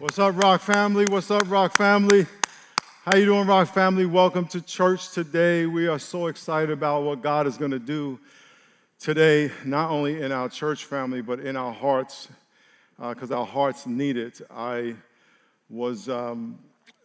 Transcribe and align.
What's 0.00 0.18
up, 0.18 0.36
Rock 0.36 0.60
family? 0.60 1.06
What's 1.06 1.30
up, 1.30 1.48
Rock 1.48 1.72
family? 1.72 2.26
How 3.04 3.16
you 3.16 3.26
doing, 3.26 3.46
Rock 3.46 3.72
family? 3.72 4.06
Welcome 4.06 4.44
to 4.48 4.60
church 4.60 5.12
today. 5.12 5.66
We 5.66 5.86
are 5.86 6.00
so 6.00 6.26
excited 6.26 6.72
about 6.72 7.04
what 7.04 7.22
God 7.22 7.46
is 7.46 7.56
going 7.56 7.70
to 7.70 7.78
do 7.78 8.18
today, 8.98 9.52
not 9.64 9.92
only 9.92 10.20
in 10.20 10.32
our 10.32 10.48
church 10.48 10.84
family, 10.84 11.22
but 11.22 11.38
in 11.38 11.56
our 11.56 11.72
hearts, 11.72 12.26
because 12.98 13.30
uh, 13.30 13.38
our 13.38 13.46
hearts 13.46 13.86
need 13.86 14.16
it. 14.16 14.40
I 14.50 14.96
was 15.70 16.08
um, 16.08 16.58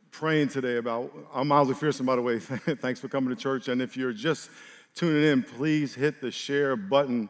praying 0.10 0.48
today 0.48 0.78
about, 0.78 1.14
I'm 1.32 1.48
Miles 1.48 1.70
McPherson, 1.70 2.08
by 2.08 2.16
the 2.16 2.24
way. 2.24 2.40
Thanks 2.80 3.00
for 3.00 3.08
coming 3.08 3.30
to 3.30 3.40
church. 3.40 3.68
And 3.68 3.84
if 3.84 3.96
you're 3.96 4.14
just 4.14 4.50
tuning 4.96 5.24
in, 5.24 5.44
please 5.44 5.94
hit 5.94 6.22
the 6.22 6.32
share 6.32 6.76
button 6.76 7.30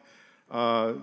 uh, 0.50 0.94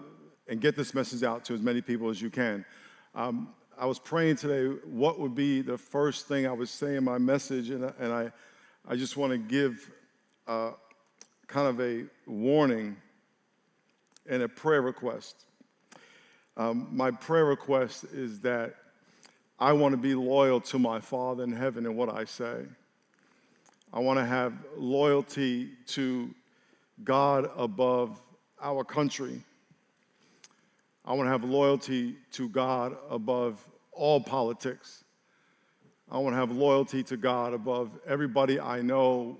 and 0.47 0.59
get 0.59 0.75
this 0.75 0.95
message 0.95 1.21
out 1.21 1.45
to 1.45 1.53
as 1.53 1.61
many 1.61 1.81
people 1.81 2.09
as 2.09 2.19
you 2.19 2.31
can. 2.31 2.65
Um, 3.13 3.49
I 3.79 3.85
was 3.85 3.99
praying 3.99 4.37
today 4.37 4.75
what 4.85 5.19
would 5.19 5.35
be 5.35 5.61
the 5.61 5.77
first 5.77 6.27
thing 6.27 6.47
I 6.47 6.51
would 6.51 6.69
say 6.69 6.95
in 6.95 7.03
my 7.03 7.19
message, 7.19 7.69
and, 7.69 7.83
and 7.99 8.11
I, 8.11 8.31
I 8.87 8.95
just 8.95 9.17
want 9.17 9.33
to 9.33 9.37
give 9.37 9.91
uh, 10.47 10.71
kind 11.45 11.67
of 11.67 11.79
a 11.79 12.05
warning 12.25 12.97
and 14.27 14.41
a 14.41 14.49
prayer 14.49 14.81
request. 14.81 15.45
Um, 16.55 16.87
my 16.91 17.11
prayer 17.11 17.45
request 17.45 18.05
is 18.05 18.39
that 18.39 18.73
I 19.59 19.73
want 19.73 19.93
to 19.93 19.97
be 19.97 20.15
loyal 20.15 20.59
to 20.61 20.79
my 20.79 20.99
Father 20.99 21.43
in 21.43 21.51
heaven 21.51 21.85
in 21.85 21.95
what 21.95 22.09
I 22.09 22.25
say. 22.25 22.65
I 23.93 23.99
want 23.99 24.17
to 24.17 24.25
have 24.25 24.53
loyalty 24.75 25.69
to 25.89 26.33
God 27.03 27.51
above 27.55 28.19
our 28.59 28.83
country. 28.83 29.43
I 31.07 31.13
want 31.13 31.27
to 31.27 31.31
have 31.31 31.45
loyalty 31.45 32.17
to 32.33 32.49
God 32.49 32.97
above 33.09 33.65
all 33.93 34.19
politics. 34.19 35.05
I 36.11 36.17
want 36.17 36.33
to 36.33 36.37
have 36.37 36.51
loyalty 36.51 37.01
to 37.03 37.15
God 37.15 37.53
above 37.53 37.97
everybody 38.05 38.59
I 38.59 38.81
know 38.81 39.37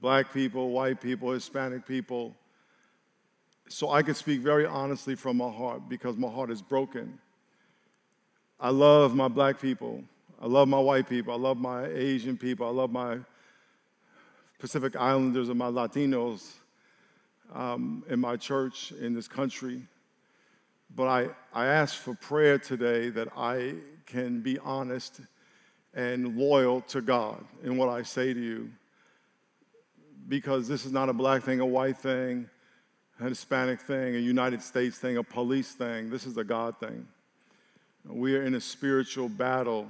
black 0.00 0.32
people, 0.34 0.70
white 0.70 1.00
people, 1.00 1.30
Hispanic 1.30 1.86
people. 1.86 2.34
So 3.68 3.92
I 3.92 4.02
can 4.02 4.16
speak 4.16 4.40
very 4.40 4.66
honestly 4.66 5.14
from 5.14 5.36
my 5.36 5.48
heart 5.48 5.88
because 5.88 6.16
my 6.16 6.28
heart 6.28 6.50
is 6.50 6.60
broken. 6.60 7.20
I 8.58 8.70
love 8.70 9.14
my 9.14 9.28
black 9.28 9.60
people. 9.60 10.02
I 10.42 10.48
love 10.48 10.66
my 10.66 10.80
white 10.80 11.08
people. 11.08 11.32
I 11.32 11.36
love 11.36 11.58
my 11.58 11.86
Asian 11.86 12.36
people. 12.36 12.66
I 12.66 12.70
love 12.70 12.90
my 12.90 13.18
Pacific 14.58 14.96
Islanders 14.96 15.48
and 15.48 15.58
my 15.58 15.70
Latinos 15.70 16.54
um, 17.54 18.02
in 18.08 18.18
my 18.18 18.36
church 18.36 18.90
in 18.90 19.14
this 19.14 19.28
country. 19.28 19.86
But 20.96 21.08
I, 21.08 21.28
I 21.52 21.66
ask 21.66 21.96
for 21.96 22.14
prayer 22.14 22.58
today 22.58 23.08
that 23.10 23.28
I 23.36 23.74
can 24.06 24.42
be 24.42 24.58
honest 24.60 25.20
and 25.92 26.36
loyal 26.36 26.82
to 26.82 27.00
God 27.00 27.44
in 27.64 27.76
what 27.76 27.88
I 27.88 28.02
say 28.02 28.32
to 28.32 28.40
you. 28.40 28.70
Because 30.28 30.68
this 30.68 30.86
is 30.86 30.92
not 30.92 31.08
a 31.08 31.12
black 31.12 31.42
thing, 31.42 31.58
a 31.58 31.66
white 31.66 31.96
thing, 31.96 32.48
a 33.20 33.28
Hispanic 33.28 33.80
thing, 33.80 34.14
a 34.14 34.18
United 34.18 34.62
States 34.62 34.96
thing, 34.96 35.16
a 35.16 35.22
police 35.24 35.72
thing. 35.72 36.10
This 36.10 36.26
is 36.26 36.36
a 36.36 36.44
God 36.44 36.78
thing. 36.78 37.08
We 38.06 38.36
are 38.36 38.42
in 38.42 38.54
a 38.54 38.60
spiritual 38.60 39.28
battle, 39.28 39.88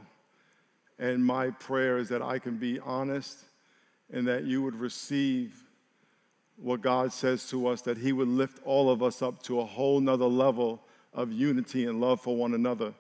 and 0.98 1.24
my 1.24 1.50
prayer 1.50 1.98
is 1.98 2.08
that 2.08 2.22
I 2.22 2.38
can 2.38 2.56
be 2.56 2.80
honest 2.80 3.40
and 4.10 4.26
that 4.26 4.44
you 4.44 4.62
would 4.62 4.76
receive 4.76 5.64
what 6.56 6.80
God 6.80 7.12
says 7.12 7.48
to 7.50 7.66
us, 7.66 7.82
that 7.82 7.98
He 7.98 8.12
would 8.12 8.28
lift 8.28 8.60
all 8.64 8.88
of 8.88 9.02
us 9.02 9.20
up 9.20 9.42
to 9.44 9.60
a 9.60 9.64
whole 9.64 10.00
nother 10.00 10.26
level 10.26 10.80
of 11.14 11.32
unity 11.32 11.86
and 11.86 12.00
love 12.00 12.20
for 12.20 12.36
one 12.36 12.54
another. 12.54 12.92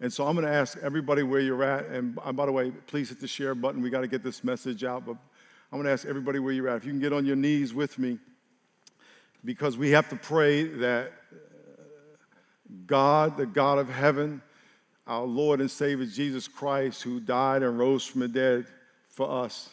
And 0.00 0.12
so 0.12 0.26
I'm 0.26 0.34
going 0.34 0.46
to 0.46 0.52
ask 0.52 0.76
everybody 0.82 1.22
where 1.22 1.40
you're 1.40 1.62
at. 1.62 1.86
And 1.86 2.18
uh, 2.24 2.32
by 2.32 2.46
the 2.46 2.52
way, 2.52 2.72
please 2.72 3.08
hit 3.08 3.20
the 3.20 3.28
share 3.28 3.54
button. 3.54 3.80
We 3.80 3.88
got 3.88 4.00
to 4.00 4.08
get 4.08 4.22
this 4.22 4.42
message 4.42 4.82
out. 4.82 5.06
But 5.06 5.16
I'm 5.70 5.78
going 5.78 5.84
to 5.84 5.92
ask 5.92 6.04
everybody 6.06 6.40
where 6.40 6.52
you're 6.52 6.68
at. 6.68 6.78
If 6.78 6.84
you 6.84 6.90
can 6.90 7.00
get 7.00 7.12
on 7.12 7.24
your 7.24 7.36
knees 7.36 7.72
with 7.72 7.98
me, 8.00 8.18
because 9.44 9.78
we 9.78 9.90
have 9.90 10.08
to 10.08 10.16
pray 10.16 10.64
that 10.64 11.12
uh, 11.32 11.36
God, 12.86 13.36
the 13.36 13.46
God 13.46 13.78
of 13.78 13.88
heaven, 13.88 14.42
our 15.06 15.24
Lord 15.24 15.60
and 15.60 15.70
Savior 15.70 16.06
Jesus 16.06 16.48
Christ, 16.48 17.02
who 17.02 17.20
died 17.20 17.62
and 17.62 17.78
rose 17.78 18.04
from 18.04 18.22
the 18.22 18.28
dead 18.28 18.66
for 19.06 19.30
us, 19.30 19.70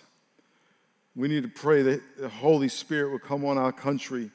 we 1.15 1.27
need 1.27 1.43
to 1.43 1.49
pray 1.49 1.81
that 1.81 2.01
the 2.19 2.29
Holy 2.29 2.69
Spirit 2.69 3.11
will 3.11 3.19
come 3.19 3.43
on 3.45 3.57
our 3.57 3.71
country 3.71 4.29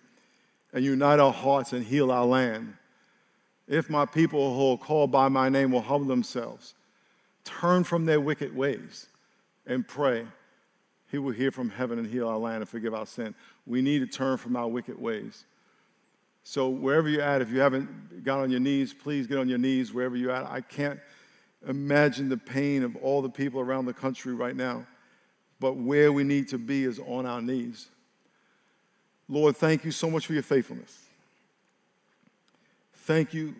and 0.72 0.84
unite 0.84 1.21
our 1.21 1.33
hearts 1.33 1.72
and 1.72 1.84
heal 1.84 2.11
our 2.11 2.27
land. 2.27 2.75
If 3.66 3.88
my 3.88 4.04
people 4.04 4.54
who 4.54 4.72
are 4.72 4.78
called 4.78 5.10
by 5.10 5.28
my 5.28 5.48
name 5.48 5.72
will 5.72 5.82
humble 5.82 6.08
themselves, 6.08 6.75
turn 7.44 7.84
from 7.84 8.04
their 8.04 8.20
wicked 8.20 8.54
ways, 8.54 9.06
and 9.66 9.86
pray, 9.86 10.26
he 11.10 11.19
will 11.19 11.32
hear 11.32 11.50
from 11.50 11.70
heaven 11.70 11.98
and 11.98 12.08
heal 12.08 12.28
our 12.28 12.38
land 12.38 12.56
and 12.56 12.69
forgive 12.69 12.92
our 12.92 13.06
sin. 13.06 13.34
We 13.66 13.80
need 13.80 14.00
to 14.00 14.06
turn 14.06 14.36
from 14.36 14.56
our 14.56 14.69
wicked 14.69 15.00
ways. 15.00 15.44
So, 16.42 16.69
wherever 16.69 17.08
you're 17.08 17.22
at, 17.22 17.41
if 17.41 17.50
you 17.50 17.60
haven't 17.60 18.22
got 18.22 18.41
on 18.41 18.50
your 18.50 18.60
knees, 18.60 18.92
please 18.92 19.26
get 19.26 19.38
on 19.38 19.48
your 19.48 19.58
knees 19.58 19.94
wherever 19.94 20.14
you're 20.14 20.31
at. 20.31 20.44
I 20.44 20.60
can't 20.60 21.00
imagine 21.66 22.28
the 22.28 22.36
pain 22.36 22.82
of 22.82 22.96
all 22.96 23.22
the 23.22 23.31
people 23.31 23.60
around 23.60 23.86
the 23.86 23.94
country 23.94 24.34
right 24.34 24.54
now, 24.54 24.84
but 25.58 25.76
where 25.76 26.12
we 26.12 26.22
need 26.22 26.48
to 26.48 26.58
be 26.58 26.84
is 26.84 26.98
on 26.98 27.25
our 27.25 27.41
knees. 27.41 27.88
Lord, 29.26 29.56
thank 29.56 29.84
you 29.84 29.91
so 29.91 30.10
much 30.10 30.26
for 30.26 30.34
your 30.34 30.42
faithfulness. 30.42 31.03
Thank 33.04 33.34
you 33.34 33.54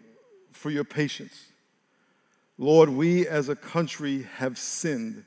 for 0.51 0.71
your 0.71 0.85
patience. 0.85 1.49
Lord, 2.57 2.89
we 2.89 3.29
as 3.29 3.51
a 3.51 3.55
country 3.55 4.23
have 4.37 4.57
sinned. 4.57 5.23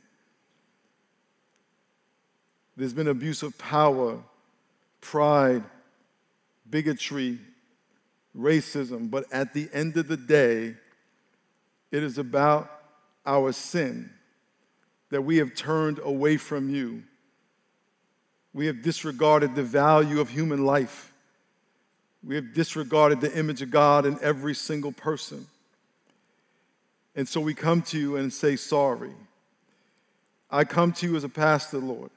There's 2.76 2.96
been 2.96 3.08
abuse 3.08 3.44
of 3.44 3.56
power, 3.60 4.18
pride, 5.02 5.64
bigotry, 6.68 7.38
racism, 8.36 9.12
but 9.12 9.26
at 9.32 9.54
the 9.54 9.70
end 9.72 9.98
of 9.98 10.08
the 10.08 10.18
day, 10.18 10.74
it 11.92 12.02
is 12.02 12.18
about 12.18 12.72
our 13.24 13.52
sin 13.52 14.10
that 15.12 15.22
we 15.22 15.38
have 15.38 15.54
turned 15.54 16.00
away 16.00 16.38
from 16.38 16.74
you. 16.74 17.04
We 18.52 18.66
have 18.66 18.82
disregarded 18.82 19.54
the 19.54 19.62
value 19.62 20.20
of 20.20 20.30
human 20.30 20.66
life. 20.66 21.14
We 22.28 22.36
have 22.36 22.54
disregarded 22.54 23.22
the 23.22 23.34
image 23.38 23.62
of 23.62 23.72
God 23.72 24.06
in 24.06 24.20
every 24.22 24.54
single 24.54 24.92
person. 24.92 25.48
And 27.16 27.26
so 27.26 27.40
we 27.40 27.54
come 27.54 27.82
to 27.84 27.98
you 27.98 28.18
and 28.18 28.34
say, 28.34 28.58
Sorry. 28.58 29.14
I 30.52 30.66
come 30.66 30.92
to 30.94 31.08
you 31.08 31.16
as 31.16 31.24
a 31.24 31.30
pastor, 31.30 31.78
Lord, 31.78 32.12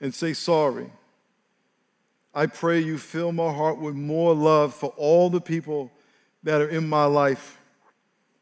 and 0.00 0.14
say, 0.14 0.32
Sorry. 0.32 0.90
I 2.34 2.46
pray 2.46 2.80
you 2.80 2.96
fill 2.96 3.30
my 3.30 3.52
heart 3.52 3.78
with 3.78 3.94
more 3.94 4.34
love 4.34 4.72
for 4.74 4.94
all 4.96 5.28
the 5.28 5.40
people 5.40 5.92
that 6.42 6.62
are 6.62 6.68
in 6.68 6.88
my 6.88 7.04
life, 7.04 7.60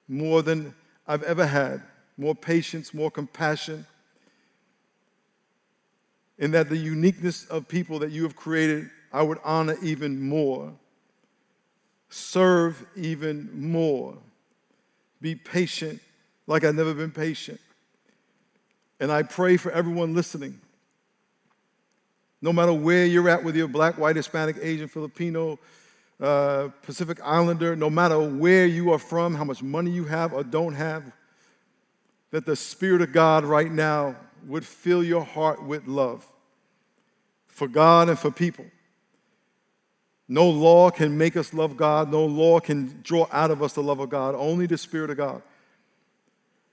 more 0.06 0.42
than 0.42 0.74
I've 1.08 1.24
ever 1.24 1.44
had, 1.44 1.82
more 2.16 2.36
patience, 2.36 2.94
more 2.94 3.10
compassion, 3.10 3.84
and 6.38 6.54
that 6.54 6.68
the 6.68 6.76
uniqueness 6.76 7.46
of 7.46 7.66
people 7.66 7.98
that 7.98 8.12
you 8.12 8.22
have 8.22 8.36
created 8.36 8.88
I 9.12 9.22
would 9.22 9.38
honor 9.44 9.76
even 9.82 10.20
more, 10.20 10.72
serve 12.08 12.84
even 12.96 13.50
more, 13.54 14.16
be 15.20 15.34
patient 15.34 16.00
like 16.46 16.64
I've 16.64 16.74
never 16.74 16.94
been 16.94 17.10
patient. 17.10 17.60
And 18.98 19.12
I 19.12 19.22
pray 19.22 19.56
for 19.56 19.70
everyone 19.72 20.14
listening. 20.14 20.60
No 22.40 22.52
matter 22.52 22.72
where 22.72 23.06
you're 23.06 23.28
at, 23.28 23.44
whether 23.44 23.56
you're 23.56 23.68
black, 23.68 23.98
white, 23.98 24.16
Hispanic, 24.16 24.56
Asian, 24.60 24.88
Filipino, 24.88 25.58
uh, 26.20 26.68
Pacific 26.82 27.18
Islander, 27.22 27.76
no 27.76 27.90
matter 27.90 28.18
where 28.18 28.66
you 28.66 28.92
are 28.92 28.98
from, 28.98 29.34
how 29.34 29.44
much 29.44 29.62
money 29.62 29.90
you 29.90 30.04
have 30.04 30.32
or 30.32 30.42
don't 30.42 30.74
have, 30.74 31.12
that 32.30 32.46
the 32.46 32.56
Spirit 32.56 33.02
of 33.02 33.12
God 33.12 33.44
right 33.44 33.70
now 33.70 34.16
would 34.46 34.64
fill 34.64 35.04
your 35.04 35.24
heart 35.24 35.62
with 35.62 35.86
love 35.86 36.26
for 37.46 37.68
God 37.68 38.08
and 38.08 38.18
for 38.18 38.30
people. 38.30 38.64
No 40.28 40.48
law 40.48 40.90
can 40.90 41.18
make 41.18 41.36
us 41.36 41.52
love 41.52 41.76
God. 41.76 42.10
No 42.10 42.24
law 42.24 42.60
can 42.60 43.00
draw 43.02 43.26
out 43.32 43.50
of 43.50 43.62
us 43.62 43.74
the 43.74 43.82
love 43.82 44.00
of 44.00 44.08
God. 44.08 44.34
Only 44.34 44.66
the 44.66 44.78
Spirit 44.78 45.10
of 45.10 45.16
God. 45.16 45.42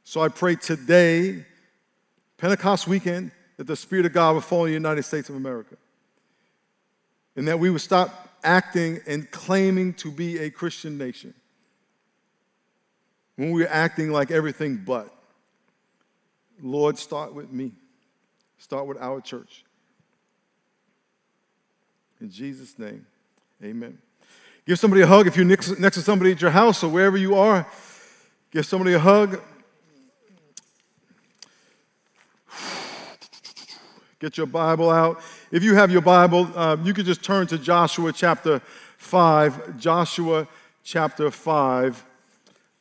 So 0.03 0.21
I 0.21 0.29
pray 0.29 0.55
today, 0.55 1.45
Pentecost 2.37 2.87
weekend, 2.87 3.31
that 3.57 3.67
the 3.67 3.75
Spirit 3.75 4.05
of 4.05 4.13
God 4.13 4.33
will 4.33 4.41
fall 4.41 4.65
in 4.65 4.71
the 4.71 4.73
United 4.73 5.03
States 5.03 5.29
of 5.29 5.35
America. 5.35 5.75
And 7.35 7.47
that 7.47 7.59
we 7.59 7.69
would 7.69 7.81
stop 7.81 8.29
acting 8.43 8.99
and 9.05 9.29
claiming 9.31 9.93
to 9.95 10.11
be 10.11 10.37
a 10.39 10.49
Christian 10.49 10.97
nation 10.97 11.33
when 13.35 13.51
we're 13.51 13.67
acting 13.67 14.11
like 14.11 14.31
everything 14.31 14.77
but. 14.77 15.13
Lord, 16.61 16.97
start 16.97 17.33
with 17.33 17.51
me. 17.51 17.71
Start 18.57 18.85
with 18.85 18.97
our 18.97 19.21
church. 19.21 19.63
In 22.19 22.29
Jesus' 22.29 22.77
name. 22.77 23.05
Amen. 23.61 23.97
Give 24.65 24.79
somebody 24.79 25.01
a 25.01 25.07
hug 25.07 25.27
if 25.27 25.35
you're 25.35 25.45
next, 25.45 25.77
next 25.79 25.95
to 25.95 26.01
somebody 26.01 26.31
at 26.31 26.41
your 26.41 26.51
house 26.51 26.81
or 26.81 26.89
wherever 26.89 27.17
you 27.17 27.35
are. 27.35 27.67
Give 28.51 28.65
somebody 28.65 28.93
a 28.93 28.99
hug. 28.99 29.41
Get 34.19 34.37
your 34.37 34.45
Bible 34.45 34.89
out. 34.89 35.21
If 35.51 35.63
you 35.63 35.75
have 35.75 35.91
your 35.91 36.01
Bible, 36.01 36.49
uh, 36.55 36.77
you 36.83 36.93
could 36.93 37.05
just 37.05 37.21
turn 37.21 37.47
to 37.47 37.57
Joshua 37.57 38.13
chapter 38.13 38.61
5. 38.97 39.77
Joshua 39.77 40.47
chapter 40.83 41.29
5. 41.29 42.05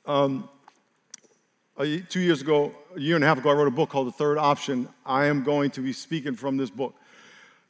Um, 0.07 0.49
two 2.09 2.21
years 2.21 2.41
ago, 2.41 2.73
a 2.95 3.01
year 3.01 3.17
and 3.17 3.25
a 3.25 3.27
half 3.27 3.39
ago, 3.39 3.51
I 3.51 3.55
wrote 3.55 3.69
a 3.69 3.73
book 3.73 3.89
called 3.89 4.07
The 4.07 4.13
Third 4.13 4.39
Option. 4.39 4.89
I 5.05 5.27
am 5.27 5.43
going 5.43 5.71
to 5.73 5.81
be 5.81 5.93
speaking 5.93 6.37
from 6.37 6.57
this 6.57 6.71
book. 6.71 6.95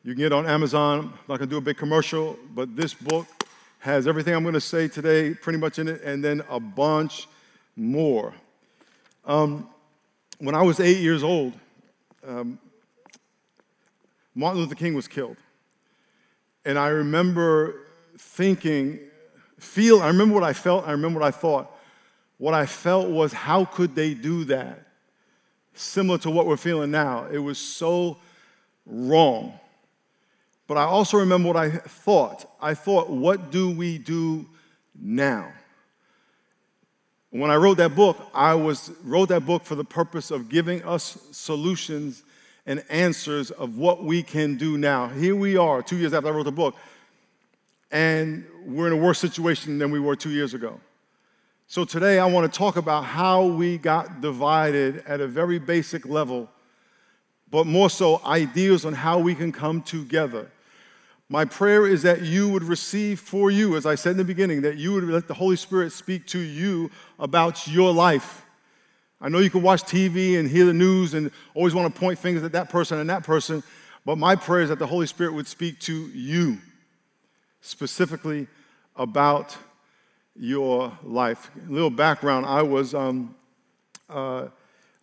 You 0.04 0.14
can 0.14 0.18
get 0.18 0.26
it 0.26 0.32
on 0.32 0.46
Amazon. 0.46 1.00
I'm 1.00 1.10
not 1.28 1.38
going 1.38 1.40
to 1.40 1.46
do 1.46 1.56
a 1.56 1.60
big 1.60 1.76
commercial, 1.76 2.38
but 2.54 2.76
this 2.76 2.94
book 2.94 3.26
has 3.80 4.06
everything 4.06 4.34
I'm 4.34 4.42
going 4.42 4.54
to 4.54 4.60
say 4.60 4.86
today 4.86 5.34
pretty 5.34 5.58
much 5.58 5.78
in 5.78 5.88
it, 5.88 6.02
and 6.02 6.22
then 6.24 6.42
a 6.48 6.60
bunch 6.60 7.26
more. 7.74 8.32
Um, 9.24 9.68
when 10.38 10.54
I 10.54 10.62
was 10.62 10.78
eight 10.78 10.98
years 10.98 11.24
old, 11.24 11.52
um, 12.26 12.58
Martin 14.34 14.60
Luther 14.60 14.76
King 14.76 14.94
was 14.94 15.08
killed. 15.08 15.36
And 16.64 16.78
I 16.78 16.88
remember 16.88 17.80
thinking, 18.16 19.00
feel, 19.58 20.00
I 20.00 20.06
remember 20.06 20.34
what 20.34 20.44
I 20.44 20.52
felt, 20.52 20.86
I 20.86 20.92
remember 20.92 21.18
what 21.20 21.26
I 21.26 21.32
thought. 21.32 21.74
What 22.36 22.54
I 22.54 22.66
felt 22.66 23.08
was, 23.08 23.32
how 23.32 23.64
could 23.64 23.96
they 23.96 24.14
do 24.14 24.44
that? 24.44 24.86
Similar 25.74 26.18
to 26.18 26.30
what 26.30 26.46
we're 26.46 26.56
feeling 26.56 26.92
now. 26.92 27.26
It 27.26 27.38
was 27.38 27.58
so 27.58 28.18
wrong. 28.86 29.58
But 30.68 30.76
I 30.76 30.82
also 30.82 31.16
remember 31.16 31.48
what 31.48 31.56
I 31.56 31.70
thought. 31.70 32.48
I 32.60 32.74
thought, 32.74 33.08
what 33.08 33.50
do 33.50 33.70
we 33.70 33.96
do 33.96 34.46
now? 34.94 35.50
When 37.30 37.50
I 37.50 37.56
wrote 37.56 37.78
that 37.78 37.94
book, 37.94 38.18
I 38.34 38.54
was, 38.54 38.92
wrote 39.02 39.30
that 39.30 39.46
book 39.46 39.64
for 39.64 39.74
the 39.74 39.84
purpose 39.84 40.30
of 40.30 40.50
giving 40.50 40.84
us 40.84 41.18
solutions 41.32 42.22
and 42.66 42.84
answers 42.90 43.50
of 43.50 43.78
what 43.78 44.04
we 44.04 44.22
can 44.22 44.56
do 44.56 44.76
now. 44.76 45.08
Here 45.08 45.34
we 45.34 45.56
are, 45.56 45.82
two 45.82 45.96
years 45.96 46.12
after 46.12 46.28
I 46.28 46.32
wrote 46.32 46.44
the 46.44 46.52
book, 46.52 46.76
and 47.90 48.44
we're 48.66 48.88
in 48.88 48.92
a 48.92 48.96
worse 48.96 49.18
situation 49.18 49.78
than 49.78 49.90
we 49.90 49.98
were 49.98 50.16
two 50.16 50.30
years 50.30 50.52
ago. 50.52 50.78
So 51.66 51.86
today 51.86 52.18
I 52.18 52.26
want 52.26 52.50
to 52.50 52.58
talk 52.58 52.76
about 52.76 53.04
how 53.04 53.44
we 53.44 53.78
got 53.78 54.20
divided 54.20 55.02
at 55.06 55.22
a 55.22 55.26
very 55.26 55.58
basic 55.58 56.04
level, 56.04 56.50
but 57.50 57.66
more 57.66 57.88
so 57.88 58.20
ideas 58.26 58.84
on 58.84 58.92
how 58.92 59.18
we 59.18 59.34
can 59.34 59.50
come 59.50 59.80
together. 59.80 60.50
My 61.30 61.44
prayer 61.44 61.86
is 61.86 62.02
that 62.02 62.22
you 62.22 62.48
would 62.48 62.64
receive 62.64 63.20
for 63.20 63.50
you, 63.50 63.76
as 63.76 63.84
I 63.84 63.96
said 63.96 64.12
in 64.12 64.16
the 64.16 64.24
beginning, 64.24 64.62
that 64.62 64.78
you 64.78 64.94
would 64.94 65.04
let 65.04 65.28
the 65.28 65.34
Holy 65.34 65.56
Spirit 65.56 65.92
speak 65.92 66.26
to 66.28 66.38
you 66.38 66.90
about 67.18 67.68
your 67.68 67.92
life. 67.92 68.46
I 69.20 69.28
know 69.28 69.38
you 69.38 69.50
can 69.50 69.60
watch 69.60 69.82
TV 69.82 70.38
and 70.38 70.48
hear 70.48 70.64
the 70.64 70.72
news 70.72 71.12
and 71.12 71.30
always 71.54 71.74
want 71.74 71.92
to 71.92 72.00
point 72.00 72.18
fingers 72.18 72.44
at 72.44 72.52
that 72.52 72.70
person 72.70 72.98
and 72.98 73.10
that 73.10 73.24
person, 73.24 73.62
but 74.06 74.16
my 74.16 74.36
prayer 74.36 74.62
is 74.62 74.70
that 74.70 74.78
the 74.78 74.86
Holy 74.86 75.06
Spirit 75.06 75.34
would 75.34 75.46
speak 75.46 75.80
to 75.80 76.06
you 76.08 76.58
specifically 77.60 78.46
about 78.96 79.54
your 80.34 80.96
life. 81.02 81.50
A 81.68 81.70
little 81.70 81.90
background 81.90 82.46
I 82.46 82.62
was, 82.62 82.94
um, 82.94 83.34
uh, 84.08 84.46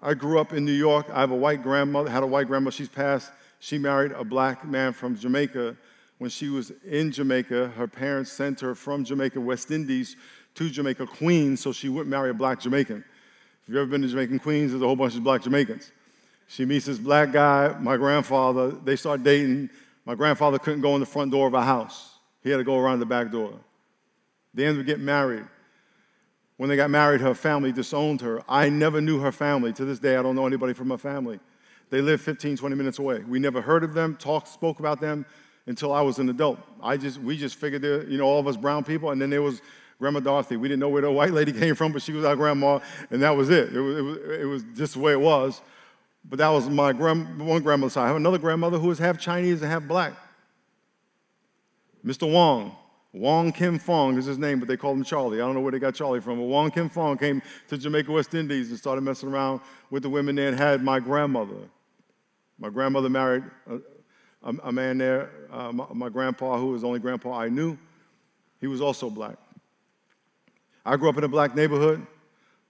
I 0.02 0.16
grew 0.16 0.40
up 0.40 0.54
in 0.54 0.66
New 0.66 0.72
York. 0.72 1.08
I 1.14 1.20
have 1.20 1.32
a 1.32 1.36
white 1.36 1.62
grandmother, 1.62 2.10
had 2.10 2.24
a 2.24 2.28
white 2.28 2.48
grandmother, 2.48 2.76
she's 2.76 2.90
passed. 2.90 3.32
She 3.60 3.78
married 3.78 4.12
a 4.12 4.24
black 4.24 4.66
man 4.66 4.94
from 4.94 5.16
Jamaica 5.16 5.76
when 6.18 6.30
she 6.30 6.50
was 6.50 6.72
in 6.88 7.12
Jamaica, 7.12 7.70
her 7.70 7.88
parents 7.88 8.32
sent 8.32 8.62
her 8.62 8.74
from 8.74 9.04
Jamaica, 9.04 9.40
West 9.40 9.72
Indies, 9.72 10.16
to 10.56 10.70
Jamaica, 10.70 11.08
Queens, 11.08 11.60
so 11.60 11.74
she 11.74 11.90
wouldn't 11.90 12.10
marry 12.10 12.30
a 12.30 12.34
black 12.34 12.62
Jamaican. 12.62 13.04
If 13.64 13.70
you've 13.70 13.78
ever 13.78 13.88
been 13.88 14.02
to 14.02 14.08
Jamaican 14.08 14.40
Queens, 14.40 14.72
there's 14.72 14.82
a 14.82 14.86
whole 14.86 14.96
bunch 14.96 15.16
of 15.16 15.24
black 15.24 15.42
Jamaicans. 15.42 15.92
She 16.48 16.64
meets 16.64 16.86
this 16.86 16.98
black 16.98 17.32
guy, 17.32 17.76
my 17.80 17.98
grandfather, 17.98 18.72
they 18.72 18.96
start 18.96 19.24
dating. 19.24 19.70
My 20.06 20.16
grandfather 20.16 20.60
couldn't 20.60 20.82
go 20.82 20.94
in 20.94 21.00
the 21.00 21.06
front 21.06 21.32
door 21.32 21.48
of 21.48 21.56
our 21.56 21.64
house. 21.64 22.20
He 22.44 22.52
had 22.52 22.58
to 22.58 22.64
go 22.64 22.78
around 22.78 23.00
the 23.00 23.06
back 23.06 23.32
door. 23.32 23.54
They 24.54 24.66
ended 24.66 24.82
up 24.82 24.86
getting 24.86 25.06
married. 25.06 25.46
When 26.58 26.70
they 26.70 26.76
got 26.76 26.90
married, 26.90 27.20
her 27.22 27.34
family 27.34 27.74
disowned 27.74 28.22
her. 28.22 28.42
I 28.48 28.70
never 28.70 29.02
knew 29.02 29.20
her 29.20 29.32
family. 29.32 29.74
To 29.74 29.84
this 29.84 30.00
day, 30.00 30.16
I 30.16 30.22
don't 30.22 30.36
know 30.36 30.46
anybody 30.46 30.74
from 30.74 30.92
her 30.92 30.98
family. 30.98 31.40
They 31.90 32.02
live 32.02 32.22
15, 32.22 32.56
20 32.56 32.76
minutes 32.76 33.00
away. 33.00 33.20
We 33.28 33.40
never 33.40 33.62
heard 33.62 33.84
of 33.84 33.94
them, 33.94 34.16
talked, 34.16 34.48
spoke 34.48 34.80
about 34.80 35.02
them 35.02 35.26
until 35.68 35.92
I 35.94 36.02
was 36.02 36.20
an 36.20 36.30
adult. 36.30 36.60
I 36.82 36.98
just, 36.98 37.20
we 37.20 37.38
just 37.38 37.56
figured 37.56 37.82
that, 37.82 38.08
you 38.08 38.18
know, 38.18 38.26
all 38.26 38.40
of 38.40 38.48
us 38.48 38.58
brown 38.58 38.84
people, 38.84 39.12
and 39.12 39.22
then 39.22 39.30
there 39.30 39.42
was 39.42 39.62
Grandma 40.00 40.20
Dorothy. 40.20 40.58
We 40.58 40.68
didn't 40.68 40.82
know 40.82 40.90
where 40.90 41.02
the 41.02 41.12
white 41.12 41.32
lady 41.32 41.52
came 41.60 41.76
from, 41.76 41.92
but 41.92 42.02
she 42.02 42.12
was 42.12 42.26
our 42.26 42.36
grandma, 42.36 42.80
and 43.10 43.22
that 43.22 43.36
was 43.36 43.50
it. 43.50 43.74
It 43.74 43.80
was, 43.80 43.98
it 43.98 44.02
was, 44.02 44.18
it 44.42 44.46
was 44.46 44.64
just 44.76 44.94
the 44.94 45.00
way 45.00 45.14
it 45.14 45.22
was. 45.22 45.62
But 46.28 46.40
that 46.40 46.50
was 46.50 46.70
my 46.70 46.92
grand, 46.92 47.40
one 47.40 47.62
grandmother's 47.62 47.94
side. 47.94 48.06
I 48.06 48.08
have 48.08 48.16
another 48.16 48.40
grandmother 48.40 48.80
who 48.80 48.88
was 48.88 49.00
half 49.00 49.20
Chinese 49.20 49.62
and 49.62 49.72
half 49.72 49.84
black. 49.84 50.14
Mr. 52.06 52.32
Wong. 52.32 52.76
Wong 53.14 53.54
Kim 53.54 53.80
Fong 53.80 54.18
is 54.18 54.26
his 54.26 54.38
name, 54.38 54.60
but 54.60 54.68
they 54.68 54.76
called 54.76 54.98
him 54.98 55.04
Charlie. 55.04 55.40
I 55.40 55.46
don't 55.46 55.56
know 55.56 55.62
where 55.62 55.72
they 55.72 55.80
got 55.80 55.96
Charlie 55.96 56.20
from, 56.20 56.38
but 56.38 56.46
Wong 56.46 56.70
Kim 56.70 56.90
Fong 56.90 57.18
came 57.18 57.42
to 57.70 57.78
Jamaica, 57.78 58.12
West 58.12 58.34
Indies, 58.34 58.70
and 58.70 58.78
started 58.78 59.02
messing 59.02 59.30
around 59.30 59.62
with 59.90 60.04
the 60.04 60.10
women 60.10 60.36
there 60.36 60.50
and 60.50 60.58
had 60.58 60.84
my 60.84 61.00
grandmother. 61.00 61.70
My 62.60 62.70
grandmother 62.70 63.10
married 63.10 63.44
a, 64.46 64.54
a 64.66 64.72
man 64.72 64.98
there, 64.98 65.32
uh, 65.52 65.72
my, 65.72 65.86
my 65.94 66.10
grandpa, 66.10 66.58
who 66.58 66.68
was 66.68 66.82
the 66.82 66.88
only 66.88 67.00
grandpa 67.00 67.40
I 67.42 67.50
knew, 67.50 67.78
he 68.62 68.68
was 68.68 68.80
also 68.80 69.10
black. 69.10 69.38
I 70.86 70.96
grew 70.96 71.10
up 71.10 71.18
in 71.18 71.24
a 71.24 71.28
black 71.28 71.56
neighborhood, 71.56 72.06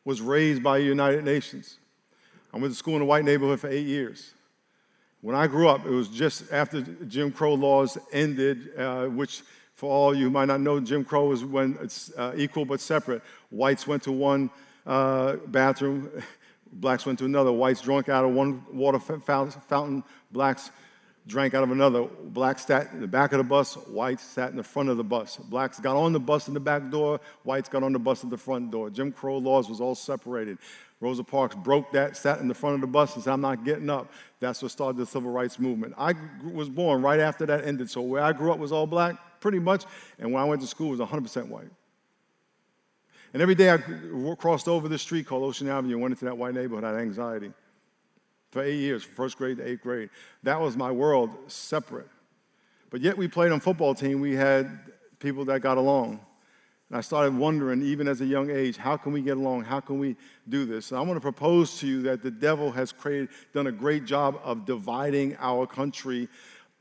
was 0.05 0.21
raised 0.21 0.63
by 0.63 0.77
United 0.77 1.25
Nations. 1.25 1.77
I 2.53 2.57
went 2.57 2.71
to 2.71 2.77
school 2.77 2.95
in 2.95 3.01
a 3.01 3.05
white 3.05 3.25
neighborhood 3.25 3.59
for 3.59 3.67
eight 3.67 3.85
years. 3.85 4.33
When 5.21 5.35
I 5.35 5.47
grew 5.47 5.67
up, 5.67 5.85
it 5.85 5.91
was 5.91 6.07
just 6.07 6.51
after 6.53 6.81
Jim 6.81 7.31
Crow 7.31 7.55
laws 7.55 7.97
ended, 8.13 8.69
uh, 8.77 9.07
which 9.07 9.41
for 9.73 9.91
all 9.91 10.15
you 10.15 10.29
might 10.29 10.45
not 10.45 10.61
know, 10.61 10.79
Jim 10.79 11.03
Crow 11.03 11.25
was 11.25 11.43
when 11.43 11.77
it's 11.81 12.13
uh, 12.15 12.33
equal 12.37 12.63
but 12.63 12.79
separate. 12.79 13.21
Whites 13.49 13.85
went 13.85 14.03
to 14.03 14.11
one 14.11 14.49
uh, 14.85 15.35
bathroom, 15.47 16.09
blacks 16.71 17.05
went 17.05 17.19
to 17.19 17.25
another. 17.25 17.51
Whites 17.51 17.81
drank 17.81 18.07
out 18.07 18.23
of 18.23 18.31
one 18.31 18.63
water 18.71 18.99
fountain, 18.99 20.03
blacks 20.31 20.71
drank 21.27 21.53
out 21.53 21.63
of 21.63 21.71
another. 21.71 22.03
Blacks 22.03 22.65
sat 22.65 22.91
in 22.91 23.01
the 23.01 23.07
back 23.07 23.31
of 23.31 23.39
the 23.39 23.43
bus, 23.43 23.75
whites 23.87 24.23
sat 24.23 24.51
in 24.51 24.57
the 24.57 24.63
front 24.63 24.89
of 24.89 24.97
the 24.97 25.03
bus. 25.03 25.37
Blacks 25.37 25.79
got 25.79 25.95
on 25.95 26.13
the 26.13 26.19
bus 26.19 26.47
in 26.47 26.53
the 26.53 26.59
back 26.59 26.89
door, 26.89 27.19
whites 27.43 27.69
got 27.69 27.83
on 27.83 27.93
the 27.93 27.99
bus 27.99 28.23
at 28.23 28.29
the 28.29 28.37
front 28.37 28.71
door. 28.71 28.89
Jim 28.89 29.11
Crow 29.11 29.37
laws 29.37 29.69
was 29.69 29.81
all 29.81 29.95
separated. 29.95 30.57
Rosa 31.01 31.23
Parks 31.23 31.55
broke 31.55 31.91
that, 31.91 32.15
sat 32.15 32.39
in 32.39 32.47
the 32.47 32.53
front 32.53 32.75
of 32.75 32.81
the 32.81 32.87
bus 32.87 33.15
and 33.15 33.23
said, 33.23 33.33
I'm 33.33 33.41
not 33.41 33.65
getting 33.65 33.89
up. 33.89 34.11
That's 34.39 34.61
what 34.61 34.71
started 34.71 34.97
the 34.97 35.05
civil 35.05 35.31
rights 35.31 35.59
movement. 35.59 35.93
I 35.97 36.13
was 36.53 36.69
born 36.69 37.01
right 37.01 37.19
after 37.19 37.45
that 37.47 37.65
ended, 37.65 37.89
so 37.89 38.01
where 38.01 38.21
I 38.21 38.31
grew 38.31 38.51
up 38.51 38.59
was 38.59 38.71
all 38.71 38.87
black, 38.87 39.15
pretty 39.41 39.59
much, 39.59 39.83
and 40.19 40.31
when 40.31 40.41
I 40.41 40.45
went 40.45 40.61
to 40.61 40.67
school 40.67 40.89
was 40.89 40.99
100% 40.99 41.47
white. 41.47 41.67
And 43.33 43.41
every 43.41 43.55
day 43.55 43.73
I 43.73 43.77
crossed 44.35 44.69
over 44.69 44.87
the 44.87 44.97
street 44.97 45.27
called 45.27 45.43
Ocean 45.43 45.67
Avenue 45.67 45.95
and 45.95 46.01
went 46.01 46.13
into 46.13 46.25
that 46.25 46.37
white 46.37 46.53
neighborhood, 46.53 46.85
I 46.85 46.91
had 46.91 46.99
anxiety 47.01 47.51
for 48.55 48.63
eight 48.63 48.77
years, 48.77 49.03
first 49.03 49.37
grade 49.37 49.57
to 49.57 49.67
eighth 49.67 49.81
grade. 49.81 50.09
That 50.43 50.61
was 50.61 50.77
my 50.77 50.89
world 50.89 51.29
separate. 51.47 52.07
But 52.89 53.01
yet 53.01 53.17
we 53.17 53.27
played 53.27 53.51
on 53.51 53.59
football 53.59 53.93
team. 53.93 54.21
We 54.21 54.33
had 54.33 54.79
people 55.19 55.43
that 55.45 55.59
got 55.59 55.77
along. 55.77 56.21
And 56.87 56.97
I 56.97 57.01
started 57.01 57.35
wondering, 57.35 57.81
even 57.81 58.07
as 58.07 58.21
a 58.21 58.25
young 58.25 58.49
age, 58.49 58.77
how 58.77 58.95
can 58.95 59.11
we 59.11 59.21
get 59.21 59.35
along? 59.35 59.65
How 59.65 59.81
can 59.81 59.99
we 59.99 60.15
do 60.47 60.63
this? 60.63 60.91
And 60.91 60.97
I 60.97 61.01
want 61.01 61.17
to 61.17 61.21
propose 61.21 61.79
to 61.79 61.87
you 61.87 62.03
that 62.03 62.23
the 62.23 62.31
devil 62.31 62.71
has 62.71 62.93
created, 62.93 63.27
done 63.53 63.67
a 63.67 63.73
great 63.73 64.05
job 64.05 64.39
of 64.41 64.63
dividing 64.63 65.35
our 65.41 65.67
country, 65.67 66.29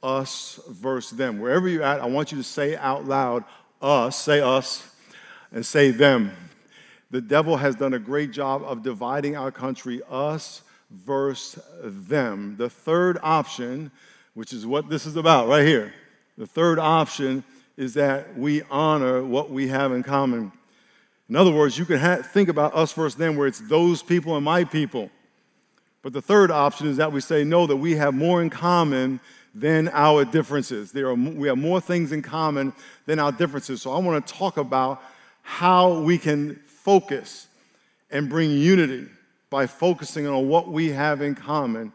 us 0.00 0.60
versus 0.68 1.18
them. 1.18 1.40
Wherever 1.40 1.66
you're 1.66 1.82
at, 1.82 1.98
I 1.98 2.06
want 2.06 2.30
you 2.30 2.38
to 2.38 2.44
say 2.44 2.76
out 2.76 3.04
loud, 3.04 3.42
us, 3.82 4.16
say 4.16 4.40
us, 4.40 4.88
and 5.50 5.66
say 5.66 5.90
them. 5.90 6.36
The 7.10 7.20
devil 7.20 7.56
has 7.56 7.74
done 7.74 7.94
a 7.94 7.98
great 7.98 8.30
job 8.30 8.62
of 8.62 8.84
dividing 8.84 9.36
our 9.36 9.50
country, 9.50 10.02
us 10.08 10.62
versus 10.94 11.62
them. 11.82 12.56
The 12.56 12.70
third 12.70 13.18
option, 13.22 13.90
which 14.34 14.52
is 14.52 14.66
what 14.66 14.88
this 14.88 15.06
is 15.06 15.16
about 15.16 15.48
right 15.48 15.66
here, 15.66 15.92
the 16.38 16.46
third 16.46 16.78
option 16.78 17.44
is 17.76 17.94
that 17.94 18.36
we 18.36 18.62
honor 18.70 19.24
what 19.24 19.50
we 19.50 19.68
have 19.68 19.92
in 19.92 20.02
common. 20.02 20.52
In 21.28 21.36
other 21.36 21.50
words, 21.50 21.78
you 21.78 21.84
can 21.84 21.98
ha- 21.98 22.22
think 22.22 22.48
about 22.48 22.74
us 22.74 22.92
versus 22.92 23.16
them, 23.16 23.36
where 23.36 23.46
it's 23.46 23.60
those 23.60 24.02
people 24.02 24.36
and 24.36 24.44
my 24.44 24.64
people. 24.64 25.10
But 26.02 26.12
the 26.12 26.22
third 26.22 26.50
option 26.50 26.86
is 26.86 26.98
that 26.98 27.12
we 27.12 27.20
say, 27.20 27.44
no, 27.44 27.66
that 27.66 27.76
we 27.76 27.96
have 27.96 28.14
more 28.14 28.42
in 28.42 28.50
common 28.50 29.20
than 29.54 29.88
our 29.88 30.24
differences. 30.24 30.92
There 30.92 31.08
are, 31.08 31.14
we 31.14 31.48
have 31.48 31.58
more 31.58 31.80
things 31.80 32.12
in 32.12 32.22
common 32.22 32.72
than 33.06 33.18
our 33.18 33.32
differences. 33.32 33.82
So 33.82 33.92
I 33.92 33.98
want 33.98 34.26
to 34.26 34.34
talk 34.34 34.56
about 34.56 35.02
how 35.42 36.00
we 36.00 36.18
can 36.18 36.56
focus 36.66 37.46
and 38.10 38.28
bring 38.28 38.50
unity 38.50 39.08
by 39.54 39.68
focusing 39.68 40.26
on 40.26 40.48
what 40.48 40.66
we 40.66 40.90
have 40.90 41.22
in 41.22 41.32
common 41.32 41.92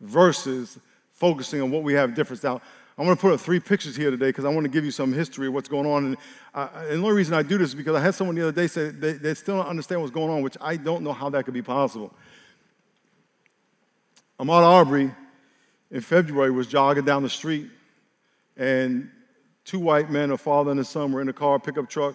versus 0.00 0.78
focusing 1.10 1.60
on 1.60 1.68
what 1.68 1.82
we 1.82 1.94
have 1.94 2.14
different. 2.14 2.40
Now, 2.44 2.62
I'm 2.96 3.04
going 3.04 3.16
to 3.16 3.20
put 3.20 3.32
up 3.32 3.40
three 3.40 3.58
pictures 3.58 3.96
here 3.96 4.12
today 4.12 4.28
because 4.28 4.44
I 4.44 4.50
want 4.50 4.66
to 4.66 4.70
give 4.70 4.84
you 4.84 4.92
some 4.92 5.12
history 5.12 5.48
of 5.48 5.52
what's 5.52 5.68
going 5.68 5.84
on. 5.84 6.04
And, 6.04 6.16
uh, 6.54 6.68
and 6.76 7.02
the 7.02 7.06
only 7.08 7.16
reason 7.16 7.34
I 7.34 7.42
do 7.42 7.58
this 7.58 7.70
is 7.70 7.74
because 7.74 7.96
I 7.96 8.00
had 8.00 8.14
someone 8.14 8.36
the 8.36 8.42
other 8.42 8.52
day 8.52 8.68
say 8.68 8.90
they, 8.90 9.14
they 9.14 9.34
still 9.34 9.56
don't 9.56 9.66
understand 9.66 10.00
what's 10.00 10.12
going 10.12 10.30
on, 10.30 10.42
which 10.42 10.56
I 10.60 10.76
don't 10.76 11.02
know 11.02 11.12
how 11.12 11.28
that 11.30 11.44
could 11.44 11.54
be 11.54 11.60
possible. 11.60 12.14
Ahmaud 14.38 14.62
Arbery 14.62 15.12
in 15.90 16.00
February 16.02 16.52
was 16.52 16.68
jogging 16.68 17.04
down 17.04 17.24
the 17.24 17.30
street, 17.30 17.68
and 18.56 19.10
two 19.64 19.80
white 19.80 20.08
men, 20.08 20.30
a 20.30 20.38
father 20.38 20.70
and 20.70 20.78
a 20.78 20.84
son, 20.84 21.10
were 21.10 21.20
in 21.20 21.28
a 21.28 21.32
car, 21.32 21.58
pickup 21.58 21.90
truck, 21.90 22.14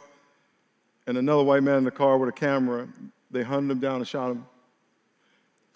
and 1.06 1.17
another 1.17 1.44
white 1.44 1.63
man 1.63 1.79
in 1.79 1.84
the 1.84 1.91
car 1.91 2.17
with 2.17 2.29
a 2.29 2.32
camera. 2.32 2.88
They 3.32 3.44
hunted 3.44 3.70
him 3.70 3.79
down 3.82 3.98
and 3.98 4.08
shot 4.08 4.32
him. 4.32 4.46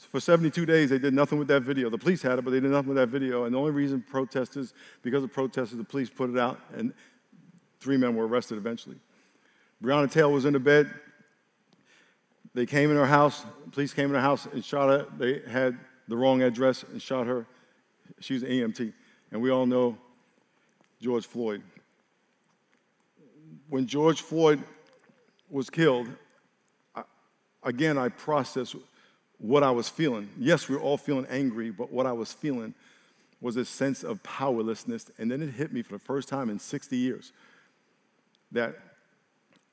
For 0.09 0.19
72 0.19 0.65
days, 0.65 0.89
they 0.89 0.97
did 0.97 1.13
nothing 1.13 1.37
with 1.37 1.47
that 1.49 1.61
video. 1.61 1.89
The 1.89 1.97
police 1.97 2.21
had 2.21 2.39
it, 2.39 2.41
but 2.43 2.51
they 2.51 2.59
did 2.59 2.71
nothing 2.71 2.89
with 2.89 2.97
that 2.97 3.09
video. 3.09 3.45
And 3.45 3.53
the 3.53 3.59
only 3.59 3.71
reason 3.71 4.01
protesters, 4.01 4.73
because 5.03 5.23
of 5.23 5.31
protesters, 5.31 5.77
the 5.77 5.83
police 5.83 6.09
put 6.09 6.29
it 6.29 6.37
out, 6.37 6.59
and 6.75 6.93
three 7.79 7.97
men 7.97 8.15
were 8.15 8.27
arrested 8.27 8.57
eventually. 8.57 8.97
Breonna 9.81 10.11
Taylor 10.11 10.31
was 10.31 10.45
in 10.45 10.53
the 10.53 10.59
bed. 10.59 10.91
They 12.53 12.65
came 12.65 12.91
in 12.91 12.97
her 12.97 13.05
house. 13.05 13.45
Police 13.71 13.93
came 13.93 14.09
in 14.09 14.15
her 14.15 14.21
house 14.21 14.47
and 14.51 14.63
shot 14.63 14.89
her. 14.89 15.05
They 15.17 15.41
had 15.49 15.77
the 16.07 16.17
wrong 16.17 16.41
address 16.41 16.83
and 16.83 17.01
shot 17.01 17.27
her. 17.27 17.45
She's 18.19 18.43
an 18.43 18.49
EMT. 18.49 18.93
And 19.31 19.41
we 19.41 19.49
all 19.49 19.65
know 19.65 19.97
George 20.99 21.25
Floyd. 21.25 21.63
When 23.69 23.87
George 23.87 24.21
Floyd 24.21 24.61
was 25.49 25.69
killed, 25.69 26.09
I, 26.93 27.03
again, 27.63 27.97
I 27.97 28.09
processed 28.09 28.75
what 29.41 29.63
I 29.63 29.71
was 29.71 29.89
feeling. 29.89 30.29
Yes, 30.37 30.69
we 30.69 30.75
are 30.75 30.79
all 30.79 30.97
feeling 30.97 31.25
angry, 31.27 31.71
but 31.71 31.91
what 31.91 32.05
I 32.05 32.11
was 32.13 32.31
feeling 32.31 32.75
was 33.41 33.57
a 33.57 33.65
sense 33.65 34.03
of 34.03 34.21
powerlessness. 34.21 35.09
And 35.17 35.31
then 35.31 35.41
it 35.41 35.49
hit 35.49 35.73
me 35.73 35.81
for 35.81 35.93
the 35.93 35.99
first 35.99 36.29
time 36.29 36.49
in 36.49 36.59
60 36.59 36.95
years 36.95 37.33
that 38.51 38.75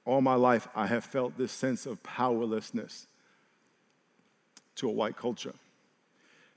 all 0.07 0.23
my 0.23 0.37
life 0.37 0.69
I 0.75 0.87
have 0.87 1.05
felt 1.05 1.37
this 1.37 1.53
sense 1.53 1.85
of 1.85 2.03
powerlessness 2.03 3.07
to 4.77 4.89
a 4.89 4.93
white 4.93 5.19
culture. 5.19 5.55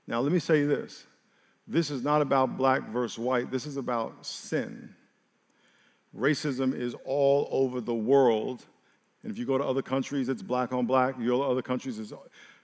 Now, 0.06 0.20
let 0.20 0.32
me 0.32 0.38
say 0.38 0.64
this 0.64 1.04
this 1.68 1.90
is 1.90 2.02
not 2.02 2.22
about 2.22 2.56
black 2.56 2.88
versus 2.88 3.18
white, 3.18 3.50
this 3.50 3.66
is 3.66 3.76
about 3.76 4.24
sin. 4.24 4.94
Racism 6.16 6.74
is 6.74 6.94
all 7.04 7.48
over 7.50 7.80
the 7.80 7.94
world. 7.94 8.64
And 9.22 9.30
if 9.30 9.38
you 9.38 9.46
go 9.46 9.56
to 9.56 9.64
other 9.64 9.82
countries, 9.82 10.28
it's 10.28 10.42
black 10.42 10.72
on 10.72 10.84
black. 10.84 11.14
You 11.18 11.28
go 11.28 11.38
to 11.38 11.44
other 11.44 11.62
countries, 11.62 11.98
it's 11.98 12.12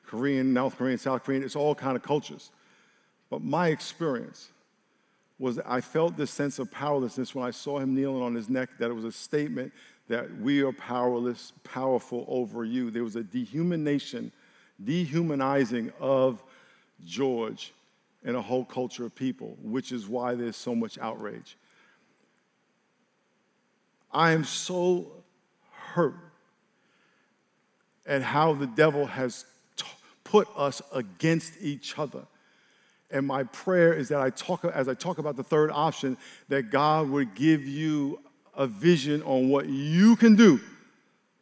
Korean, 0.08 0.52
North 0.52 0.76
Korean, 0.76 0.98
South 0.98 1.22
Korean, 1.22 1.42
it's 1.42 1.54
all 1.54 1.74
kind 1.74 1.96
of 1.96 2.02
cultures. 2.02 2.50
But 3.30 3.42
my 3.42 3.68
experience 3.68 4.48
was 5.38 5.58
I 5.60 5.80
felt 5.80 6.16
this 6.16 6.30
sense 6.30 6.58
of 6.58 6.70
powerlessness 6.70 7.34
when 7.34 7.46
I 7.46 7.52
saw 7.52 7.78
him 7.78 7.94
kneeling 7.94 8.22
on 8.22 8.34
his 8.34 8.48
neck, 8.48 8.70
that 8.78 8.90
it 8.90 8.94
was 8.94 9.04
a 9.04 9.12
statement 9.12 9.72
that 10.08 10.40
we 10.40 10.62
are 10.62 10.72
powerless, 10.72 11.52
powerful 11.62 12.24
over 12.26 12.64
you. 12.64 12.90
There 12.90 13.04
was 13.04 13.14
a 13.14 13.22
dehumanization, 13.22 14.32
dehumanizing 14.82 15.92
of 16.00 16.42
George 17.04 17.72
and 18.24 18.36
a 18.36 18.42
whole 18.42 18.64
culture 18.64 19.04
of 19.04 19.14
people, 19.14 19.56
which 19.62 19.92
is 19.92 20.08
why 20.08 20.34
there's 20.34 20.56
so 20.56 20.74
much 20.74 20.98
outrage. 20.98 21.56
I 24.10 24.32
am 24.32 24.44
so 24.44 25.12
hurt 25.70 26.16
at 28.06 28.22
how 28.22 28.54
the 28.54 28.66
devil 28.66 29.06
has 29.06 29.44
put 30.30 30.48
us 30.56 30.82
against 30.92 31.54
each 31.60 31.98
other. 31.98 32.26
And 33.10 33.26
my 33.26 33.44
prayer 33.44 33.94
is 33.94 34.08
that 34.10 34.20
I 34.20 34.28
talk, 34.30 34.64
as 34.64 34.86
I 34.86 34.94
talk 34.94 35.16
about 35.16 35.36
the 35.36 35.42
third 35.42 35.70
option, 35.72 36.18
that 36.48 36.70
God 36.70 37.08
would 37.08 37.34
give 37.34 37.64
you 37.64 38.20
a 38.54 38.66
vision 38.66 39.22
on 39.22 39.48
what 39.48 39.68
you 39.68 40.16
can 40.16 40.36
do, 40.36 40.60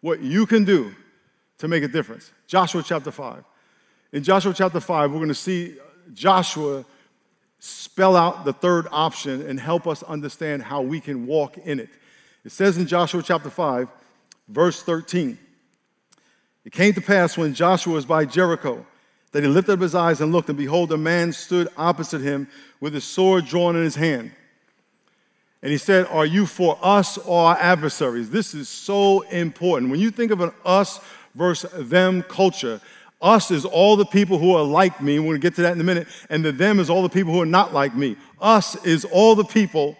what 0.02 0.20
you 0.20 0.46
can 0.46 0.64
do 0.64 0.94
to 1.58 1.66
make 1.66 1.82
a 1.82 1.88
difference. 1.88 2.30
Joshua 2.46 2.82
chapter 2.84 3.10
5. 3.10 3.42
In 4.12 4.22
Joshua 4.22 4.54
chapter 4.54 4.78
5, 4.78 5.10
we're 5.10 5.16
going 5.16 5.28
to 5.28 5.34
see 5.34 5.76
Joshua 6.14 6.84
spell 7.58 8.14
out 8.14 8.44
the 8.44 8.52
third 8.52 8.86
option 8.92 9.42
and 9.48 9.58
help 9.58 9.88
us 9.88 10.04
understand 10.04 10.62
how 10.62 10.80
we 10.82 11.00
can 11.00 11.26
walk 11.26 11.58
in 11.58 11.80
it. 11.80 11.88
It 12.44 12.52
says 12.52 12.78
in 12.78 12.86
Joshua 12.86 13.22
chapter 13.24 13.50
5, 13.50 13.88
verse 14.48 14.82
13 14.82 15.38
It 16.66 16.72
came 16.72 16.92
to 16.94 17.00
pass 17.00 17.38
when 17.38 17.54
Joshua 17.54 17.94
was 17.94 18.04
by 18.04 18.24
Jericho 18.24 18.84
that 19.30 19.44
he 19.44 19.48
lifted 19.48 19.74
up 19.74 19.80
his 19.80 19.94
eyes 19.94 20.20
and 20.20 20.32
looked, 20.32 20.48
and 20.48 20.58
behold, 20.58 20.90
a 20.90 20.96
man 20.96 21.32
stood 21.32 21.68
opposite 21.76 22.20
him 22.20 22.48
with 22.80 22.92
his 22.92 23.04
sword 23.04 23.46
drawn 23.46 23.76
in 23.76 23.84
his 23.84 23.94
hand. 23.94 24.32
And 25.62 25.70
he 25.70 25.78
said, 25.78 26.06
Are 26.06 26.26
you 26.26 26.44
for 26.44 26.76
us 26.82 27.18
or 27.18 27.50
our 27.50 27.56
adversaries? 27.58 28.30
This 28.30 28.52
is 28.52 28.68
so 28.68 29.20
important. 29.22 29.92
When 29.92 30.00
you 30.00 30.10
think 30.10 30.32
of 30.32 30.40
an 30.40 30.50
us 30.64 30.98
versus 31.36 31.70
them 31.88 32.24
culture, 32.24 32.80
us 33.22 33.52
is 33.52 33.64
all 33.64 33.94
the 33.94 34.04
people 34.04 34.38
who 34.38 34.52
are 34.56 34.64
like 34.64 35.00
me. 35.00 35.20
We're 35.20 35.26
going 35.26 35.40
to 35.40 35.46
get 35.46 35.54
to 35.56 35.62
that 35.62 35.72
in 35.72 35.80
a 35.80 35.84
minute. 35.84 36.08
And 36.28 36.44
the 36.44 36.50
them 36.50 36.80
is 36.80 36.90
all 36.90 37.02
the 37.02 37.08
people 37.08 37.32
who 37.32 37.40
are 37.40 37.46
not 37.46 37.72
like 37.72 37.94
me. 37.94 38.16
Us 38.40 38.74
is 38.84 39.04
all 39.04 39.36
the 39.36 39.44
people 39.44 39.96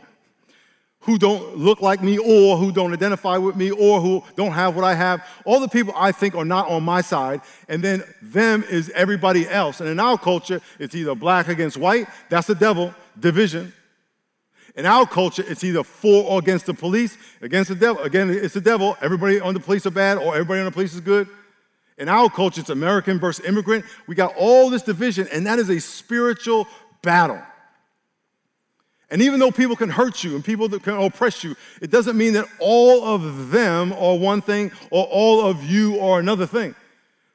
who 1.07 1.19
don't 1.19 1.57
look 1.57 1.81
like 1.81 2.03
me 2.03 2.19
or 2.19 2.57
who 2.57 2.73
don't 2.73 2.93
identify 2.93 3.39
with 3.39 3.55
me 3.55 3.71
or 3.71 4.01
who 4.01 4.25
don't 4.35 4.51
have 4.51 4.75
what 4.75 4.85
I 4.85 4.95
have. 4.95 5.25
All 5.45 5.61
the 5.61 5.69
people 5.69 5.95
I 5.97 6.11
think 6.11 6.35
are 6.35 6.45
not 6.45 6.69
on 6.69 6.83
my 6.83 7.01
side. 7.01 7.43
And 7.69 7.83
then 7.83 8.03
them 8.21 8.65
is 8.69 8.91
everybody 8.91 9.49
else. 9.49 9.81
And 9.81 9.89
in 9.89 10.01
our 10.01 10.19
culture, 10.19 10.61
it's 10.81 10.97
either 10.97 11.15
black 11.15 11.47
against 11.47 11.77
white, 11.77 12.09
that's 12.29 12.49
the 12.49 12.57
devil, 12.57 12.93
division. 13.19 13.73
In 14.75 14.85
our 14.85 15.07
culture, 15.07 15.45
it's 15.47 15.63
either 15.63 15.85
for 15.85 16.25
or 16.25 16.41
against 16.41 16.67
the 16.67 16.75
police, 16.75 17.17
against 17.41 17.69
the 17.69 17.77
devil. 17.77 18.03
Again, 18.03 18.29
it's 18.29 18.55
the 18.55 18.61
devil. 18.61 18.97
Everybody 19.01 19.41
on 19.41 19.55
the 19.55 19.61
police 19.61 19.87
are 19.87 19.91
bad 19.91 20.19
or 20.19 20.35
everybody 20.35 20.59
on 20.59 20.67
the 20.67 20.73
police 20.73 20.93
is 20.93 21.01
good. 21.01 21.29
In 21.99 22.09
our 22.09 22.29
culture, 22.29 22.61
it's 22.61 22.69
American 22.69 23.21
versus 23.21 23.47
immigrant. 23.47 23.85
We 24.09 24.17
got 24.17 24.35
all 24.37 24.71
this 24.71 24.83
division, 24.83 25.29
and 25.33 25.47
that 25.47 25.61
is 25.61 25.71
a 25.71 25.79
spiritual 25.79 26.67
battle. 27.01 27.41
And 29.11 29.23
even 29.23 29.39
though 29.39 29.53
people 29.53 29.77
can 29.77 29.89
hurt 29.89 30.25
you 30.25 30.35
and 30.35 30.45
people 30.45 30.69
that 30.69 30.83
can 30.83 30.95
oppress 30.95 31.45
you, 31.45 31.55
it 31.81 31.91
doesn't 31.91 32.17
mean 32.17 32.33
that 32.33 32.47
all 32.59 33.05
of 33.05 33.51
them 33.51 33.93
are 33.93 34.17
one 34.17 34.43
thing 34.43 34.73
or 34.91 35.05
all 35.07 35.47
of 35.47 35.63
you 35.65 36.01
are 36.01 36.19
another 36.19 36.47
thing. 36.47 36.75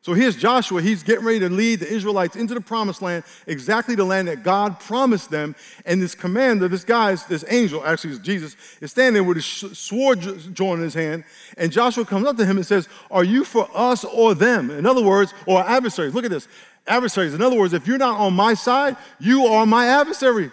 So 0.04 0.14
here's 0.14 0.36
Joshua. 0.36 0.82
He's 0.82 1.04
getting 1.04 1.24
ready 1.24 1.40
to 1.42 1.50
lead 1.50 1.80
the 1.80 1.88
Israelites 1.88 2.36
into 2.36 2.56
the 2.56 2.62
promised 2.62 3.04
land, 3.04 3.24
exactly 3.46 3.94
the 3.94 4.04
land 4.04 4.28
that 4.30 4.42
God 4.42 4.80
promised 4.80 5.30
them. 5.30 5.56
And 5.86 6.02
this 6.02 6.16
commander, 6.16 6.68
this 6.68 6.84
guy, 6.84 7.14
this 7.14 7.46
angel, 7.48 7.86
actually, 7.86 8.14
is 8.14 8.20
Jesus, 8.20 8.56
is 8.82 8.90
standing 8.90 9.14
there 9.14 9.24
with 9.24 9.38
his 9.38 9.46
sword 9.46 10.22
drawn 10.56 10.80
in 10.80 10.86
his 10.86 10.96
hand. 10.96 11.24
And 11.56 11.72
Joshua 11.72 12.04
comes 12.04 12.26
up 12.26 12.36
to 12.38 12.48
him 12.48 12.58
and 12.58 12.66
says, 12.66 12.90
Are 13.12 13.24
you 13.24 13.46
for 13.46 13.70
us 13.76 14.04
or 14.04 14.34
them? 14.34 14.72
In 14.72 14.88
other 14.88 15.04
words, 15.04 15.36
or 15.46 15.62
adversaries. 15.62 16.16
Look 16.16 16.26
at 16.26 16.32
this 16.32 16.48
adversaries. 16.88 17.36
In 17.36 17.42
other 17.44 17.58
words, 17.58 17.74
if 17.74 17.86
you're 17.86 18.00
not 18.00 18.20
on 18.20 18.34
my 18.34 18.56
side, 18.56 18.98
you 19.20 19.46
are 19.46 19.68
my 19.68 19.86
adversary. 19.86 20.52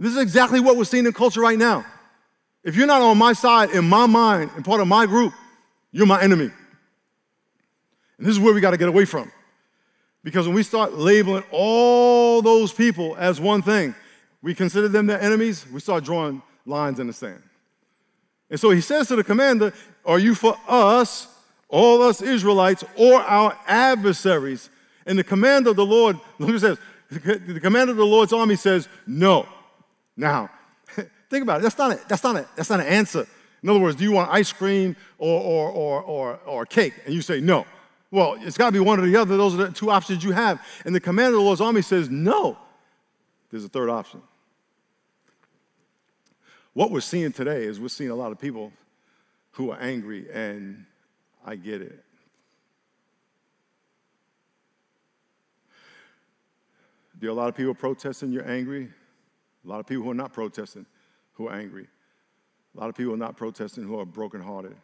This 0.00 0.12
is 0.12 0.18
exactly 0.18 0.60
what 0.60 0.78
we're 0.78 0.84
seeing 0.84 1.04
in 1.04 1.12
culture 1.12 1.42
right 1.42 1.58
now. 1.58 1.84
If 2.64 2.74
you're 2.74 2.86
not 2.86 3.02
on 3.02 3.18
my 3.18 3.34
side, 3.34 3.68
in 3.70 3.86
my 3.86 4.06
mind, 4.06 4.50
and 4.56 4.64
part 4.64 4.80
of 4.80 4.88
my 4.88 5.04
group, 5.04 5.34
you're 5.92 6.06
my 6.06 6.22
enemy. 6.22 6.50
And 8.16 8.26
this 8.26 8.30
is 8.30 8.40
where 8.40 8.54
we 8.54 8.62
got 8.62 8.70
to 8.70 8.78
get 8.78 8.88
away 8.88 9.04
from. 9.04 9.30
Because 10.24 10.46
when 10.46 10.54
we 10.54 10.62
start 10.62 10.94
labeling 10.94 11.44
all 11.50 12.40
those 12.40 12.72
people 12.72 13.14
as 13.18 13.42
one 13.42 13.60
thing, 13.60 13.94
we 14.40 14.54
consider 14.54 14.88
them 14.88 15.06
their 15.06 15.20
enemies, 15.20 15.66
we 15.70 15.80
start 15.80 16.02
drawing 16.02 16.40
lines 16.64 16.98
in 16.98 17.06
the 17.06 17.12
sand. 17.12 17.42
And 18.48 18.58
so 18.58 18.70
he 18.70 18.80
says 18.80 19.08
to 19.08 19.16
the 19.16 19.24
commander, 19.24 19.74
Are 20.06 20.18
you 20.18 20.34
for 20.34 20.56
us, 20.66 21.28
all 21.68 22.00
us 22.00 22.22
Israelites, 22.22 22.84
or 22.96 23.20
our 23.20 23.54
adversaries? 23.66 24.70
And 25.04 25.18
the 25.18 25.24
commander 25.24 25.70
of 25.70 25.76
the 25.76 25.84
Lord, 25.84 26.16
look 26.38 26.48
what 26.48 26.60
says, 26.60 26.78
the 27.10 27.60
commander 27.60 27.90
of 27.90 27.98
the 27.98 28.06
Lord's 28.06 28.32
army 28.32 28.56
says, 28.56 28.88
No. 29.06 29.46
Now, 30.20 30.50
think 31.30 31.42
about 31.42 31.60
it. 31.60 31.62
That's 31.62 31.78
not, 31.78 31.92
a, 31.92 32.00
that's, 32.06 32.22
not 32.22 32.36
a, 32.36 32.46
that's 32.54 32.68
not 32.68 32.80
an 32.80 32.86
answer. 32.86 33.26
In 33.62 33.70
other 33.70 33.80
words, 33.80 33.96
do 33.96 34.04
you 34.04 34.12
want 34.12 34.30
ice 34.30 34.52
cream 34.52 34.94
or, 35.18 35.40
or, 35.40 35.70
or, 35.70 36.02
or, 36.02 36.40
or 36.44 36.66
cake? 36.66 36.92
And 37.06 37.14
you 37.14 37.22
say 37.22 37.40
no. 37.40 37.66
Well, 38.10 38.36
it's 38.40 38.58
got 38.58 38.66
to 38.66 38.72
be 38.72 38.80
one 38.80 39.00
or 39.00 39.06
the 39.06 39.16
other. 39.16 39.38
Those 39.38 39.54
are 39.54 39.68
the 39.68 39.70
two 39.70 39.90
options 39.90 40.22
you 40.22 40.32
have. 40.32 40.60
And 40.84 40.94
the 40.94 41.00
commander 41.00 41.36
of 41.36 41.40
the 41.40 41.44
Lord's 41.44 41.62
army 41.62 41.80
says, 41.80 42.10
no. 42.10 42.58
There's 43.50 43.64
a 43.64 43.68
third 43.68 43.88
option. 43.88 44.20
What 46.74 46.90
we're 46.90 47.00
seeing 47.00 47.32
today 47.32 47.64
is 47.64 47.80
we're 47.80 47.88
seeing 47.88 48.10
a 48.10 48.14
lot 48.14 48.30
of 48.30 48.38
people 48.38 48.72
who 49.52 49.70
are 49.70 49.78
angry, 49.80 50.26
and 50.32 50.84
I 51.46 51.56
get 51.56 51.80
it. 51.80 52.04
There 57.18 57.28
are 57.28 57.32
a 57.32 57.36
lot 57.36 57.48
of 57.48 57.56
people 57.56 57.74
protesting, 57.74 58.32
you're 58.32 58.48
angry. 58.48 58.90
A 59.64 59.68
lot 59.68 59.80
of 59.80 59.86
people 59.86 60.04
who 60.04 60.10
are 60.10 60.14
not 60.14 60.32
protesting 60.32 60.86
who 61.32 61.48
are 61.48 61.54
angry. 61.54 61.86
A 62.76 62.80
lot 62.80 62.88
of 62.88 62.94
people 62.94 63.14
are 63.14 63.18
not 63.18 63.36
protesting 63.36 63.84
who 63.84 63.98
are 63.98 64.04
brokenhearted. 64.04 64.76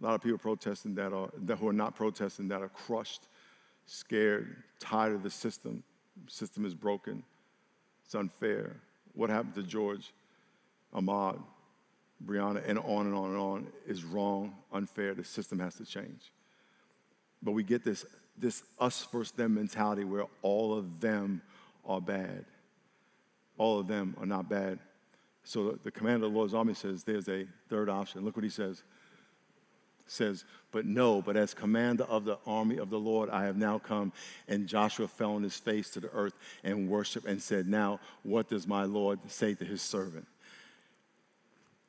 A 0.00 0.04
lot 0.04 0.14
of 0.14 0.22
people 0.22 0.38
protesting 0.38 0.94
that 0.94 1.12
are 1.12 1.30
that 1.44 1.56
who 1.56 1.68
are 1.68 1.74
not 1.74 1.94
protesting 1.94 2.48
that 2.48 2.62
are 2.62 2.68
crushed, 2.68 3.22
scared, 3.86 4.56
tired 4.78 5.14
of 5.14 5.22
the 5.22 5.30
system. 5.30 5.82
The 6.24 6.32
system 6.32 6.64
is 6.64 6.74
broken. 6.74 7.22
It's 8.04 8.14
unfair. 8.14 8.76
what 9.12 9.30
happened 9.30 9.54
to 9.54 9.62
George, 9.62 10.12
Ahmaud, 10.94 11.40
Breonna, 12.24 12.62
and 12.66 12.78
on 12.78 13.06
and 13.06 13.14
on 13.14 13.30
and 13.30 13.38
on 13.38 13.66
is 13.86 14.04
wrong, 14.04 14.54
unfair. 14.72 15.14
The 15.14 15.24
system 15.24 15.58
has 15.60 15.74
to 15.76 15.84
change. 15.84 16.32
But 17.42 17.52
we 17.52 17.62
get 17.62 17.84
this, 17.84 18.04
this 18.36 18.62
us 18.78 19.06
versus 19.12 19.32
them 19.32 19.54
mentality 19.54 20.04
where 20.04 20.26
all 20.42 20.76
of 20.76 21.00
them 21.00 21.42
are 21.84 22.00
bad. 22.00 22.44
All 23.60 23.78
of 23.78 23.88
them 23.88 24.16
are 24.18 24.24
not 24.24 24.48
bad. 24.48 24.78
So 25.44 25.78
the 25.84 25.90
commander 25.90 26.24
of 26.24 26.32
the 26.32 26.38
Lord's 26.38 26.54
army 26.54 26.72
says 26.72 27.04
there's 27.04 27.28
a 27.28 27.46
third 27.68 27.90
option. 27.90 28.24
Look 28.24 28.34
what 28.34 28.42
he 28.42 28.48
says. 28.48 28.82
Says, 30.06 30.46
but 30.72 30.86
no, 30.86 31.20
but 31.20 31.36
as 31.36 31.52
commander 31.52 32.04
of 32.04 32.24
the 32.24 32.38
army 32.46 32.78
of 32.78 32.88
the 32.88 32.98
Lord, 32.98 33.28
I 33.28 33.44
have 33.44 33.58
now 33.58 33.78
come. 33.78 34.14
And 34.48 34.66
Joshua 34.66 35.06
fell 35.08 35.34
on 35.34 35.42
his 35.42 35.58
face 35.58 35.90
to 35.90 36.00
the 36.00 36.08
earth 36.08 36.32
and 36.64 36.88
worshiped 36.88 37.26
and 37.26 37.40
said, 37.42 37.68
Now, 37.68 38.00
what 38.22 38.48
does 38.48 38.66
my 38.66 38.84
Lord 38.84 39.18
say 39.30 39.52
to 39.54 39.64
his 39.66 39.82
servant? 39.82 40.26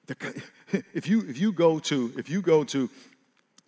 The, 0.07 0.43
if 0.93 1.07
you 1.07 1.21
if 1.21 1.39
you 1.39 1.53
go 1.53 1.79
to 1.79 2.11
if 2.17 2.29
you 2.29 2.41
go 2.41 2.65
to 2.65 2.89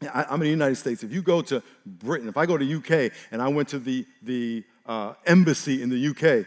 I, 0.01 0.25
am 0.27 0.41
in 0.41 0.41
the 0.41 0.49
United 0.49 0.75
States. 0.75 1.03
If 1.03 1.13
you 1.13 1.21
go 1.21 1.41
to 1.43 1.63
Britain, 1.85 2.27
if 2.27 2.35
I 2.35 2.45
go 2.45 2.57
to 2.57 2.77
UK 2.77 3.13
and 3.31 3.41
I 3.41 3.47
went 3.47 3.69
to 3.69 3.79
the 3.79 4.05
the 4.21 4.65
uh, 4.85 5.13
embassy 5.25 5.81
in 5.81 5.89
the 5.89 6.07
UK, 6.09 6.45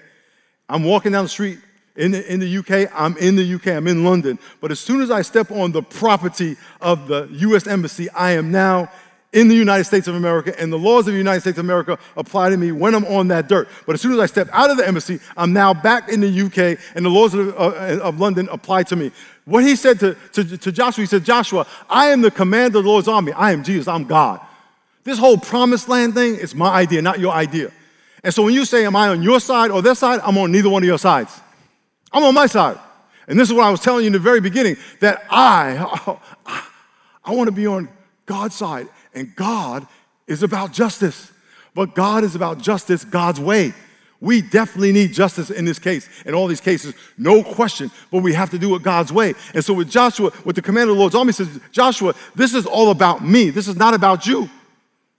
I'm 0.68 0.84
walking 0.84 1.12
down 1.12 1.24
the 1.24 1.28
street 1.28 1.58
in 1.96 2.10
the, 2.10 2.32
in 2.32 2.40
the 2.40 2.58
UK, 2.58 2.90
I'm 2.94 3.16
in 3.16 3.36
the 3.36 3.54
UK, 3.54 3.68
I'm 3.68 3.86
in 3.86 4.04
London. 4.04 4.38
But 4.60 4.70
as 4.70 4.80
soon 4.80 5.00
as 5.00 5.10
I 5.10 5.22
step 5.22 5.50
on 5.50 5.72
the 5.72 5.82
property 5.82 6.56
of 6.80 7.08
the 7.08 7.28
US 7.30 7.66
Embassy, 7.66 8.10
I 8.10 8.32
am 8.32 8.50
now 8.50 8.90
in 9.32 9.48
the 9.48 9.54
United 9.54 9.84
States 9.84 10.08
of 10.08 10.14
America, 10.14 10.58
and 10.58 10.72
the 10.72 10.78
laws 10.78 11.06
of 11.06 11.12
the 11.12 11.18
United 11.18 11.40
States 11.40 11.58
of 11.58 11.64
America 11.64 11.98
apply 12.16 12.48
to 12.50 12.56
me 12.56 12.72
when 12.72 12.94
I'm 12.94 13.04
on 13.04 13.28
that 13.28 13.48
dirt. 13.48 13.68
But 13.84 13.94
as 13.94 14.00
soon 14.00 14.12
as 14.12 14.18
I 14.18 14.26
step 14.26 14.48
out 14.52 14.70
of 14.70 14.78
the 14.78 14.86
embassy, 14.86 15.20
I'm 15.36 15.52
now 15.52 15.74
back 15.74 16.08
in 16.08 16.20
the 16.20 16.42
UK, 16.42 16.78
and 16.94 17.04
the 17.04 17.10
laws 17.10 17.34
of, 17.34 17.48
uh, 17.48 17.98
of 18.02 18.18
London 18.18 18.48
apply 18.50 18.84
to 18.84 18.96
me. 18.96 19.10
What 19.44 19.62
he 19.62 19.76
said 19.76 20.00
to, 20.00 20.16
to, 20.32 20.56
to 20.56 20.72
Joshua, 20.72 21.02
he 21.02 21.06
said, 21.06 21.24
Joshua, 21.24 21.66
I 21.90 22.06
am 22.06 22.22
the 22.22 22.30
commander 22.30 22.78
of 22.78 22.84
the 22.84 22.90
Lord's 22.90 23.08
army. 23.08 23.32
I 23.32 23.52
am 23.52 23.62
Jesus, 23.62 23.88
I'm 23.88 24.04
God. 24.04 24.40
This 25.04 25.18
whole 25.18 25.36
promised 25.36 25.88
land 25.88 26.14
thing 26.14 26.36
is 26.36 26.54
my 26.54 26.70
idea, 26.70 27.02
not 27.02 27.20
your 27.20 27.32
idea. 27.32 27.72
And 28.26 28.34
so 28.34 28.42
when 28.42 28.54
you 28.54 28.64
say, 28.64 28.84
Am 28.84 28.96
I 28.96 29.06
on 29.06 29.22
your 29.22 29.38
side 29.38 29.70
or 29.70 29.80
their 29.80 29.94
side? 29.94 30.18
I'm 30.24 30.36
on 30.36 30.50
neither 30.50 30.68
one 30.68 30.82
of 30.82 30.86
your 30.88 30.98
sides. 30.98 31.40
I'm 32.12 32.24
on 32.24 32.34
my 32.34 32.46
side. 32.46 32.76
And 33.28 33.38
this 33.38 33.48
is 33.48 33.54
what 33.54 33.64
I 33.64 33.70
was 33.70 33.78
telling 33.78 34.02
you 34.02 34.08
in 34.08 34.12
the 34.12 34.18
very 34.18 34.40
beginning 34.40 34.76
that 34.98 35.24
I, 35.30 36.18
I 37.24 37.32
want 37.32 37.46
to 37.46 37.52
be 37.52 37.68
on 37.68 37.88
God's 38.26 38.56
side. 38.56 38.88
And 39.14 39.34
God 39.36 39.86
is 40.26 40.42
about 40.42 40.72
justice. 40.72 41.30
But 41.72 41.94
God 41.94 42.24
is 42.24 42.34
about 42.34 42.58
justice 42.58 43.04
God's 43.04 43.38
way. 43.38 43.72
We 44.20 44.42
definitely 44.42 44.90
need 44.90 45.12
justice 45.12 45.50
in 45.50 45.64
this 45.64 45.78
case, 45.78 46.08
in 46.24 46.34
all 46.34 46.48
these 46.48 46.60
cases, 46.60 46.94
no 47.16 47.44
question, 47.44 47.92
but 48.10 48.24
we 48.24 48.32
have 48.32 48.50
to 48.50 48.58
do 48.58 48.74
it 48.74 48.82
God's 48.82 49.12
way. 49.12 49.34
And 49.54 49.64
so 49.64 49.72
with 49.72 49.88
Joshua, 49.88 50.32
with 50.44 50.56
the 50.56 50.62
commander 50.62 50.90
of 50.90 50.96
the 50.96 51.00
Lord's 51.00 51.14
army 51.14 51.32
says, 51.32 51.60
Joshua, 51.70 52.12
this 52.34 52.54
is 52.54 52.66
all 52.66 52.90
about 52.90 53.22
me. 53.22 53.50
This 53.50 53.68
is 53.68 53.76
not 53.76 53.94
about 53.94 54.26
you. 54.26 54.50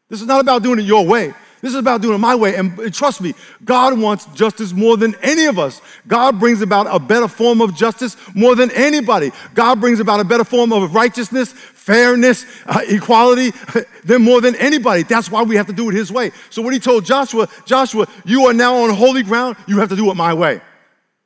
This 0.09 0.19
is 0.19 0.27
not 0.27 0.41
about 0.41 0.61
doing 0.61 0.79
it 0.79 0.85
your 0.85 1.05
way. 1.05 1.33
This 1.61 1.71
is 1.71 1.79
about 1.79 2.01
doing 2.01 2.15
it 2.15 2.19
my 2.19 2.35
way. 2.35 2.55
And 2.55 2.93
trust 2.93 3.19
me, 3.19 3.33
God 3.65 3.97
wants 3.99 4.25
justice 4.27 4.73
more 4.73 4.95
than 4.95 5.15
any 5.23 5.45
of 5.45 5.57
us. 5.57 5.81
God 6.07 6.39
brings 6.39 6.61
about 6.61 6.87
a 6.93 6.99
better 6.99 7.27
form 7.27 7.61
of 7.61 7.75
justice 7.75 8.15
more 8.35 8.55
than 8.55 8.69
anybody. 8.71 9.31
God 9.55 9.79
brings 9.79 9.99
about 9.99 10.19
a 10.19 10.23
better 10.23 10.43
form 10.43 10.71
of 10.71 10.93
righteousness, 10.93 11.51
fairness, 11.51 12.45
uh, 12.67 12.81
equality 12.87 13.51
than 14.03 14.21
more 14.21 14.39
than 14.39 14.55
anybody. 14.55 15.03
That's 15.03 15.31
why 15.31 15.41
we 15.43 15.55
have 15.55 15.67
to 15.67 15.73
do 15.73 15.89
it 15.89 15.95
His 15.95 16.11
way. 16.11 16.31
So 16.51 16.61
when 16.61 16.73
He 16.73 16.79
told 16.79 17.05
Joshua, 17.05 17.47
Joshua, 17.65 18.07
you 18.23 18.45
are 18.45 18.53
now 18.53 18.75
on 18.75 18.91
holy 18.91 19.23
ground, 19.23 19.57
you 19.67 19.79
have 19.79 19.89
to 19.89 19.95
do 19.95 20.11
it 20.11 20.15
my 20.15 20.33
way. 20.33 20.61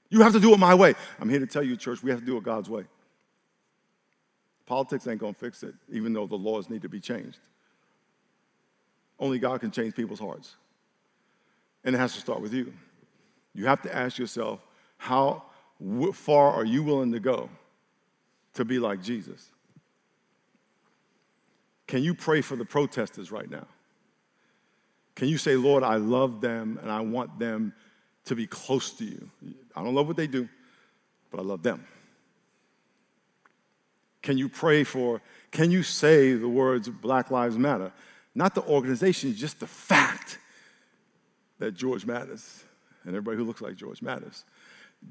You 0.09 0.21
have 0.21 0.33
to 0.33 0.39
do 0.39 0.53
it 0.53 0.59
my 0.59 0.75
way. 0.75 0.93
I'm 1.19 1.29
here 1.29 1.39
to 1.39 1.47
tell 1.47 1.63
you, 1.63 1.75
church, 1.75 2.03
we 2.03 2.11
have 2.11 2.19
to 2.19 2.25
do 2.25 2.37
it 2.37 2.43
God's 2.43 2.69
way. 2.69 2.85
Politics 4.65 5.05
ain't 5.07 5.19
gonna 5.19 5.33
fix 5.33 5.63
it, 5.63 5.73
even 5.89 6.13
though 6.13 6.27
the 6.27 6.37
laws 6.37 6.69
need 6.69 6.83
to 6.83 6.89
be 6.89 7.01
changed. 7.01 7.39
Only 9.21 9.37
God 9.37 9.61
can 9.61 9.69
change 9.69 9.95
people's 9.95 10.19
hearts. 10.19 10.55
And 11.83 11.95
it 11.95 11.99
has 11.99 12.13
to 12.15 12.19
start 12.19 12.41
with 12.41 12.53
you. 12.53 12.73
You 13.53 13.67
have 13.67 13.81
to 13.83 13.95
ask 13.95 14.17
yourself, 14.17 14.59
how 14.97 15.43
far 16.13 16.51
are 16.51 16.65
you 16.65 16.83
willing 16.83 17.11
to 17.11 17.19
go 17.19 17.49
to 18.55 18.65
be 18.65 18.79
like 18.79 19.01
Jesus? 19.01 19.51
Can 21.87 22.03
you 22.03 22.15
pray 22.15 22.41
for 22.41 22.55
the 22.55 22.65
protesters 22.65 23.31
right 23.31 23.49
now? 23.49 23.67
Can 25.15 25.27
you 25.27 25.37
say, 25.37 25.55
Lord, 25.55 25.83
I 25.83 25.95
love 25.95 26.41
them 26.41 26.79
and 26.81 26.91
I 26.91 27.01
want 27.01 27.37
them 27.37 27.73
to 28.25 28.35
be 28.35 28.47
close 28.47 28.91
to 28.93 29.05
you? 29.05 29.29
I 29.75 29.83
don't 29.83 29.93
love 29.93 30.07
what 30.07 30.17
they 30.17 30.27
do, 30.27 30.49
but 31.29 31.39
I 31.39 31.43
love 31.43 31.61
them. 31.61 31.85
Can 34.21 34.37
you 34.37 34.49
pray 34.49 34.83
for, 34.83 35.21
can 35.51 35.69
you 35.69 35.83
say 35.83 36.33
the 36.33 36.47
words 36.47 36.87
Black 36.89 37.29
Lives 37.29 37.57
Matter? 37.57 37.91
Not 38.33 38.55
the 38.55 38.63
organization, 38.63 39.33
just 39.35 39.59
the 39.59 39.67
fact 39.67 40.39
that 41.59 41.73
George 41.73 42.05
matters 42.05 42.63
and 43.03 43.15
everybody 43.15 43.37
who 43.37 43.43
looks 43.43 43.61
like 43.61 43.75
George 43.75 44.01
matters 44.01 44.45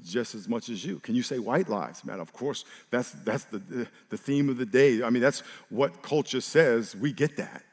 just 0.03 0.35
as 0.35 0.47
much 0.47 0.69
as 0.69 0.85
you. 0.85 0.99
Can 0.99 1.15
you 1.15 1.23
say 1.23 1.39
white 1.39 1.69
lives 1.69 2.05
matter? 2.05 2.21
Of 2.21 2.33
course, 2.33 2.65
that's, 2.89 3.11
that's 3.11 3.43
the, 3.45 3.57
the, 3.57 3.87
the 4.09 4.17
theme 4.17 4.49
of 4.49 4.57
the 4.57 4.65
day. 4.65 5.03
I 5.03 5.09
mean, 5.09 5.21
that's 5.21 5.41
what 5.69 6.01
culture 6.01 6.41
says. 6.41 6.95
We 6.95 7.11
get 7.11 7.37
that. 7.37 7.63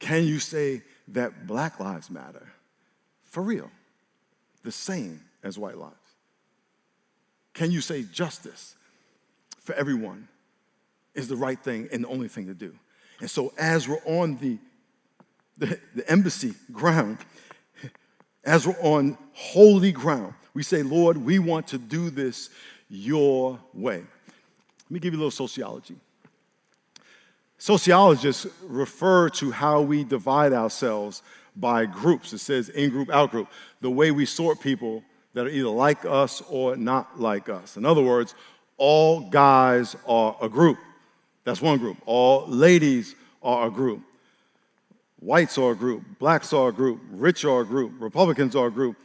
Can 0.00 0.24
you 0.24 0.38
say 0.38 0.82
that 1.08 1.46
black 1.46 1.80
lives 1.80 2.10
matter? 2.10 2.48
For 3.22 3.42
real, 3.42 3.70
the 4.62 4.72
same 4.72 5.20
as 5.42 5.58
white 5.58 5.78
lives. 5.78 5.94
Can 7.54 7.70
you 7.70 7.80
say 7.80 8.02
justice 8.02 8.74
for 9.60 9.74
everyone 9.76 10.28
is 11.14 11.28
the 11.28 11.36
right 11.36 11.58
thing 11.58 11.88
and 11.92 12.04
the 12.04 12.08
only 12.08 12.28
thing 12.28 12.46
to 12.46 12.54
do? 12.54 12.74
And 13.20 13.30
so, 13.30 13.52
as 13.58 13.88
we're 13.88 14.04
on 14.04 14.36
the, 14.38 14.58
the, 15.58 15.78
the 15.94 16.10
embassy 16.10 16.54
ground, 16.72 17.18
as 18.44 18.66
we're 18.66 18.80
on 18.80 19.16
holy 19.32 19.92
ground, 19.92 20.34
we 20.52 20.62
say, 20.62 20.82
Lord, 20.82 21.16
we 21.16 21.38
want 21.38 21.66
to 21.68 21.78
do 21.78 22.10
this 22.10 22.50
your 22.88 23.58
way. 23.72 23.96
Let 23.96 24.90
me 24.90 25.00
give 25.00 25.14
you 25.14 25.18
a 25.18 25.22
little 25.22 25.30
sociology. 25.30 25.96
Sociologists 27.58 28.46
refer 28.62 29.30
to 29.30 29.50
how 29.50 29.80
we 29.80 30.04
divide 30.04 30.52
ourselves 30.52 31.22
by 31.56 31.86
groups. 31.86 32.32
It 32.32 32.38
says 32.38 32.68
in 32.68 32.90
group, 32.90 33.10
out 33.10 33.30
group, 33.30 33.48
the 33.80 33.90
way 33.90 34.10
we 34.10 34.26
sort 34.26 34.60
people 34.60 35.02
that 35.32 35.46
are 35.46 35.50
either 35.50 35.68
like 35.68 36.04
us 36.04 36.42
or 36.48 36.76
not 36.76 37.20
like 37.20 37.48
us. 37.48 37.76
In 37.76 37.84
other 37.84 38.02
words, 38.02 38.34
all 38.76 39.20
guys 39.20 39.96
are 40.06 40.36
a 40.40 40.48
group. 40.48 40.78
That's 41.44 41.60
one 41.60 41.78
group. 41.78 41.98
All 42.06 42.46
ladies 42.48 43.14
are 43.42 43.68
a 43.68 43.70
group. 43.70 44.02
Whites 45.20 45.56
are 45.58 45.72
a 45.72 45.76
group. 45.76 46.02
Blacks 46.18 46.52
are 46.52 46.68
a 46.68 46.72
group. 46.72 47.00
Rich 47.10 47.44
are 47.44 47.60
a 47.60 47.64
group. 47.64 47.92
Republicans 47.98 48.56
are 48.56 48.66
a 48.66 48.70
group. 48.70 48.96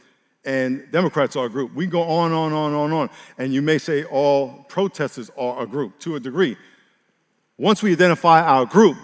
And 0.44 0.90
Democrats 0.90 1.36
are 1.36 1.46
a 1.46 1.50
group. 1.50 1.74
We 1.74 1.86
go 1.86 2.02
on, 2.02 2.32
on, 2.32 2.52
on, 2.52 2.72
on, 2.72 2.92
on. 2.92 3.10
And 3.38 3.52
you 3.52 3.60
may 3.60 3.78
say 3.78 4.04
all 4.04 4.64
protesters 4.68 5.30
are 5.36 5.62
a 5.62 5.66
group 5.66 5.98
to 6.00 6.16
a 6.16 6.20
degree. 6.20 6.56
Once 7.58 7.82
we 7.82 7.92
identify 7.92 8.40
our 8.40 8.64
group, 8.64 8.96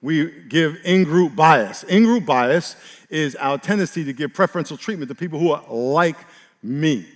we 0.00 0.30
give 0.48 0.78
in 0.84 1.04
group 1.04 1.36
bias. 1.36 1.82
In 1.84 2.04
group 2.04 2.24
bias 2.24 2.76
is 3.10 3.36
our 3.36 3.58
tendency 3.58 4.04
to 4.04 4.12
give 4.14 4.32
preferential 4.32 4.78
treatment 4.78 5.10
to 5.10 5.14
people 5.14 5.38
who 5.38 5.52
are 5.52 5.64
like 5.68 6.16
me. 6.62 7.06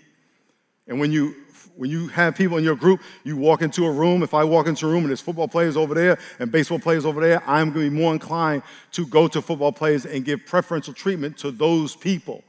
And 0.87 1.01
when 1.01 1.13
you 1.13 1.35
when 1.77 1.91
you 1.91 2.09
have 2.09 2.35
people 2.37 2.59
in 2.59 2.65
your 2.65 2.77
group, 2.77 3.01
you 3.25 3.37
walk 3.37 3.63
into 3.63 3.87
a 3.87 3.91
room. 3.91 4.23
If 4.23 4.35
I 4.35 4.45
walk 4.45 4.67
into 4.67 4.87
a 4.87 4.91
room 4.91 5.01
and 5.01 5.09
there's 5.09 5.21
football 5.21 5.49
players 5.49 5.77
over 5.77 5.95
there 5.95 6.19
and 6.39 6.53
baseball 6.53 6.79
players 6.79 7.07
over 7.07 7.21
there, 7.21 7.43
I'm 7.49 7.73
going 7.73 7.87
to 7.87 7.91
be 7.91 7.97
more 7.97 8.13
inclined 8.13 8.63
to 8.93 9.07
go 9.07 9.29
to 9.29 9.41
football 9.41 9.73
players 9.73 10.05
and 10.05 10.25
give 10.25 10.45
preferential 10.47 10.95
treatment 10.95 11.39
to 11.39 11.51
those 11.51 11.97
people. 11.97 12.45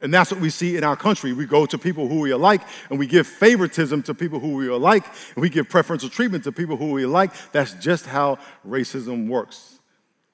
And 0.00 0.12
that's 0.12 0.30
what 0.30 0.40
we 0.40 0.50
see 0.50 0.76
in 0.76 0.84
our 0.84 0.96
country. 0.96 1.32
We 1.32 1.46
go 1.46 1.64
to 1.64 1.78
people 1.78 2.06
who 2.06 2.20
we 2.20 2.34
like, 2.34 2.60
and 2.90 2.98
we 2.98 3.06
give 3.06 3.26
favoritism 3.26 4.02
to 4.04 4.14
people 4.14 4.38
who 4.38 4.54
we 4.54 4.68
like, 4.68 5.06
and 5.34 5.42
we 5.42 5.48
give 5.48 5.70
preferential 5.70 6.10
treatment 6.10 6.44
to 6.44 6.52
people 6.52 6.76
who 6.76 6.92
we 6.92 7.06
like. 7.06 7.32
That's 7.52 7.72
just 7.74 8.04
how 8.04 8.38
racism 8.66 9.26
works. 9.28 9.78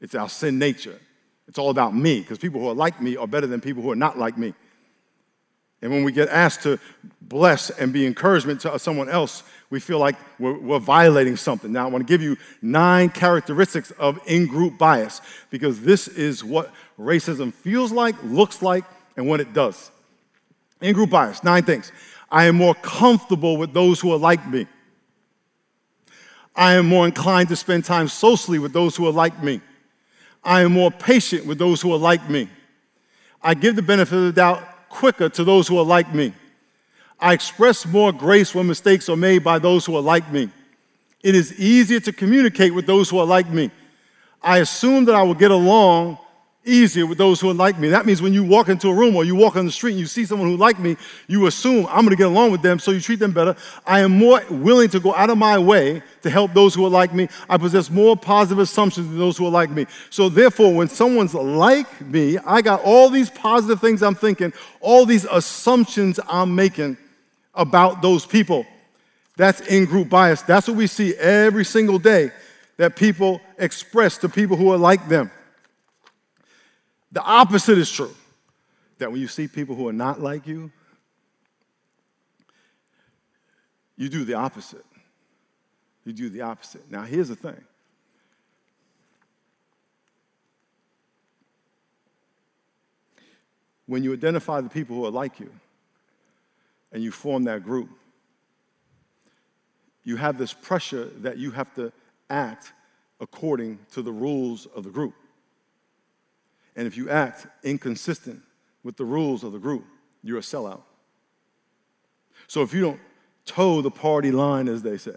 It's 0.00 0.16
our 0.16 0.28
sin 0.28 0.58
nature. 0.58 0.98
It's 1.46 1.58
all 1.58 1.70
about 1.70 1.94
me, 1.94 2.20
because 2.20 2.38
people 2.38 2.60
who 2.60 2.68
are 2.68 2.74
like 2.74 3.00
me 3.00 3.16
are 3.16 3.28
better 3.28 3.46
than 3.46 3.60
people 3.60 3.84
who 3.84 3.92
are 3.92 3.96
not 3.96 4.18
like 4.18 4.36
me. 4.36 4.52
And 5.82 5.90
when 5.90 6.04
we 6.04 6.12
get 6.12 6.28
asked 6.28 6.62
to 6.62 6.78
bless 7.20 7.70
and 7.70 7.92
be 7.92 8.06
encouragement 8.06 8.60
to 8.60 8.78
someone 8.78 9.08
else, 9.08 9.42
we 9.68 9.80
feel 9.80 9.98
like 9.98 10.16
we're, 10.38 10.56
we're 10.58 10.78
violating 10.78 11.36
something. 11.36 11.72
Now, 11.72 11.86
I 11.86 11.90
want 11.90 12.06
to 12.06 12.08
give 12.10 12.22
you 12.22 12.36
nine 12.60 13.10
characteristics 13.10 13.90
of 13.92 14.20
in 14.26 14.46
group 14.46 14.78
bias 14.78 15.20
because 15.50 15.80
this 15.80 16.06
is 16.06 16.44
what 16.44 16.72
racism 16.98 17.52
feels 17.52 17.90
like, 17.90 18.14
looks 18.22 18.62
like, 18.62 18.84
and 19.16 19.26
what 19.26 19.40
it 19.40 19.52
does. 19.52 19.90
In 20.80 20.94
group 20.94 21.10
bias, 21.10 21.42
nine 21.42 21.64
things. 21.64 21.90
I 22.30 22.44
am 22.44 22.56
more 22.56 22.74
comfortable 22.76 23.56
with 23.56 23.72
those 23.74 24.00
who 24.00 24.12
are 24.12 24.18
like 24.18 24.46
me. 24.48 24.66
I 26.54 26.74
am 26.74 26.86
more 26.86 27.06
inclined 27.06 27.48
to 27.48 27.56
spend 27.56 27.84
time 27.84 28.08
socially 28.08 28.58
with 28.58 28.72
those 28.72 28.94
who 28.94 29.06
are 29.06 29.12
like 29.12 29.42
me. 29.42 29.60
I 30.44 30.62
am 30.62 30.72
more 30.72 30.90
patient 30.90 31.46
with 31.46 31.58
those 31.58 31.80
who 31.80 31.92
are 31.92 31.98
like 31.98 32.28
me. 32.28 32.48
I 33.42 33.54
give 33.54 33.74
the 33.74 33.82
benefit 33.82 34.16
of 34.16 34.24
the 34.24 34.32
doubt 34.32 34.68
quicker 34.92 35.28
to 35.30 35.42
those 35.42 35.66
who 35.66 35.78
are 35.78 35.84
like 35.84 36.14
me. 36.14 36.32
I 37.18 37.32
express 37.32 37.86
more 37.86 38.12
grace 38.12 38.54
when 38.54 38.66
mistakes 38.66 39.08
are 39.08 39.16
made 39.16 39.42
by 39.42 39.58
those 39.58 39.86
who 39.86 39.96
are 39.96 40.02
like 40.02 40.30
me. 40.30 40.50
It 41.22 41.34
is 41.34 41.58
easier 41.58 42.00
to 42.00 42.12
communicate 42.12 42.74
with 42.74 42.86
those 42.86 43.08
who 43.08 43.18
are 43.18 43.26
like 43.26 43.48
me. 43.48 43.70
I 44.42 44.58
assume 44.58 45.04
that 45.06 45.14
I 45.14 45.22
will 45.22 45.34
get 45.34 45.50
along 45.50 46.18
easier 46.64 47.06
with 47.06 47.18
those 47.18 47.40
who 47.40 47.50
are 47.50 47.54
like 47.54 47.78
me. 47.78 47.88
That 47.88 48.06
means 48.06 48.22
when 48.22 48.32
you 48.32 48.44
walk 48.44 48.68
into 48.68 48.88
a 48.88 48.94
room 48.94 49.16
or 49.16 49.24
you 49.24 49.34
walk 49.34 49.56
on 49.56 49.66
the 49.66 49.72
street 49.72 49.92
and 49.92 50.00
you 50.00 50.06
see 50.06 50.24
someone 50.24 50.48
who 50.48 50.56
like 50.56 50.78
me, 50.78 50.96
you 51.26 51.46
assume 51.46 51.86
I'm 51.86 52.02
going 52.02 52.10
to 52.10 52.16
get 52.16 52.28
along 52.28 52.52
with 52.52 52.62
them, 52.62 52.78
so 52.78 52.92
you 52.92 53.00
treat 53.00 53.18
them 53.18 53.32
better. 53.32 53.56
I 53.86 54.00
am 54.00 54.12
more 54.12 54.42
willing 54.48 54.88
to 54.90 55.00
go 55.00 55.14
out 55.14 55.30
of 55.30 55.38
my 55.38 55.58
way 55.58 56.02
to 56.22 56.30
help 56.30 56.54
those 56.54 56.74
who 56.74 56.86
are 56.86 56.90
like 56.90 57.12
me. 57.12 57.28
I 57.48 57.58
possess 57.58 57.90
more 57.90 58.16
positive 58.16 58.60
assumptions 58.60 59.08
than 59.08 59.18
those 59.18 59.36
who 59.36 59.46
are 59.46 59.50
like 59.50 59.70
me. 59.70 59.86
So 60.10 60.28
therefore, 60.28 60.72
when 60.72 60.88
someone's 60.88 61.34
like 61.34 62.00
me, 62.00 62.38
I 62.38 62.62
got 62.62 62.82
all 62.82 63.10
these 63.10 63.30
positive 63.30 63.80
things 63.80 64.02
I'm 64.02 64.14
thinking, 64.14 64.52
all 64.80 65.04
these 65.04 65.24
assumptions 65.24 66.20
I'm 66.28 66.54
making 66.54 66.96
about 67.54 68.02
those 68.02 68.24
people. 68.24 68.66
That's 69.36 69.60
in 69.62 69.86
group 69.86 70.08
bias. 70.08 70.42
That's 70.42 70.68
what 70.68 70.76
we 70.76 70.86
see 70.86 71.14
every 71.14 71.64
single 71.64 71.98
day 71.98 72.30
that 72.76 72.96
people 72.96 73.40
express 73.58 74.18
to 74.18 74.28
people 74.28 74.56
who 74.56 74.72
are 74.72 74.78
like 74.78 75.08
them. 75.08 75.30
The 77.12 77.22
opposite 77.22 77.78
is 77.78 77.90
true. 77.90 78.14
That 78.98 79.12
when 79.12 79.20
you 79.20 79.28
see 79.28 79.46
people 79.46 79.74
who 79.74 79.88
are 79.88 79.92
not 79.92 80.20
like 80.20 80.46
you, 80.46 80.70
you 83.96 84.08
do 84.08 84.24
the 84.24 84.34
opposite. 84.34 84.84
You 86.04 86.12
do 86.12 86.28
the 86.28 86.40
opposite. 86.40 86.90
Now, 86.90 87.02
here's 87.02 87.28
the 87.28 87.36
thing 87.36 87.62
when 93.86 94.02
you 94.02 94.12
identify 94.12 94.60
the 94.60 94.70
people 94.70 94.96
who 94.96 95.04
are 95.04 95.10
like 95.10 95.38
you 95.38 95.52
and 96.92 97.02
you 97.02 97.10
form 97.10 97.44
that 97.44 97.62
group, 97.62 97.90
you 100.04 100.16
have 100.16 100.38
this 100.38 100.52
pressure 100.52 101.10
that 101.18 101.36
you 101.36 101.50
have 101.50 101.74
to 101.74 101.92
act 102.30 102.72
according 103.20 103.78
to 103.92 104.02
the 104.02 104.10
rules 104.10 104.66
of 104.74 104.84
the 104.84 104.90
group. 104.90 105.14
And 106.76 106.86
if 106.86 106.96
you 106.96 107.10
act 107.10 107.46
inconsistent 107.62 108.42
with 108.82 108.96
the 108.96 109.04
rules 109.04 109.44
of 109.44 109.52
the 109.52 109.58
group, 109.58 109.84
you're 110.22 110.38
a 110.38 110.42
sellout. 110.42 110.82
So 112.46 112.62
if 112.62 112.72
you 112.72 112.80
don't 112.80 113.00
toe 113.44 113.82
the 113.82 113.90
party 113.90 114.32
line, 114.32 114.68
as 114.68 114.82
they 114.82 114.96
say, 114.96 115.16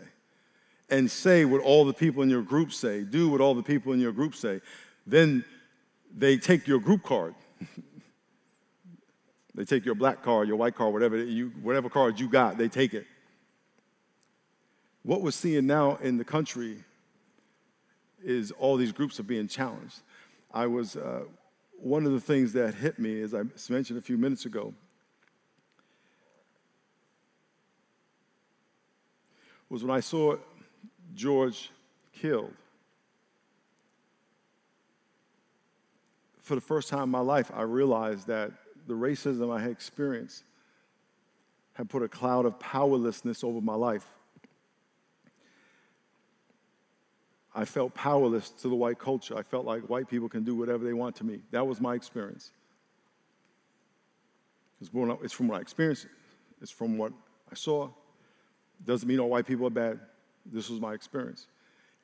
and 0.89 1.09
say 1.09 1.45
what 1.45 1.61
all 1.61 1.85
the 1.85 1.93
people 1.93 2.21
in 2.21 2.29
your 2.29 2.41
group 2.41 2.71
say, 2.71 3.01
do 3.01 3.29
what 3.29 3.41
all 3.41 3.55
the 3.55 3.63
people 3.63 3.93
in 3.93 3.99
your 3.99 4.11
group 4.11 4.35
say, 4.35 4.61
then 5.05 5.43
they 6.15 6.37
take 6.37 6.67
your 6.67 6.79
group 6.79 7.03
card. 7.03 7.33
they 9.55 9.65
take 9.65 9.85
your 9.85 9.95
black 9.95 10.21
card, 10.21 10.47
your 10.47 10.57
white 10.57 10.75
card, 10.75 10.93
whatever, 10.93 11.17
you, 11.17 11.51
whatever 11.61 11.89
card 11.89 12.19
you 12.19 12.29
got, 12.29 12.57
they 12.57 12.67
take 12.67 12.93
it. 12.93 13.05
What 15.03 15.21
we're 15.21 15.31
seeing 15.31 15.67
now 15.67 15.95
in 15.97 16.17
the 16.17 16.23
country 16.23 16.83
is 18.23 18.51
all 18.51 18.75
these 18.75 18.91
groups 18.91 19.19
are 19.19 19.23
being 19.23 19.47
challenged. 19.47 20.01
I 20.51 20.67
was 20.67 20.95
uh, 20.95 21.25
one 21.85 22.03
of 22.07 22.11
the 22.13 22.19
things 22.19 22.53
that 22.53 22.73
hit 22.73 22.97
me, 22.97 23.21
as 23.21 23.35
I 23.35 23.43
mentioned 23.69 23.99
a 23.99 24.01
few 24.01 24.17
minutes 24.17 24.47
ago, 24.47 24.73
was 29.69 29.83
when 29.83 29.95
I 29.95 29.99
saw 29.99 30.35
George 31.13 31.69
killed. 32.11 32.55
For 36.39 36.55
the 36.55 36.61
first 36.61 36.89
time 36.89 37.03
in 37.03 37.09
my 37.09 37.19
life, 37.19 37.51
I 37.53 37.61
realized 37.61 38.25
that 38.25 38.51
the 38.87 38.95
racism 38.95 39.55
I 39.55 39.61
had 39.61 39.69
experienced 39.69 40.43
had 41.73 41.87
put 41.87 42.01
a 42.01 42.07
cloud 42.07 42.47
of 42.47 42.59
powerlessness 42.59 43.43
over 43.43 43.61
my 43.61 43.75
life. 43.75 44.07
I 47.57 47.63
felt 47.63 47.93
powerless 47.93 48.49
to 48.49 48.67
the 48.67 48.75
white 48.75 48.99
culture. 48.99 49.37
I 49.37 49.41
felt 49.41 49.65
like 49.65 49.89
white 49.89 50.09
people 50.09 50.27
can 50.27 50.43
do 50.43 50.55
whatever 50.55 50.83
they 50.83 50.93
want 50.93 51.15
to 51.17 51.23
me. 51.23 51.39
That 51.51 51.65
was 51.65 51.79
my 51.79 51.95
experience. 51.95 52.51
It's 54.81 54.89
from 55.33 55.47
what 55.47 55.57
I 55.57 55.61
experienced, 55.61 56.07
it's 56.61 56.69
from 56.69 56.97
what 56.97 57.13
I 57.49 57.55
saw. 57.55 57.89
Doesn't 58.83 59.07
mean 59.07 59.19
all 59.21 59.29
white 59.29 59.47
people 59.47 59.65
are 59.65 59.71
bad. 59.71 60.01
This 60.45 60.69
was 60.69 60.81
my 60.81 60.93
experience. 60.93 61.47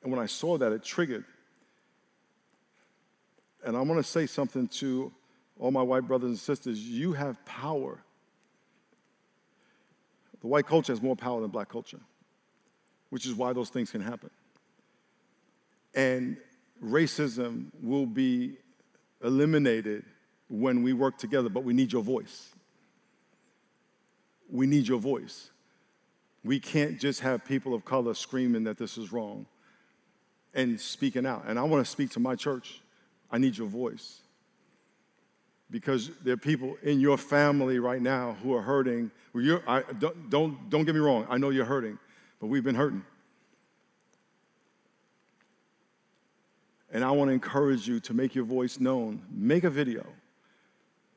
And 0.02 0.10
when 0.10 0.20
I 0.20 0.26
saw 0.26 0.56
that, 0.56 0.72
it 0.72 0.82
triggered. 0.82 1.24
And 3.62 3.76
I 3.76 3.82
want 3.82 4.02
to 4.02 4.10
say 4.10 4.26
something 4.26 4.66
to 4.68 5.12
all 5.58 5.70
my 5.70 5.82
white 5.82 6.08
brothers 6.08 6.30
and 6.30 6.38
sisters. 6.38 6.80
You 6.80 7.12
have 7.12 7.44
power. 7.44 8.02
The 10.40 10.46
white 10.46 10.66
culture 10.66 10.92
has 10.92 11.02
more 11.02 11.14
power 11.14 11.42
than 11.42 11.50
black 11.50 11.68
culture, 11.68 12.00
which 13.10 13.26
is 13.26 13.34
why 13.34 13.52
those 13.52 13.68
things 13.68 13.90
can 13.90 14.00
happen. 14.00 14.30
And 15.94 16.36
racism 16.82 17.66
will 17.80 18.06
be 18.06 18.56
eliminated 19.22 20.04
when 20.48 20.82
we 20.82 20.92
work 20.92 21.18
together, 21.18 21.48
but 21.48 21.64
we 21.64 21.72
need 21.72 21.92
your 21.92 22.02
voice. 22.02 22.50
We 24.50 24.66
need 24.66 24.86
your 24.86 24.98
voice. 24.98 25.50
We 26.44 26.58
can't 26.58 27.00
just 27.00 27.20
have 27.20 27.44
people 27.44 27.72
of 27.72 27.84
color 27.84 28.14
screaming 28.14 28.64
that 28.64 28.76
this 28.76 28.98
is 28.98 29.12
wrong 29.12 29.46
and 30.54 30.80
speaking 30.80 31.24
out. 31.24 31.44
And 31.46 31.58
I 31.58 31.62
want 31.62 31.84
to 31.84 31.90
speak 31.90 32.10
to 32.10 32.20
my 32.20 32.34
church. 32.34 32.80
I 33.30 33.38
need 33.38 33.56
your 33.56 33.68
voice. 33.68 34.18
Because 35.70 36.10
there 36.22 36.34
are 36.34 36.38
people 36.38 36.76
in 36.82 37.00
your 37.00 37.16
family 37.16 37.78
right 37.78 38.02
now 38.02 38.36
who 38.42 38.54
are 38.54 38.60
hurting. 38.60 39.10
Well, 39.32 39.62
I, 39.66 39.82
don't, 39.98 40.28
don't, 40.28 40.68
don't 40.68 40.84
get 40.84 40.94
me 40.94 41.00
wrong, 41.00 41.26
I 41.30 41.38
know 41.38 41.48
you're 41.48 41.64
hurting, 41.64 41.98
but 42.40 42.48
we've 42.48 42.64
been 42.64 42.74
hurting. 42.74 43.04
And 46.92 47.02
I 47.02 47.10
want 47.10 47.30
to 47.30 47.32
encourage 47.32 47.88
you 47.88 48.00
to 48.00 48.14
make 48.14 48.34
your 48.34 48.44
voice 48.44 48.78
known. 48.78 49.22
Make 49.30 49.64
a 49.64 49.70
video 49.70 50.06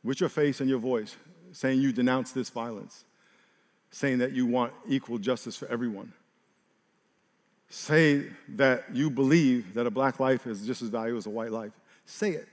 with 0.03 0.21
your 0.21 0.29
face 0.29 0.61
and 0.61 0.69
your 0.69 0.79
voice 0.79 1.17
saying 1.51 1.81
you 1.81 1.91
denounce 1.91 2.31
this 2.31 2.49
violence, 2.49 3.03
saying 3.91 4.19
that 4.19 4.31
you 4.31 4.45
want 4.45 4.73
equal 4.87 5.17
justice 5.17 5.55
for 5.55 5.67
everyone. 5.67 6.13
Say 7.69 8.27
that 8.49 8.85
you 8.93 9.09
believe 9.09 9.73
that 9.73 9.85
a 9.85 9.91
black 9.91 10.19
life 10.19 10.47
is 10.47 10.65
just 10.65 10.81
as 10.81 10.89
valuable 10.89 11.17
as 11.17 11.25
a 11.25 11.29
white 11.29 11.51
life. 11.51 11.71
Say 12.05 12.31
it. 12.31 12.47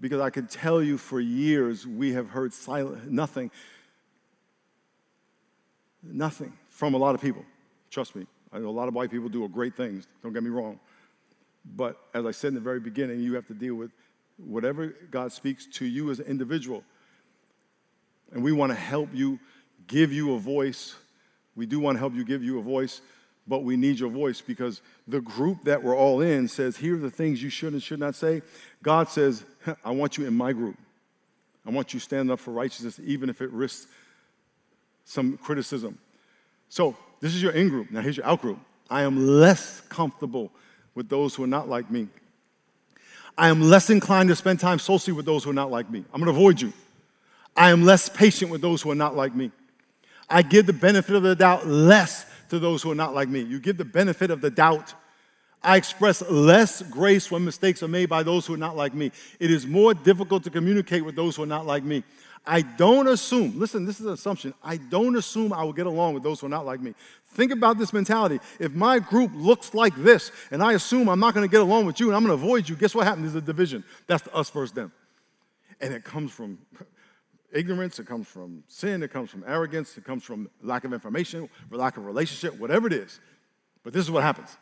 Because 0.00 0.20
I 0.20 0.30
can 0.30 0.48
tell 0.48 0.82
you 0.82 0.98
for 0.98 1.20
years 1.20 1.86
we 1.86 2.12
have 2.14 2.30
heard 2.30 2.52
silent, 2.52 3.10
nothing, 3.10 3.50
nothing 6.02 6.52
from 6.68 6.94
a 6.94 6.96
lot 6.96 7.14
of 7.14 7.20
people. 7.20 7.44
Trust 7.90 8.16
me. 8.16 8.26
I 8.52 8.58
know 8.58 8.68
a 8.68 8.70
lot 8.70 8.88
of 8.88 8.94
white 8.94 9.10
people 9.10 9.28
do 9.28 9.46
great 9.48 9.76
things, 9.76 10.06
don't 10.22 10.32
get 10.32 10.42
me 10.42 10.50
wrong. 10.50 10.78
But 11.64 11.98
as 12.12 12.26
I 12.26 12.30
said 12.30 12.48
in 12.48 12.54
the 12.54 12.60
very 12.60 12.80
beginning, 12.80 13.20
you 13.20 13.34
have 13.34 13.46
to 13.46 13.54
deal 13.54 13.74
with 13.74 13.90
whatever 14.36 14.88
God 15.10 15.32
speaks 15.32 15.66
to 15.66 15.86
you 15.86 16.10
as 16.10 16.20
an 16.20 16.26
individual. 16.26 16.82
And 18.32 18.42
we 18.42 18.52
want 18.52 18.70
to 18.70 18.78
help 18.78 19.08
you, 19.12 19.38
give 19.86 20.12
you 20.12 20.34
a 20.34 20.38
voice. 20.38 20.96
We 21.56 21.66
do 21.66 21.78
want 21.78 21.96
to 21.96 22.00
help 22.00 22.14
you 22.14 22.24
give 22.24 22.42
you 22.42 22.58
a 22.58 22.62
voice, 22.62 23.00
but 23.46 23.62
we 23.62 23.76
need 23.76 23.98
your 23.98 24.10
voice 24.10 24.40
because 24.40 24.82
the 25.06 25.20
group 25.20 25.64
that 25.64 25.82
we're 25.82 25.96
all 25.96 26.20
in 26.20 26.48
says, 26.48 26.76
here 26.76 26.96
are 26.96 26.98
the 26.98 27.10
things 27.10 27.42
you 27.42 27.50
should 27.50 27.72
and 27.72 27.82
should 27.82 28.00
not 28.00 28.14
say. 28.14 28.42
God 28.82 29.08
says, 29.08 29.44
I 29.84 29.92
want 29.92 30.18
you 30.18 30.26
in 30.26 30.34
my 30.34 30.52
group. 30.52 30.76
I 31.66 31.70
want 31.70 31.94
you 31.94 32.00
standing 32.00 32.30
up 32.30 32.40
for 32.40 32.50
righteousness, 32.50 33.00
even 33.02 33.30
if 33.30 33.40
it 33.40 33.50
risks 33.50 33.86
some 35.04 35.36
criticism. 35.38 35.98
So, 36.68 36.96
this 37.20 37.34
is 37.34 37.42
your 37.42 37.52
in 37.52 37.68
group. 37.68 37.90
Now, 37.90 38.00
here's 38.00 38.16
your 38.16 38.26
out 38.26 38.42
group. 38.42 38.58
I 38.90 39.02
am 39.02 39.26
less 39.26 39.80
comfortable 39.80 40.50
with 40.94 41.08
those 41.08 41.34
who 41.34 41.44
are 41.44 41.48
not 41.48 41.68
like 41.68 41.90
me. 41.90 42.08
I 43.36 43.48
am 43.48 43.60
less 43.60 43.90
inclined 43.90 44.28
to 44.28 44.36
spend 44.36 44.60
time 44.60 44.78
socially 44.78 45.12
with 45.12 45.26
those 45.26 45.44
who 45.44 45.50
are 45.50 45.54
not 45.54 45.70
like 45.70 45.90
me. 45.90 46.04
I'm 46.12 46.20
going 46.20 46.32
to 46.32 46.38
avoid 46.38 46.60
you. 46.60 46.72
I 47.56 47.70
am 47.70 47.84
less 47.84 48.08
patient 48.08 48.50
with 48.50 48.60
those 48.60 48.82
who 48.82 48.90
are 48.90 48.96
not 48.96 49.16
like 49.16 49.34
me. 49.34 49.50
I 50.28 50.42
give 50.42 50.66
the 50.66 50.72
benefit 50.72 51.16
of 51.16 51.22
the 51.22 51.34
doubt 51.34 51.66
less 51.66 52.26
to 52.50 52.58
those 52.58 52.82
who 52.82 52.90
are 52.90 52.96
not 52.96 53.14
like 53.14 53.28
me. 53.28 53.40
You 53.40 53.58
give 53.58 53.76
the 53.76 53.84
benefit 53.84 54.30
of 54.30 54.40
the 54.40 54.50
doubt. 54.50 54.94
I 55.64 55.76
express 55.76 56.22
less 56.28 56.82
grace 56.82 57.30
when 57.30 57.44
mistakes 57.44 57.82
are 57.82 57.88
made 57.88 58.10
by 58.10 58.22
those 58.22 58.46
who 58.46 58.54
are 58.54 58.58
not 58.58 58.76
like 58.76 58.92
me. 58.92 59.10
It 59.40 59.50
is 59.50 59.66
more 59.66 59.94
difficult 59.94 60.44
to 60.44 60.50
communicate 60.50 61.04
with 61.04 61.16
those 61.16 61.36
who 61.36 61.42
are 61.42 61.46
not 61.46 61.64
like 61.64 61.82
me. 61.82 62.04
I 62.46 62.60
don't 62.60 63.08
assume, 63.08 63.58
listen, 63.58 63.86
this 63.86 63.98
is 64.00 64.06
an 64.06 64.12
assumption. 64.12 64.52
I 64.62 64.76
don't 64.76 65.16
assume 65.16 65.54
I 65.54 65.64
will 65.64 65.72
get 65.72 65.86
along 65.86 66.12
with 66.12 66.22
those 66.22 66.40
who 66.40 66.46
are 66.46 66.50
not 66.50 66.66
like 66.66 66.80
me. 66.80 66.94
Think 67.28 67.50
about 67.50 67.78
this 67.78 67.94
mentality. 67.94 68.38
If 68.60 68.74
my 68.74 68.98
group 68.98 69.30
looks 69.34 69.72
like 69.72 69.96
this 69.96 70.30
and 70.50 70.62
I 70.62 70.74
assume 70.74 71.08
I'm 71.08 71.20
not 71.20 71.32
going 71.32 71.48
to 71.48 71.50
get 71.50 71.62
along 71.62 71.86
with 71.86 71.98
you 71.98 72.08
and 72.08 72.16
I'm 72.16 72.24
going 72.24 72.38
to 72.38 72.44
avoid 72.44 72.68
you, 72.68 72.76
guess 72.76 72.94
what 72.94 73.06
happens? 73.06 73.32
There's 73.32 73.42
a 73.42 73.46
division. 73.46 73.82
That's 74.06 74.22
the 74.24 74.34
us 74.34 74.50
versus 74.50 74.72
them. 74.72 74.92
And 75.80 75.94
it 75.94 76.04
comes 76.04 76.32
from 76.32 76.58
ignorance, 77.52 77.98
it 77.98 78.06
comes 78.06 78.28
from 78.28 78.62
sin, 78.68 79.02
it 79.02 79.10
comes 79.10 79.30
from 79.30 79.42
arrogance, 79.46 79.96
it 79.96 80.04
comes 80.04 80.22
from 80.22 80.50
lack 80.62 80.84
of 80.84 80.92
information, 80.92 81.48
lack 81.70 81.96
of 81.96 82.04
relationship, 82.04 82.60
whatever 82.60 82.86
it 82.86 82.92
is. 82.92 83.20
But 83.82 83.94
this 83.94 84.04
is 84.04 84.10
what 84.10 84.22
happens 84.22 84.56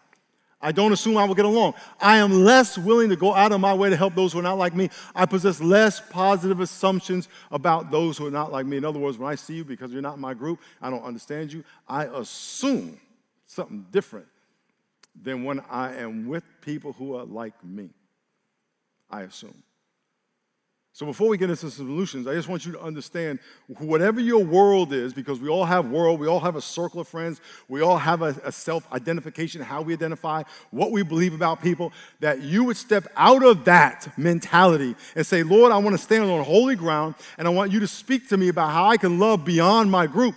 I 0.63 0.71
don't 0.71 0.93
assume 0.93 1.17
I 1.17 1.25
will 1.25 1.35
get 1.35 1.45
along. 1.45 1.75
I 2.01 2.19
am 2.19 2.45
less 2.45 2.79
willing 2.79 3.09
to 3.09 3.17
go 3.17 3.35
out 3.35 3.51
of 3.51 3.61
my 3.61 3.75
way 3.75 3.91
to 3.91 3.97
help 3.97 4.15
those 4.15 4.33
who 4.33 4.39
are 4.39 4.43
not 4.43 4.59
like 4.59 4.75
me. 4.75 4.91
I 5.15 5.27
possess 5.27 5.61
less 5.61 6.01
positive 6.01 6.61
assumptions 6.61 7.29
about 7.51 7.91
those 7.91 8.17
who 8.17 8.27
are 8.29 8.31
not 8.31 8.53
like 8.53 8.65
me. 8.65 8.77
In 8.77 8.85
other 8.85 9.01
words, 9.01 9.19
when 9.19 9.31
I 9.31 9.35
see 9.35 9.55
you 9.55 9.65
because 9.65 9.93
you're 9.93 10.03
not 10.03 10.15
in 10.15 10.21
my 10.21 10.35
group, 10.35 10.61
I 10.81 10.89
don't 10.89 11.03
understand 11.03 11.53
you, 11.53 11.65
I 11.89 12.05
assume 12.05 13.01
something 13.47 13.87
different 13.91 14.27
than 15.21 15.45
when 15.45 15.61
I 15.71 15.97
am 15.97 16.29
with 16.29 16.45
people 16.61 16.93
who 16.93 17.17
are 17.17 17.25
like 17.25 17.63
me. 17.65 17.91
I 19.11 19.23
assume. 19.23 19.63
So 20.95 21.07
before 21.07 21.29
we 21.29 21.39
get 21.39 21.49
into 21.49 21.65
the 21.65 21.71
solutions, 21.71 22.27
I 22.27 22.35
just 22.35 22.51
want 22.51 22.67
you 22.67 22.73
to 22.73 22.81
understand 22.81 23.39
whatever 23.79 24.21
your 24.21 24.45
world 24.45 24.93
is, 24.93 25.15
because 25.15 25.41
we 25.41 25.49
all 25.49 25.65
have 25.65 25.89
world, 25.89 26.21
we 26.21 26.27
all 26.27 26.41
have 26.41 26.55
a 26.55 26.61
circle 26.61 27.01
of 27.01 27.09
friends, 27.09 27.41
we 27.67 27.81
all 27.81 27.97
have 27.97 28.21
a, 28.21 28.37
a 28.45 28.53
self-identification, 28.53 29.63
how 29.63 29.81
we 29.81 29.95
identify, 29.95 30.43
what 30.71 30.93
we 30.93 31.03
believe 31.03 31.33
about 31.33 31.63
people, 31.63 31.95
that 32.21 32.43
you 32.43 32.65
would 32.65 32.77
step 32.77 33.11
out 33.17 33.43
of 33.43 33.65
that 33.65 34.07
mentality 34.19 34.95
and 35.17 35.27
say, 35.27 35.43
Lord, 35.43 35.73
I 35.73 35.79
want 35.79 35.95
to 35.97 36.03
stand 36.03 36.25
on 36.25 36.45
holy 36.45 36.77
ground, 36.77 37.15
and 37.39 37.49
I 37.49 37.51
want 37.51 37.73
you 37.73 37.81
to 37.81 37.89
speak 37.89 38.29
to 38.29 38.37
me 38.37 38.49
about 38.49 38.71
how 38.71 38.85
I 38.85 38.99
can 38.99 39.19
love 39.19 39.47
beyond 39.47 39.91
my 39.91 40.07
group. 40.07 40.35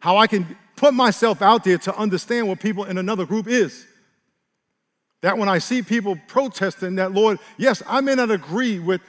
How 0.00 0.18
I 0.18 0.26
can 0.26 0.58
put 0.76 0.92
myself 0.92 1.40
out 1.40 1.64
there 1.64 1.78
to 1.78 1.96
understand 1.96 2.48
what 2.48 2.60
people 2.60 2.84
in 2.84 2.98
another 2.98 3.24
group 3.24 3.48
is. 3.48 3.86
That 5.26 5.38
when 5.38 5.48
I 5.48 5.58
see 5.58 5.82
people 5.82 6.16
protesting 6.28 6.94
that, 6.94 7.10
Lord, 7.10 7.40
yes, 7.58 7.82
I 7.88 8.00
may 8.00 8.14
not 8.14 8.30
agree 8.30 8.78
with, 8.78 9.00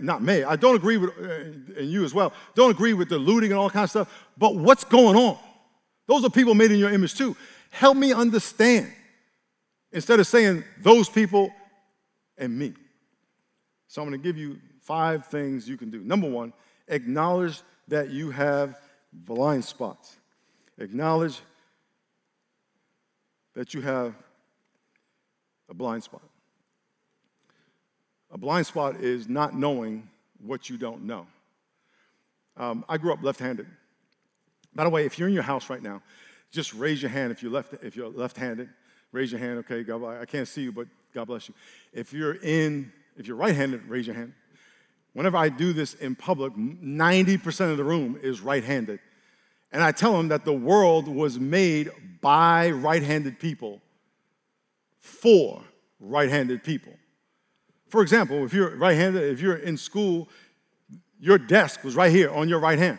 not 0.00 0.22
me, 0.22 0.42
I 0.42 0.56
don't 0.56 0.74
agree 0.74 0.96
with, 0.96 1.10
uh, 1.10 1.78
and 1.78 1.90
you 1.90 2.02
as 2.02 2.14
well, 2.14 2.32
don't 2.54 2.70
agree 2.70 2.94
with 2.94 3.10
the 3.10 3.18
looting 3.18 3.50
and 3.50 3.58
all 3.58 3.68
kinds 3.68 3.94
of 3.94 4.08
stuff, 4.08 4.26
but 4.38 4.56
what's 4.56 4.84
going 4.84 5.18
on? 5.18 5.36
Those 6.06 6.24
are 6.24 6.30
people 6.30 6.54
made 6.54 6.70
in 6.70 6.78
your 6.78 6.90
image 6.90 7.14
too. 7.14 7.36
Help 7.68 7.98
me 7.98 8.14
understand 8.14 8.90
instead 9.92 10.18
of 10.18 10.26
saying 10.26 10.64
those 10.80 11.10
people 11.10 11.50
and 12.38 12.58
me. 12.58 12.72
So 13.86 14.00
I'm 14.00 14.08
going 14.08 14.18
to 14.18 14.26
give 14.26 14.38
you 14.38 14.58
five 14.80 15.26
things 15.26 15.68
you 15.68 15.76
can 15.76 15.90
do. 15.90 16.02
Number 16.02 16.30
one, 16.30 16.54
acknowledge 16.88 17.60
that 17.88 18.08
you 18.08 18.30
have 18.30 18.78
blind 19.12 19.62
spots. 19.62 20.16
Acknowledge 20.78 21.38
that 23.54 23.74
you 23.74 23.82
have 23.82 24.14
a 25.68 25.74
blind 25.74 26.02
spot. 26.02 26.22
A 28.30 28.38
blind 28.38 28.66
spot 28.66 28.96
is 28.96 29.28
not 29.28 29.54
knowing 29.54 30.08
what 30.44 30.68
you 30.68 30.76
don't 30.76 31.04
know. 31.04 31.26
Um, 32.56 32.84
I 32.88 32.98
grew 32.98 33.12
up 33.12 33.22
left-handed. 33.22 33.66
By 34.74 34.84
the 34.84 34.90
way, 34.90 35.06
if 35.06 35.18
you're 35.18 35.28
in 35.28 35.34
your 35.34 35.42
house 35.42 35.70
right 35.70 35.82
now, 35.82 36.02
just 36.50 36.74
raise 36.74 37.02
your 37.02 37.10
hand 37.10 37.32
if 37.32 37.42
you're 37.42 37.52
left 37.52 37.74
if 37.82 37.96
you're 37.96 38.08
left-handed. 38.08 38.68
Raise 39.12 39.32
your 39.32 39.40
hand, 39.40 39.58
okay? 39.60 39.82
God, 39.82 40.04
I 40.04 40.24
can't 40.24 40.48
see 40.48 40.62
you, 40.62 40.72
but 40.72 40.88
God 41.14 41.26
bless 41.26 41.48
you. 41.48 41.54
If 41.92 42.12
you're 42.12 42.34
in, 42.34 42.92
if 43.16 43.26
you're 43.26 43.36
right-handed, 43.36 43.88
raise 43.88 44.06
your 44.06 44.16
hand. 44.16 44.34
Whenever 45.12 45.36
I 45.38 45.48
do 45.48 45.72
this 45.72 45.94
in 45.94 46.14
public, 46.14 46.52
90% 46.54 47.70
of 47.70 47.78
the 47.78 47.84
room 47.84 48.18
is 48.22 48.40
right-handed. 48.40 48.98
And 49.72 49.82
I 49.82 49.92
tell 49.92 50.12
them 50.12 50.28
that 50.28 50.44
the 50.44 50.52
world 50.52 51.08
was 51.08 51.38
made 51.38 51.90
by 52.20 52.70
right-handed 52.70 53.38
people 53.38 53.80
for 55.06 55.62
right 56.00 56.28
handed 56.28 56.62
people. 56.62 56.92
For 57.88 58.02
example, 58.02 58.44
if 58.44 58.52
you're 58.52 58.76
right 58.76 58.96
handed, 58.96 59.22
if 59.22 59.40
you're 59.40 59.56
in 59.56 59.76
school, 59.76 60.28
your 61.20 61.38
desk 61.38 61.84
was 61.84 61.94
right 61.94 62.10
here 62.10 62.30
on 62.30 62.48
your 62.48 62.58
right 62.58 62.78
hand. 62.78 62.98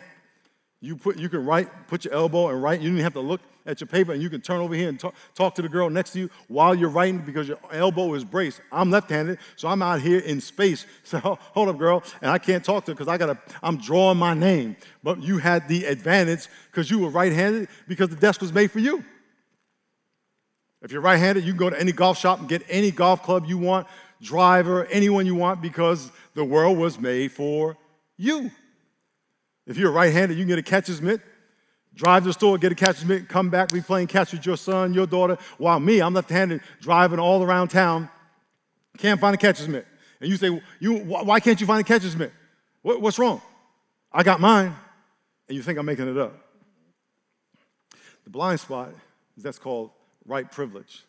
You, 0.80 0.96
put, 0.96 1.16
you 1.18 1.28
can 1.28 1.44
write, 1.44 1.68
put 1.88 2.04
your 2.04 2.14
elbow 2.14 2.48
and 2.48 2.62
write. 2.62 2.80
You 2.80 2.90
don't 2.90 3.00
have 3.00 3.14
to 3.14 3.20
look 3.20 3.40
at 3.66 3.80
your 3.80 3.88
paper, 3.88 4.12
and 4.12 4.22
you 4.22 4.30
can 4.30 4.40
turn 4.40 4.60
over 4.60 4.74
here 4.74 4.88
and 4.88 4.98
talk, 4.98 5.14
talk 5.34 5.54
to 5.56 5.62
the 5.62 5.68
girl 5.68 5.90
next 5.90 6.12
to 6.12 6.20
you 6.20 6.30
while 6.46 6.74
you're 6.74 6.88
writing 6.88 7.18
because 7.18 7.48
your 7.48 7.58
elbow 7.72 8.14
is 8.14 8.24
braced. 8.24 8.60
I'm 8.70 8.90
left-handed, 8.90 9.38
so 9.56 9.68
I'm 9.68 9.82
out 9.82 10.00
here 10.00 10.20
in 10.20 10.40
space. 10.40 10.86
So 11.04 11.18
hold 11.18 11.68
up, 11.68 11.78
girl, 11.78 12.02
and 12.22 12.30
I 12.30 12.38
can't 12.38 12.64
talk 12.64 12.84
to 12.84 12.90
her 12.90 12.94
because 12.94 13.08
I 13.08 13.16
gotta. 13.16 13.38
I'm 13.62 13.78
drawing 13.78 14.18
my 14.18 14.34
name. 14.34 14.76
But 15.02 15.22
you 15.22 15.38
had 15.38 15.66
the 15.66 15.86
advantage 15.86 16.48
because 16.70 16.90
you 16.90 16.98
were 16.98 17.08
right-handed 17.08 17.68
because 17.86 18.10
the 18.10 18.16
desk 18.16 18.40
was 18.40 18.52
made 18.52 18.70
for 18.70 18.78
you. 18.78 19.04
If 20.82 20.92
you're 20.92 21.00
right 21.00 21.18
handed, 21.18 21.44
you 21.44 21.52
can 21.52 21.58
go 21.58 21.70
to 21.70 21.80
any 21.80 21.92
golf 21.92 22.18
shop 22.18 22.38
and 22.38 22.48
get 22.48 22.62
any 22.68 22.90
golf 22.90 23.22
club 23.22 23.46
you 23.46 23.58
want, 23.58 23.86
driver, 24.22 24.86
anyone 24.86 25.26
you 25.26 25.34
want, 25.34 25.60
because 25.60 26.10
the 26.34 26.44
world 26.44 26.78
was 26.78 26.98
made 26.98 27.32
for 27.32 27.76
you. 28.16 28.50
If 29.66 29.76
you're 29.76 29.90
right 29.90 30.12
handed, 30.12 30.38
you 30.38 30.44
can 30.44 30.48
get 30.48 30.58
a 30.58 30.62
catcher's 30.62 31.02
mitt, 31.02 31.20
drive 31.94 32.22
to 32.22 32.28
the 32.28 32.32
store, 32.32 32.58
get 32.58 32.72
a 32.72 32.76
catcher's 32.76 33.04
mitt, 33.04 33.28
come 33.28 33.50
back, 33.50 33.70
be 33.70 33.80
playing 33.80 34.06
catch 34.06 34.32
with 34.32 34.46
your 34.46 34.56
son, 34.56 34.94
your 34.94 35.06
daughter, 35.06 35.36
while 35.58 35.80
me, 35.80 36.00
I'm 36.00 36.14
left 36.14 36.30
handed, 36.30 36.60
driving 36.80 37.18
all 37.18 37.42
around 37.42 37.68
town, 37.68 38.08
can't 38.96 39.20
find 39.20 39.34
a 39.34 39.38
catcher's 39.38 39.68
mitt. 39.68 39.86
And 40.20 40.30
you 40.30 40.36
say, 40.36 40.60
you, 40.80 40.98
why 40.98 41.40
can't 41.40 41.60
you 41.60 41.66
find 41.66 41.80
a 41.80 41.84
catcher's 41.84 42.16
mitt? 42.16 42.32
What, 42.82 43.00
what's 43.00 43.18
wrong? 43.18 43.42
I 44.12 44.22
got 44.22 44.40
mine. 44.40 44.74
And 45.48 45.56
you 45.56 45.62
think 45.62 45.78
I'm 45.78 45.86
making 45.86 46.08
it 46.08 46.18
up. 46.18 46.34
The 48.24 48.30
blind 48.30 48.60
spot 48.60 48.92
is 49.36 49.42
that's 49.42 49.58
called 49.58 49.90
right 50.28 50.48
privilege. 50.50 51.04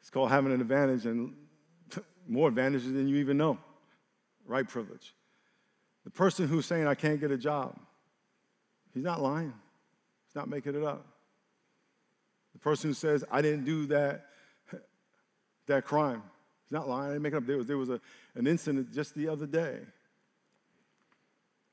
It's 0.00 0.10
called 0.10 0.30
having 0.30 0.52
an 0.52 0.60
advantage 0.60 1.04
and 1.04 1.34
more 2.28 2.48
advantages 2.48 2.92
than 2.92 3.08
you 3.08 3.16
even 3.16 3.36
know. 3.36 3.58
Right 4.46 4.66
privilege. 4.66 5.14
The 6.04 6.10
person 6.10 6.48
who's 6.48 6.66
saying, 6.66 6.86
I 6.86 6.94
can't 6.94 7.20
get 7.20 7.30
a 7.30 7.36
job, 7.36 7.78
he's 8.94 9.04
not 9.04 9.20
lying, 9.20 9.52
he's 10.26 10.34
not 10.34 10.48
making 10.48 10.74
it 10.74 10.82
up. 10.82 11.06
The 12.54 12.58
person 12.58 12.90
who 12.90 12.94
says, 12.94 13.24
I 13.30 13.42
didn't 13.42 13.64
do 13.64 13.86
that, 13.86 14.26
that 15.66 15.84
crime, 15.84 16.22
he's 16.64 16.72
not 16.72 16.88
lying, 16.88 17.10
I 17.10 17.12
didn't 17.14 17.22
make 17.22 17.34
it 17.34 17.36
up. 17.36 17.46
There 17.46 17.58
was, 17.58 17.66
there 17.66 17.78
was 17.78 17.90
a, 17.90 18.00
an 18.34 18.46
incident 18.46 18.92
just 18.92 19.14
the 19.14 19.28
other 19.28 19.46
day 19.46 19.80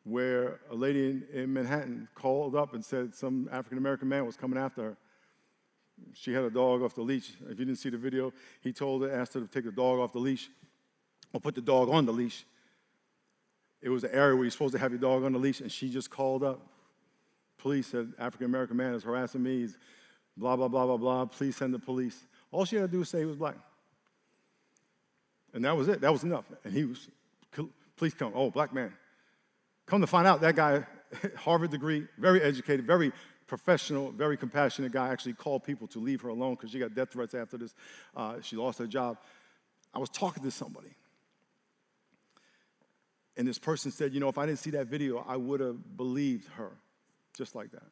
where 0.04 0.60
a 0.70 0.76
lady 0.76 1.10
in, 1.10 1.24
in 1.34 1.54
Manhattan 1.54 2.08
called 2.14 2.56
up 2.56 2.74
and 2.74 2.86
said 2.86 3.16
some 3.16 3.50
African 3.52 3.80
American 3.80 4.10
man 4.10 4.26
was 4.26 4.38
coming 4.38 4.60
after 4.60 4.84
her 4.84 4.98
she 6.14 6.34
had 6.34 6.44
a 6.44 6.50
dog 6.50 6.82
off 6.82 6.96
the 6.96 7.02
leash. 7.02 7.32
If 7.44 7.60
you 7.60 7.66
didn't 7.66 7.78
see 7.78 7.90
the 7.90 7.98
video, 7.98 8.34
he 8.62 8.74
told 8.74 9.04
her, 9.04 9.12
asked 9.12 9.34
her 9.34 9.42
to 9.42 9.48
take 9.48 9.66
the 9.66 9.72
dog 9.72 10.00
off 10.00 10.14
the 10.14 10.20
leash 10.20 10.50
or 11.34 11.40
put 11.40 11.56
the 11.56 11.62
dog 11.62 11.90
on 11.90 12.06
the 12.06 12.14
leash. 12.14 12.46
It 13.82 13.90
was 13.90 14.04
an 14.04 14.12
area 14.12 14.36
where 14.36 14.44
you're 14.44 14.52
supposed 14.52 14.74
to 14.74 14.80
have 14.80 14.92
your 14.92 15.00
dog 15.00 15.24
on 15.24 15.34
the 15.34 15.40
leash, 15.40 15.62
and 15.62 15.72
she 15.72 15.90
just 15.90 16.10
called 16.10 16.44
up. 16.44 16.60
Police 17.58 17.88
said, 17.88 18.14
African 18.18 18.46
American 18.46 18.78
man 18.78 18.94
is 18.94 19.04
harassing 19.04 19.44
me. 19.44 19.62
He's 19.62 19.78
blah, 20.36 20.56
blah, 20.56 20.68
blah, 20.68 20.86
blah, 20.86 20.98
blah. 20.98 21.26
Please 21.26 21.56
send 21.56 21.74
the 21.74 21.80
police. 21.80 22.24
All 22.52 22.66
she 22.66 22.78
had 22.78 22.84
to 22.84 22.88
do 22.92 23.00
was 23.00 23.10
say 23.10 23.20
he 23.20 23.26
was 23.26 23.36
black. 23.36 23.56
And 25.54 25.64
that 25.66 25.76
was 25.76 25.88
it. 25.88 26.02
That 26.02 26.12
was 26.12 26.24
enough. 26.24 26.46
And 26.64 26.74
he 26.74 26.86
was, 26.86 27.08
please 27.98 28.14
come. 28.14 28.32
Oh, 28.36 28.50
black 28.50 28.74
man. 28.74 28.94
Come 29.86 30.02
to 30.02 30.08
find 30.08 30.28
out, 30.28 30.42
that 30.42 30.56
guy, 30.56 30.86
Harvard 31.36 31.72
degree, 31.72 32.06
very 32.18 32.42
educated, 32.42 32.86
very 32.86 33.12
professional, 33.50 34.12
very 34.12 34.38
compassionate 34.38 34.92
guy, 34.92 35.10
actually 35.10 35.34
called 35.34 35.64
people 35.64 35.88
to 35.88 36.00
leave 36.00 36.22
her 36.22 36.30
alone 36.30 36.56
because 36.56 36.72
she 36.72 36.80
got 36.80 36.94
death 36.94 37.12
threats 37.12 37.34
after 37.34 37.58
this. 37.58 37.74
Uh, 38.16 38.36
she 38.42 38.56
lost 38.56 38.80
her 38.80 38.88
job. 38.88 39.18
I 39.94 40.00
was 40.00 40.10
talking 40.10 40.44
to 40.44 40.52
somebody. 40.52 40.96
And 43.36 43.48
this 43.48 43.58
person 43.58 43.92
said, 43.92 44.14
You 44.14 44.20
know, 44.20 44.30
if 44.30 44.38
I 44.38 44.46
didn't 44.46 44.60
see 44.60 44.70
that 44.72 44.88
video, 44.88 45.26
I 45.28 45.36
would 45.36 45.60
have 45.60 45.98
believed 45.98 46.48
her. 46.56 46.72
Just 47.36 47.56
like 47.56 47.72
that. 47.72 47.88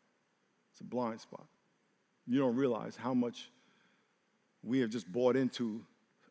It's 0.71 0.81
a 0.81 0.83
blind 0.83 1.21
spot. 1.21 1.45
You 2.27 2.39
don't 2.39 2.55
realize 2.55 2.95
how 2.95 3.13
much 3.13 3.49
we 4.63 4.79
have 4.79 4.89
just 4.89 5.11
bought 5.11 5.35
into 5.35 5.81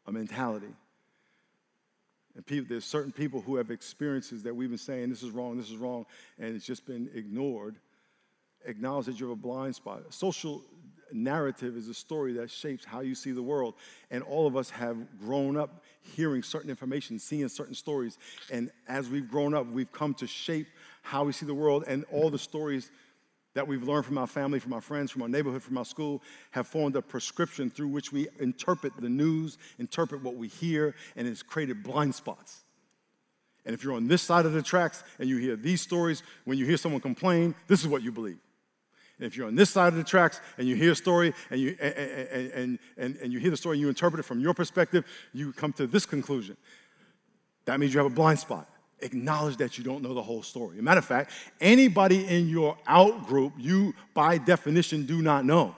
a 0.07 0.13
mentality. 0.13 0.75
And 2.35 2.45
people, 2.45 2.67
there's 2.69 2.85
certain 2.85 3.13
people 3.13 3.41
who 3.41 3.57
have 3.57 3.71
experiences 3.71 4.43
that 4.43 4.55
we've 4.55 4.69
been 4.69 4.79
saying, 4.79 5.09
this 5.09 5.23
is 5.23 5.31
wrong, 5.31 5.57
this 5.57 5.71
is 5.71 5.77
wrong, 5.77 6.05
and 6.39 6.55
it's 6.55 6.67
just 6.67 6.87
been 6.87 7.09
ignored 7.15 7.77
acknowledge 8.67 9.07
that 9.07 9.21
you 9.21 9.29
have 9.29 9.39
a 9.39 9.41
blind 9.41 9.75
spot. 9.75 10.03
Social 10.13 10.63
narrative 11.13 11.77
is 11.77 11.89
a 11.89 11.95
story 11.95 12.33
that 12.35 12.51
shapes 12.51 12.85
how 12.85 13.01
you 13.01 13.15
see 13.15 13.33
the 13.33 13.43
world. 13.43 13.75
And 14.11 14.23
all 14.23 14.47
of 14.47 14.57
us 14.57 14.71
have 14.71 14.97
grown 15.19 15.57
up 15.57 15.83
hearing 16.01 16.43
certain 16.43 16.71
information, 16.71 17.19
seeing 17.19 17.49
certain 17.49 17.75
stories. 17.75 18.19
And 18.53 18.71
as 18.89 19.09
we've 19.09 19.29
grown 19.29 19.55
up, 19.55 19.67
we've 19.67 19.93
come 19.93 20.15
to 20.15 20.27
shape 20.27 20.69
how 21.03 21.25
we 21.25 21.33
see 21.33 21.47
the 21.47 21.55
world. 21.55 21.85
And 21.87 22.05
all 22.13 22.31
the 22.31 22.39
stories 22.39 22.91
that 23.55 23.67
we've 23.67 23.83
learned 23.83 24.05
from 24.05 24.19
our 24.19 24.27
family, 24.27 24.59
from 24.59 24.75
our 24.75 24.83
friends, 24.83 25.11
from 25.11 25.23
our 25.23 25.29
neighborhood, 25.29 25.63
from 25.63 25.79
our 25.79 25.85
school, 25.85 26.23
have 26.51 26.67
formed 26.67 26.95
a 26.95 27.03
prescription 27.03 27.71
through 27.71 27.89
which 27.89 28.13
we 28.13 28.29
interpret 28.39 28.93
the 29.01 29.09
news, 29.09 29.57
interpret 29.79 30.23
what 30.23 30.37
we 30.37 30.49
hear, 30.49 30.95
and 31.17 31.27
it's 31.27 31.43
created 31.43 31.83
blind 31.83 32.15
spots. 32.15 32.65
And 33.65 33.75
if 33.75 33.83
you're 33.83 33.95
on 33.95 34.09
this 34.09 34.23
side 34.23 34.47
of 34.47 34.53
the 34.53 34.63
tracks 34.63 35.03
and 35.19 35.29
you 35.29 35.39
hear 35.39 35.57
these 35.57 35.81
stories, 35.81 36.23
when 36.45 36.59
you 36.59 36.67
hear 36.67 36.77
someone 36.77 37.01
complain, 37.01 37.55
this 37.67 37.81
is 37.81 37.89
what 37.89 38.03
you 38.03 38.13
believe. 38.13 38.39
And 39.19 39.27
if 39.27 39.37
you're 39.37 39.47
on 39.47 39.55
this 39.55 39.71
side 39.71 39.89
of 39.89 39.97
the 39.97 40.05
tracks 40.05 40.41
and 40.59 40.69
you 40.69 40.77
hear 40.77 40.93
a 40.93 40.97
story 40.97 41.33
and 41.51 41.61
you, 41.61 41.77
and, 41.81 41.95
and, 41.95 42.79
and, 42.99 43.17
and 43.17 43.33
you 43.33 43.39
hear 43.39 43.51
the 43.51 43.57
story 43.57 43.77
and 43.77 43.81
you 43.81 43.89
interpret 43.89 44.21
it 44.21 44.25
from 44.25 44.41
your 44.41 44.53
perspective, 44.53 45.05
you 45.33 45.53
come 45.53 45.73
to 45.75 45.87
this 45.87 46.05
conclusion. 46.05 46.57
That 47.65 47.81
means 47.81 47.95
you 47.95 47.99
have 47.99 48.11
a 48.11 48.15
blind 48.15 48.39
spot. 48.39 48.69
Acknowledge 49.01 49.57
that 49.59 49.77
you 49.77 49.85
don't 49.85 50.03
know 50.03 50.15
the 50.15 50.23
whole 50.23 50.43
story. 50.43 50.81
Matter 50.81 50.99
of 50.99 51.05
fact, 51.05 51.31
anybody 51.61 52.27
in 52.27 52.49
your 52.49 52.77
out 52.87 53.27
group, 53.27 53.53
you 53.59 53.95
by 54.15 54.39
definition 54.39 55.07
do 55.07 55.23
not 55.23 55.45
know. 55.45 55.75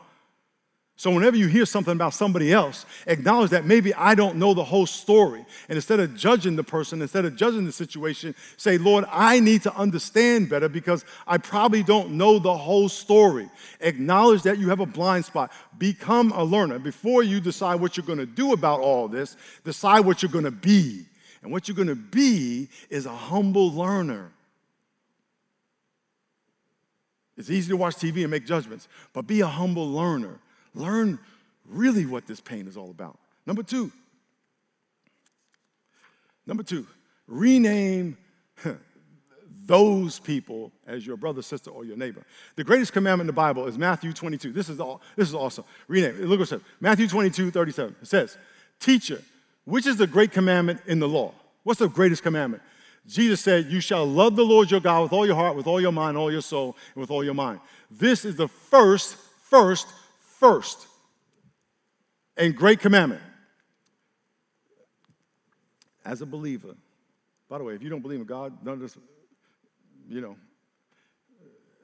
So, 0.99 1.13
whenever 1.13 1.37
you 1.37 1.47
hear 1.47 1.65
something 1.65 1.93
about 1.93 2.13
somebody 2.13 2.53
else, 2.53 2.85
acknowledge 3.07 3.51
that 3.51 3.65
maybe 3.65 3.95
I 3.95 4.17
don't 4.17 4.35
know 4.35 4.53
the 4.53 4.65
whole 4.65 4.85
story. 4.85 5.47
And 5.69 5.77
instead 5.77 6.01
of 6.01 6.17
judging 6.17 6.57
the 6.57 6.65
person, 6.65 7.01
instead 7.01 7.25
of 7.25 7.37
judging 7.37 7.65
the 7.65 7.71
situation, 7.71 8.35
say, 8.57 8.79
Lord, 8.79 9.05
I 9.09 9.39
need 9.39 9.63
to 9.63 9.75
understand 9.77 10.49
better 10.49 10.69
because 10.69 11.05
I 11.25 11.39
probably 11.39 11.85
don't 11.85 12.11
know 12.15 12.41
the 12.41 12.57
whole 12.57 12.89
story. 12.89 13.49
Acknowledge 13.79 14.43
that 14.43 14.59
you 14.59 14.71
have 14.71 14.81
a 14.81 14.87
blind 14.87 15.25
spot. 15.25 15.53
Become 15.79 16.33
a 16.33 16.43
learner. 16.43 16.81
Before 16.81 17.23
you 17.23 17.39
decide 17.39 17.77
what 17.77 17.97
you're 17.97 18.05
going 18.05 18.19
to 18.19 18.27
do 18.27 18.53
about 18.53 18.81
all 18.81 19.07
this, 19.07 19.37
decide 19.63 20.01
what 20.01 20.21
you're 20.21 20.33
going 20.33 20.47
to 20.47 20.51
be. 20.51 21.05
And 21.45 21.53
what 21.53 21.69
you're 21.69 21.77
going 21.77 21.87
to 21.87 21.95
be 21.95 22.71
is 22.91 23.07
a 23.07 23.15
humble 23.15 23.71
learner. 23.71 24.33
It's 27.37 27.51
easy 27.51 27.69
to 27.69 27.77
watch 27.77 27.95
TV 27.95 28.23
and 28.23 28.33
make 28.33 28.47
judgments, 28.47 28.89
but 29.13 29.29
be 29.29 29.43
a 29.43 29.47
humble 29.47 29.89
learner. 29.89 30.41
Learn 30.75 31.19
really 31.67 32.07
what 32.07 32.27
this 32.27 32.41
pain 32.41 32.67
is 32.67 32.77
all 32.77 32.91
about. 32.91 33.19
Number 33.47 33.63
two, 33.63 33.93
number 36.47 36.63
two, 36.63 36.87
rename 37.27 38.17
those 39.67 40.19
people 40.19 40.73
as 40.87 41.07
your 41.07 41.17
brother, 41.17 41.43
sister, 41.43 41.71
or 41.71 41.85
your 41.85 41.97
neighbor. 41.97 42.23
The 42.57 42.65
greatest 42.65 42.93
commandment 42.93 43.29
in 43.29 43.35
the 43.35 43.39
Bible 43.39 43.67
is 43.67 43.77
Matthew 43.77 44.13
22. 44.13 44.53
This 44.53 44.69
is 44.69 44.81
all, 44.81 45.03
this 45.15 45.29
is 45.29 45.35
awesome. 45.35 45.65
Rename 45.89 46.17
it. 46.17 46.21
Look 46.23 46.41
what 46.41 46.45
it 46.45 46.49
says. 46.49 46.63
Matthew 46.81 47.07
22, 47.07 47.51
37. 47.51 47.97
It 48.01 48.07
says, 48.09 48.39
Teacher, 48.81 49.23
which 49.65 49.87
is 49.87 49.97
the 49.97 50.07
great 50.07 50.33
commandment 50.33 50.81
in 50.87 50.99
the 50.99 51.09
law? 51.09 51.35
What's 51.65 51.81
the 51.81 51.89
greatest 51.89 52.23
commandment? 52.23 52.63
Jesus 53.07 53.41
said, 53.41 53.67
You 53.67 53.81
shall 53.81 54.07
love 54.07 54.37
the 54.37 54.45
Lord 54.45 54.71
your 54.71 54.81
God 54.81 55.03
with 55.03 55.13
all 55.13 55.27
your 55.27 55.35
heart, 55.35 55.55
with 55.57 55.67
all 55.67 55.81
your 55.81 55.93
mind, 55.93 56.17
all 56.17 56.33
your 56.33 56.43
soul, 56.43 56.77
and 56.95 57.01
with 57.01 57.11
all 57.11 57.23
your 57.23 57.35
mind. 57.35 57.61
This 57.91 58.25
is 58.25 58.37
the 58.37 58.49
first, 58.49 59.17
first, 59.17 59.87
first 60.39 60.87
and 62.37 62.55
great 62.57 62.81
commandment. 62.81 63.23
As 66.05 66.23
a 66.23 66.27
believer, 66.27 66.75
by 67.49 67.59
the 67.59 67.65
way, 67.65 67.75
if 67.75 67.83
you 67.83 67.91
don't 67.91 68.01
believe 68.01 68.21
in 68.21 68.27
God, 68.27 68.65
none 68.65 68.75
of 68.75 68.81
this, 68.81 68.97
you 70.09 70.21
know, 70.21 70.37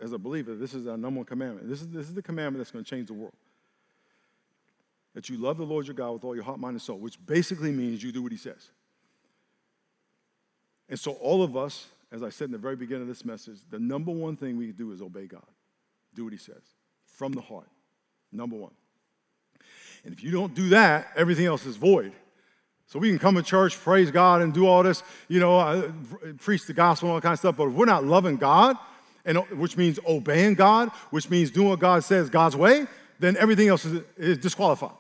as 0.00 0.12
a 0.12 0.18
believer, 0.18 0.54
this 0.54 0.74
is 0.74 0.86
our 0.86 0.96
number 0.96 1.18
one 1.18 1.26
commandment. 1.26 1.68
This 1.68 1.80
is, 1.80 1.88
this 1.88 2.08
is 2.08 2.14
the 2.14 2.22
commandment 2.22 2.58
that's 2.58 2.70
going 2.70 2.84
to 2.84 2.90
change 2.90 3.08
the 3.08 3.14
world. 3.14 3.34
That 5.14 5.28
you 5.28 5.36
love 5.36 5.58
the 5.58 5.64
Lord 5.64 5.86
your 5.86 5.94
God 5.94 6.12
with 6.12 6.24
all 6.24 6.34
your 6.34 6.44
heart, 6.44 6.58
mind, 6.58 6.74
and 6.74 6.82
soul, 6.82 6.98
which 6.98 7.24
basically 7.24 7.70
means 7.70 8.02
you 8.02 8.12
do 8.12 8.22
what 8.22 8.32
he 8.32 8.38
says. 8.38 8.70
And 10.88 10.98
so, 10.98 11.12
all 11.12 11.42
of 11.42 11.56
us, 11.56 11.86
as 12.10 12.22
I 12.22 12.30
said 12.30 12.46
in 12.46 12.52
the 12.52 12.58
very 12.58 12.76
beginning 12.76 13.02
of 13.02 13.08
this 13.08 13.24
message, 13.24 13.58
the 13.70 13.78
number 13.78 14.10
one 14.10 14.36
thing 14.36 14.56
we 14.56 14.72
do 14.72 14.92
is 14.92 15.00
obey 15.00 15.26
God, 15.26 15.46
do 16.14 16.24
what 16.24 16.32
he 16.32 16.38
says 16.38 16.62
from 17.04 17.32
the 17.32 17.40
heart. 17.40 17.68
Number 18.34 18.56
one. 18.56 18.72
And 20.04 20.12
if 20.12 20.22
you 20.22 20.30
don't 20.30 20.54
do 20.54 20.68
that, 20.70 21.08
everything 21.16 21.46
else 21.46 21.64
is 21.64 21.76
void. 21.76 22.12
So 22.86 22.98
we 22.98 23.08
can 23.08 23.18
come 23.18 23.36
to 23.36 23.42
church, 23.42 23.78
praise 23.78 24.10
God, 24.10 24.42
and 24.42 24.52
do 24.52 24.66
all 24.66 24.82
this, 24.82 25.02
you 25.28 25.40
know, 25.40 25.58
uh, 25.58 25.90
preach 26.38 26.66
the 26.66 26.74
gospel 26.74 27.08
and 27.08 27.12
all 27.12 27.16
that 27.16 27.22
kind 27.22 27.32
of 27.32 27.38
stuff. 27.38 27.56
But 27.56 27.68
if 27.68 27.74
we're 27.74 27.86
not 27.86 28.04
loving 28.04 28.36
God, 28.36 28.76
and 29.24 29.38
which 29.58 29.76
means 29.76 29.98
obeying 30.06 30.54
God, 30.54 30.90
which 31.10 31.30
means 31.30 31.50
doing 31.50 31.70
what 31.70 31.78
God 31.78 32.04
says 32.04 32.28
God's 32.28 32.56
way, 32.56 32.86
then 33.18 33.36
everything 33.38 33.68
else 33.68 33.86
is, 33.86 34.02
is 34.18 34.38
disqualified. 34.38 34.90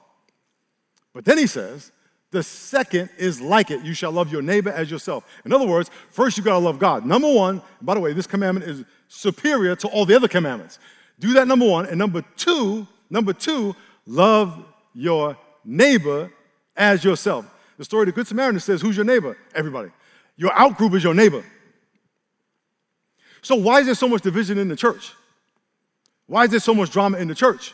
But 1.12 1.26
then 1.26 1.36
he 1.36 1.46
says, 1.46 1.92
the 2.30 2.42
second 2.42 3.10
is 3.18 3.40
like 3.40 3.70
it. 3.70 3.84
You 3.84 3.94
shall 3.94 4.10
love 4.10 4.32
your 4.32 4.42
neighbor 4.42 4.70
as 4.70 4.90
yourself. 4.90 5.24
In 5.44 5.52
other 5.52 5.66
words, 5.66 5.90
first 6.08 6.36
you 6.38 6.42
got 6.42 6.54
to 6.54 6.58
love 6.58 6.78
God. 6.78 7.04
Number 7.04 7.32
one, 7.32 7.62
by 7.82 7.94
the 7.94 8.00
way, 8.00 8.12
this 8.12 8.26
commandment 8.26 8.68
is 8.68 8.84
superior 9.06 9.76
to 9.76 9.88
all 9.88 10.04
the 10.04 10.16
other 10.16 10.26
commandments. 10.26 10.78
Do 11.20 11.32
that, 11.34 11.46
number 11.46 11.68
one. 11.68 11.86
And 11.86 11.98
number 11.98 12.24
two, 12.36 12.88
Number 13.14 13.32
two, 13.32 13.76
love 14.06 14.60
your 14.92 15.38
neighbor 15.64 16.32
as 16.76 17.04
yourself. 17.04 17.48
The 17.78 17.84
story 17.84 18.02
of 18.02 18.06
the 18.06 18.12
Good 18.12 18.26
Samaritan 18.26 18.58
says, 18.58 18.82
Who's 18.82 18.96
your 18.96 19.04
neighbor? 19.04 19.38
Everybody. 19.54 19.90
Your 20.36 20.50
outgroup 20.50 20.96
is 20.96 21.04
your 21.04 21.14
neighbor. 21.14 21.44
So, 23.40 23.54
why 23.54 23.78
is 23.78 23.86
there 23.86 23.94
so 23.94 24.08
much 24.08 24.22
division 24.22 24.58
in 24.58 24.66
the 24.66 24.74
church? 24.74 25.12
Why 26.26 26.42
is 26.42 26.50
there 26.50 26.58
so 26.58 26.74
much 26.74 26.90
drama 26.90 27.18
in 27.18 27.28
the 27.28 27.36
church? 27.36 27.72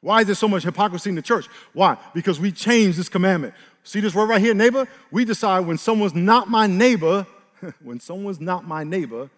Why 0.00 0.22
is 0.22 0.26
there 0.28 0.34
so 0.34 0.48
much 0.48 0.62
hypocrisy 0.62 1.10
in 1.10 1.16
the 1.16 1.20
church? 1.20 1.46
Why? 1.74 1.98
Because 2.14 2.40
we 2.40 2.50
changed 2.50 2.98
this 2.98 3.10
commandment. 3.10 3.52
See 3.84 4.00
this 4.00 4.14
word 4.14 4.30
right 4.30 4.40
here, 4.40 4.54
neighbor? 4.54 4.88
We 5.10 5.26
decide 5.26 5.66
when 5.66 5.76
someone's 5.76 6.14
not 6.14 6.48
my 6.48 6.66
neighbor, 6.66 7.26
when 7.82 8.00
someone's 8.00 8.40
not 8.40 8.66
my 8.66 8.82
neighbor, 8.82 9.28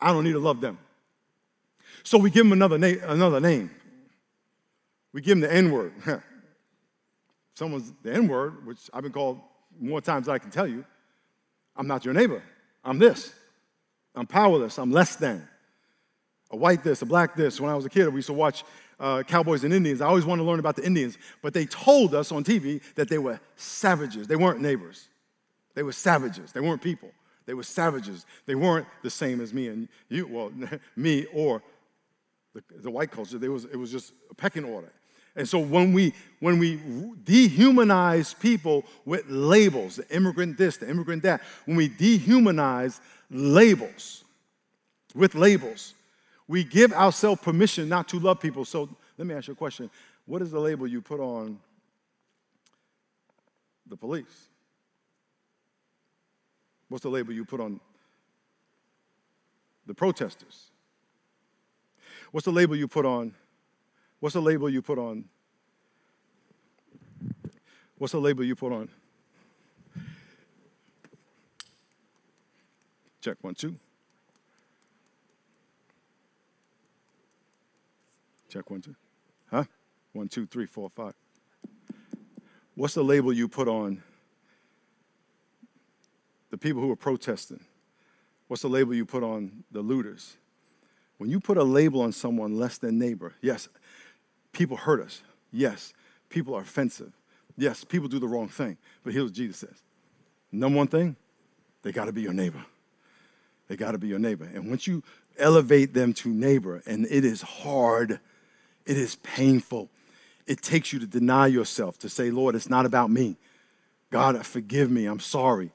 I 0.00 0.10
don't 0.10 0.24
need 0.24 0.32
to 0.32 0.38
love 0.38 0.62
them. 0.62 0.78
So 2.02 2.16
we 2.16 2.30
give 2.30 2.46
them 2.46 2.52
another, 2.52 2.78
na- 2.78 3.12
another 3.12 3.40
name. 3.40 3.72
We 5.18 5.22
give 5.22 5.40
them 5.40 5.50
the 5.50 5.52
N 5.52 5.72
word. 5.72 5.94
Someone's 7.52 7.92
the 8.04 8.14
N 8.14 8.28
word, 8.28 8.64
which 8.64 8.88
I've 8.94 9.02
been 9.02 9.10
called 9.10 9.40
more 9.80 10.00
times 10.00 10.26
than 10.26 10.36
I 10.36 10.38
can 10.38 10.52
tell 10.52 10.68
you. 10.68 10.84
I'm 11.74 11.88
not 11.88 12.04
your 12.04 12.14
neighbor. 12.14 12.40
I'm 12.84 13.00
this. 13.00 13.34
I'm 14.14 14.28
powerless. 14.28 14.78
I'm 14.78 14.92
less 14.92 15.16
than. 15.16 15.48
A 16.52 16.56
white 16.56 16.84
this, 16.84 17.02
a 17.02 17.04
black 17.04 17.34
this. 17.34 17.60
When 17.60 17.68
I 17.68 17.74
was 17.74 17.84
a 17.84 17.88
kid, 17.88 18.06
we 18.10 18.18
used 18.18 18.28
to 18.28 18.32
watch 18.32 18.62
uh, 19.00 19.24
Cowboys 19.24 19.64
and 19.64 19.74
Indians. 19.74 20.00
I 20.00 20.06
always 20.06 20.24
wanted 20.24 20.44
to 20.44 20.48
learn 20.48 20.60
about 20.60 20.76
the 20.76 20.86
Indians, 20.86 21.18
but 21.42 21.52
they 21.52 21.66
told 21.66 22.14
us 22.14 22.30
on 22.30 22.44
TV 22.44 22.80
that 22.94 23.08
they 23.08 23.18
were 23.18 23.40
savages. 23.56 24.28
They 24.28 24.36
weren't 24.36 24.60
neighbors. 24.60 25.08
They 25.74 25.82
were 25.82 25.90
savages. 25.90 26.52
They 26.52 26.60
weren't 26.60 26.80
people. 26.80 27.10
They 27.44 27.54
were 27.54 27.64
savages. 27.64 28.24
They 28.46 28.54
weren't 28.54 28.86
the 29.02 29.10
same 29.10 29.40
as 29.40 29.52
me 29.52 29.66
and 29.66 29.88
you, 30.08 30.28
well, 30.28 30.52
me 30.94 31.26
or 31.34 31.60
the, 32.54 32.62
the 32.82 32.90
white 32.92 33.10
culture. 33.10 33.36
Was, 33.50 33.64
it 33.64 33.76
was 33.76 33.90
just 33.90 34.12
a 34.30 34.34
pecking 34.36 34.62
order. 34.62 34.92
And 35.38 35.48
so 35.48 35.60
when 35.60 35.92
we 35.92 36.12
when 36.40 36.58
we 36.58 36.78
dehumanize 37.24 38.38
people 38.38 38.84
with 39.04 39.24
labels, 39.28 39.96
the 39.96 40.14
immigrant 40.14 40.58
this, 40.58 40.76
the 40.76 40.90
immigrant 40.90 41.22
that, 41.22 41.40
when 41.64 41.76
we 41.76 41.88
dehumanize 41.88 43.00
labels 43.30 44.24
with 45.14 45.36
labels, 45.36 45.94
we 46.48 46.64
give 46.64 46.92
ourselves 46.92 47.40
permission 47.40 47.88
not 47.88 48.08
to 48.08 48.18
love 48.18 48.40
people. 48.40 48.64
So 48.64 48.88
let 49.16 49.28
me 49.28 49.34
ask 49.34 49.46
you 49.46 49.52
a 49.52 49.56
question. 49.56 49.90
What 50.26 50.42
is 50.42 50.50
the 50.50 50.58
label 50.58 50.88
you 50.88 51.00
put 51.00 51.20
on 51.20 51.60
the 53.86 53.96
police? 53.96 54.48
What's 56.88 57.04
the 57.04 57.10
label 57.10 57.32
you 57.32 57.44
put 57.44 57.60
on 57.60 57.80
the 59.86 59.94
protesters? 59.94 60.70
What's 62.32 62.44
the 62.44 62.52
label 62.52 62.74
you 62.74 62.88
put 62.88 63.06
on 63.06 63.34
What's 64.20 64.34
the 64.34 64.42
label 64.42 64.68
you 64.68 64.82
put 64.82 64.98
on? 64.98 65.24
What's 67.98 68.12
the 68.12 68.20
label 68.20 68.44
you 68.44 68.54
put 68.54 68.72
on? 68.72 68.88
Check 73.20 73.36
one, 73.40 73.54
two. 73.54 73.76
Check 78.48 78.70
one, 78.70 78.80
two. 78.80 78.94
Huh? 79.50 79.64
One, 80.12 80.28
two, 80.28 80.46
three, 80.46 80.66
four, 80.66 80.88
five. 80.88 81.14
What's 82.74 82.94
the 82.94 83.02
label 83.02 83.32
you 83.32 83.48
put 83.48 83.68
on 83.68 84.02
the 86.50 86.58
people 86.58 86.80
who 86.80 86.90
are 86.90 86.96
protesting? 86.96 87.60
What's 88.46 88.62
the 88.62 88.68
label 88.68 88.94
you 88.94 89.04
put 89.04 89.22
on 89.22 89.64
the 89.70 89.80
looters? 89.80 90.36
When 91.18 91.28
you 91.28 91.40
put 91.40 91.58
a 91.58 91.64
label 91.64 92.00
on 92.00 92.12
someone 92.12 92.56
less 92.56 92.78
than 92.78 92.98
neighbor, 92.98 93.34
yes, 93.42 93.68
People 94.58 94.76
hurt 94.76 95.00
us. 95.00 95.22
Yes. 95.52 95.92
People 96.30 96.56
are 96.56 96.62
offensive. 96.62 97.12
Yes, 97.56 97.84
people 97.84 98.08
do 98.08 98.18
the 98.18 98.26
wrong 98.26 98.48
thing. 98.48 98.76
But 99.04 99.12
here's 99.12 99.26
what 99.26 99.32
Jesus 99.32 99.58
says 99.58 99.82
Number 100.50 100.76
one 100.76 100.88
thing, 100.88 101.14
they 101.82 101.92
got 101.92 102.06
to 102.06 102.12
be 102.12 102.22
your 102.22 102.32
neighbor. 102.32 102.64
They 103.68 103.76
got 103.76 103.92
to 103.92 103.98
be 103.98 104.08
your 104.08 104.18
neighbor. 104.18 104.50
And 104.52 104.68
once 104.68 104.88
you 104.88 105.04
elevate 105.38 105.94
them 105.94 106.12
to 106.14 106.28
neighbor, 106.28 106.82
and 106.86 107.06
it 107.06 107.24
is 107.24 107.42
hard, 107.42 108.18
it 108.84 108.96
is 108.96 109.14
painful, 109.16 109.90
it 110.48 110.60
takes 110.60 110.92
you 110.92 110.98
to 110.98 111.06
deny 111.06 111.46
yourself, 111.46 111.96
to 112.00 112.08
say, 112.08 112.32
Lord, 112.32 112.56
it's 112.56 112.68
not 112.68 112.84
about 112.84 113.10
me. 113.12 113.36
God, 114.10 114.44
forgive 114.44 114.90
me, 114.90 115.06
I'm 115.06 115.20
sorry. 115.20 115.70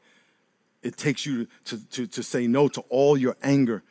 It 0.82 0.98
takes 0.98 1.26
you 1.26 1.48
to, 1.65 1.78
to, 1.91 2.06
to 2.08 2.22
say 2.22 2.48
no 2.48 2.67
to 2.67 2.82
all 2.89 3.15
your 3.15 3.38
anger 3.41 3.82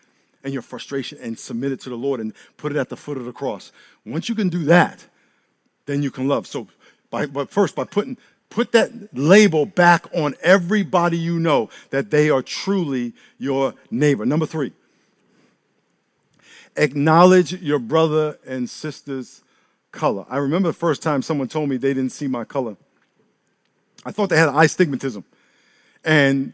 and 0.45 0.53
your 0.53 0.63
frustration 0.63 1.19
and 1.21 1.39
submit 1.39 1.73
it 1.73 1.81
to 1.81 1.89
the 1.89 1.97
Lord 1.97 2.21
and 2.21 2.33
put 2.57 2.73
it 2.73 2.79
at 2.79 2.89
the 2.89 2.97
foot 2.97 3.17
of 3.17 3.25
the 3.25 3.33
cross. 3.33 3.73
Once 4.05 4.29
you 4.29 4.35
can 4.35 4.49
do 4.49 4.65
that, 4.65 5.07
then 5.87 6.03
you 6.03 6.11
can 6.11 6.29
love. 6.29 6.47
So, 6.47 6.69
by, 7.11 7.27
but 7.27 7.51
first, 7.51 7.75
by 7.75 7.85
putting 7.85 8.17
put 8.53 8.73
that 8.73 8.91
label 9.15 9.65
back 9.65 10.07
on 10.15 10.35
everybody 10.43 11.17
you 11.17 11.41
know 11.41 11.71
that 11.91 12.11
they 12.11 12.29
are 12.29 12.43
truly 12.43 13.15
your 13.39 13.75
neighbor. 13.91 14.27
Number 14.27 14.45
three, 14.45 14.73
acknowledge 16.77 17.55
your 17.55 17.79
brother 17.79 18.39
and 18.47 18.69
sister's 18.69 19.43
color. 19.91 20.27
I 20.29 20.37
remember 20.37 20.69
the 20.69 20.75
first 20.75 21.03
time 21.03 21.23
someone 21.23 21.49
told 21.49 21.69
me 21.69 21.77
they 21.77 21.95
didn't 21.95 22.13
see 22.13 22.27
my 22.27 22.45
color. 22.45 22.77
I 24.05 24.13
thought 24.13 24.29
they 24.29 24.39
had 24.39 24.49
eye 24.49 24.67
stigmatism. 24.67 25.25
And 26.05 26.53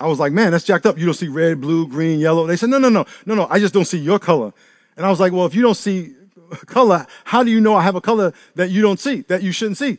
I 0.00 0.06
was 0.06 0.18
like, 0.18 0.32
man, 0.32 0.52
that's 0.52 0.64
jacked 0.64 0.86
up. 0.86 0.98
You 0.98 1.04
don't 1.06 1.14
see 1.14 1.28
red, 1.28 1.60
blue, 1.60 1.86
green, 1.86 2.18
yellow. 2.18 2.46
They 2.46 2.56
said, 2.56 2.70
no, 2.70 2.78
no, 2.78 2.88
no, 2.88 3.06
no, 3.26 3.34
no. 3.34 3.46
I 3.48 3.58
just 3.58 3.72
don't 3.72 3.84
see 3.84 3.98
your 3.98 4.18
color. 4.18 4.52
And 4.96 5.06
I 5.06 5.10
was 5.10 5.20
like, 5.20 5.32
well, 5.32 5.46
if 5.46 5.54
you 5.54 5.62
don't 5.62 5.76
see 5.76 6.14
color, 6.66 7.06
how 7.24 7.42
do 7.42 7.50
you 7.50 7.60
know 7.60 7.74
I 7.74 7.82
have 7.82 7.94
a 7.94 8.00
color 8.00 8.32
that 8.54 8.70
you 8.70 8.82
don't 8.82 8.98
see, 9.00 9.22
that 9.22 9.42
you 9.42 9.52
shouldn't 9.52 9.78
see? 9.78 9.98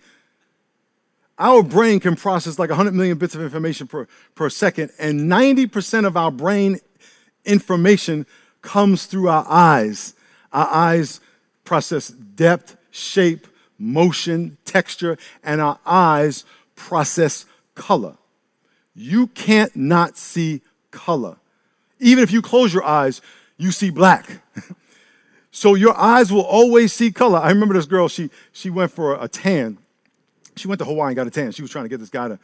Our 1.37 1.63
brain 1.63 1.99
can 1.99 2.15
process 2.15 2.59
like 2.59 2.69
100 2.69 2.93
million 2.93 3.17
bits 3.17 3.35
of 3.35 3.41
information 3.41 3.87
per, 3.87 4.07
per 4.35 4.49
second, 4.49 4.91
and 4.99 5.21
90% 5.21 6.05
of 6.05 6.15
our 6.15 6.31
brain 6.31 6.79
information 7.43 8.25
comes 8.61 9.05
through 9.05 9.27
our 9.29 9.45
eyes. 9.47 10.13
Our 10.53 10.67
eyes 10.67 11.19
process 11.65 12.07
depth, 12.09 12.77
shape, 12.91 13.47
motion, 13.77 14.57
texture, 14.63 15.17
and 15.43 15.59
our 15.59 15.79
eyes 15.85 16.45
process 16.75 17.45
color. 17.75 18.17
You 18.95 19.27
can't 19.27 19.75
not 19.75 20.17
see 20.17 20.61
color. 20.91 21.37
Even 21.99 22.23
if 22.23 22.31
you 22.31 22.41
close 22.41 22.73
your 22.73 22.83
eyes, 22.83 23.21
you 23.57 23.71
see 23.71 23.89
black. 23.89 24.41
so 25.51 25.75
your 25.75 25.97
eyes 25.97 26.31
will 26.31 26.41
always 26.41 26.93
see 26.93 27.11
color. 27.11 27.39
I 27.39 27.49
remember 27.49 27.73
this 27.73 27.85
girl, 27.85 28.07
she, 28.07 28.29
she 28.51 28.69
went 28.69 28.91
for 28.91 29.21
a 29.21 29.27
tan. 29.27 29.77
She 30.55 30.67
went 30.67 30.79
to 30.79 30.85
Hawaii 30.85 31.09
and 31.09 31.15
got 31.15 31.27
a 31.27 31.31
tan. 31.31 31.51
She 31.51 31.61
was 31.61 31.71
trying 31.71 31.85
to 31.85 31.89
get 31.89 31.99
this 31.99 32.09
guy 32.09 32.29
to 32.29 32.39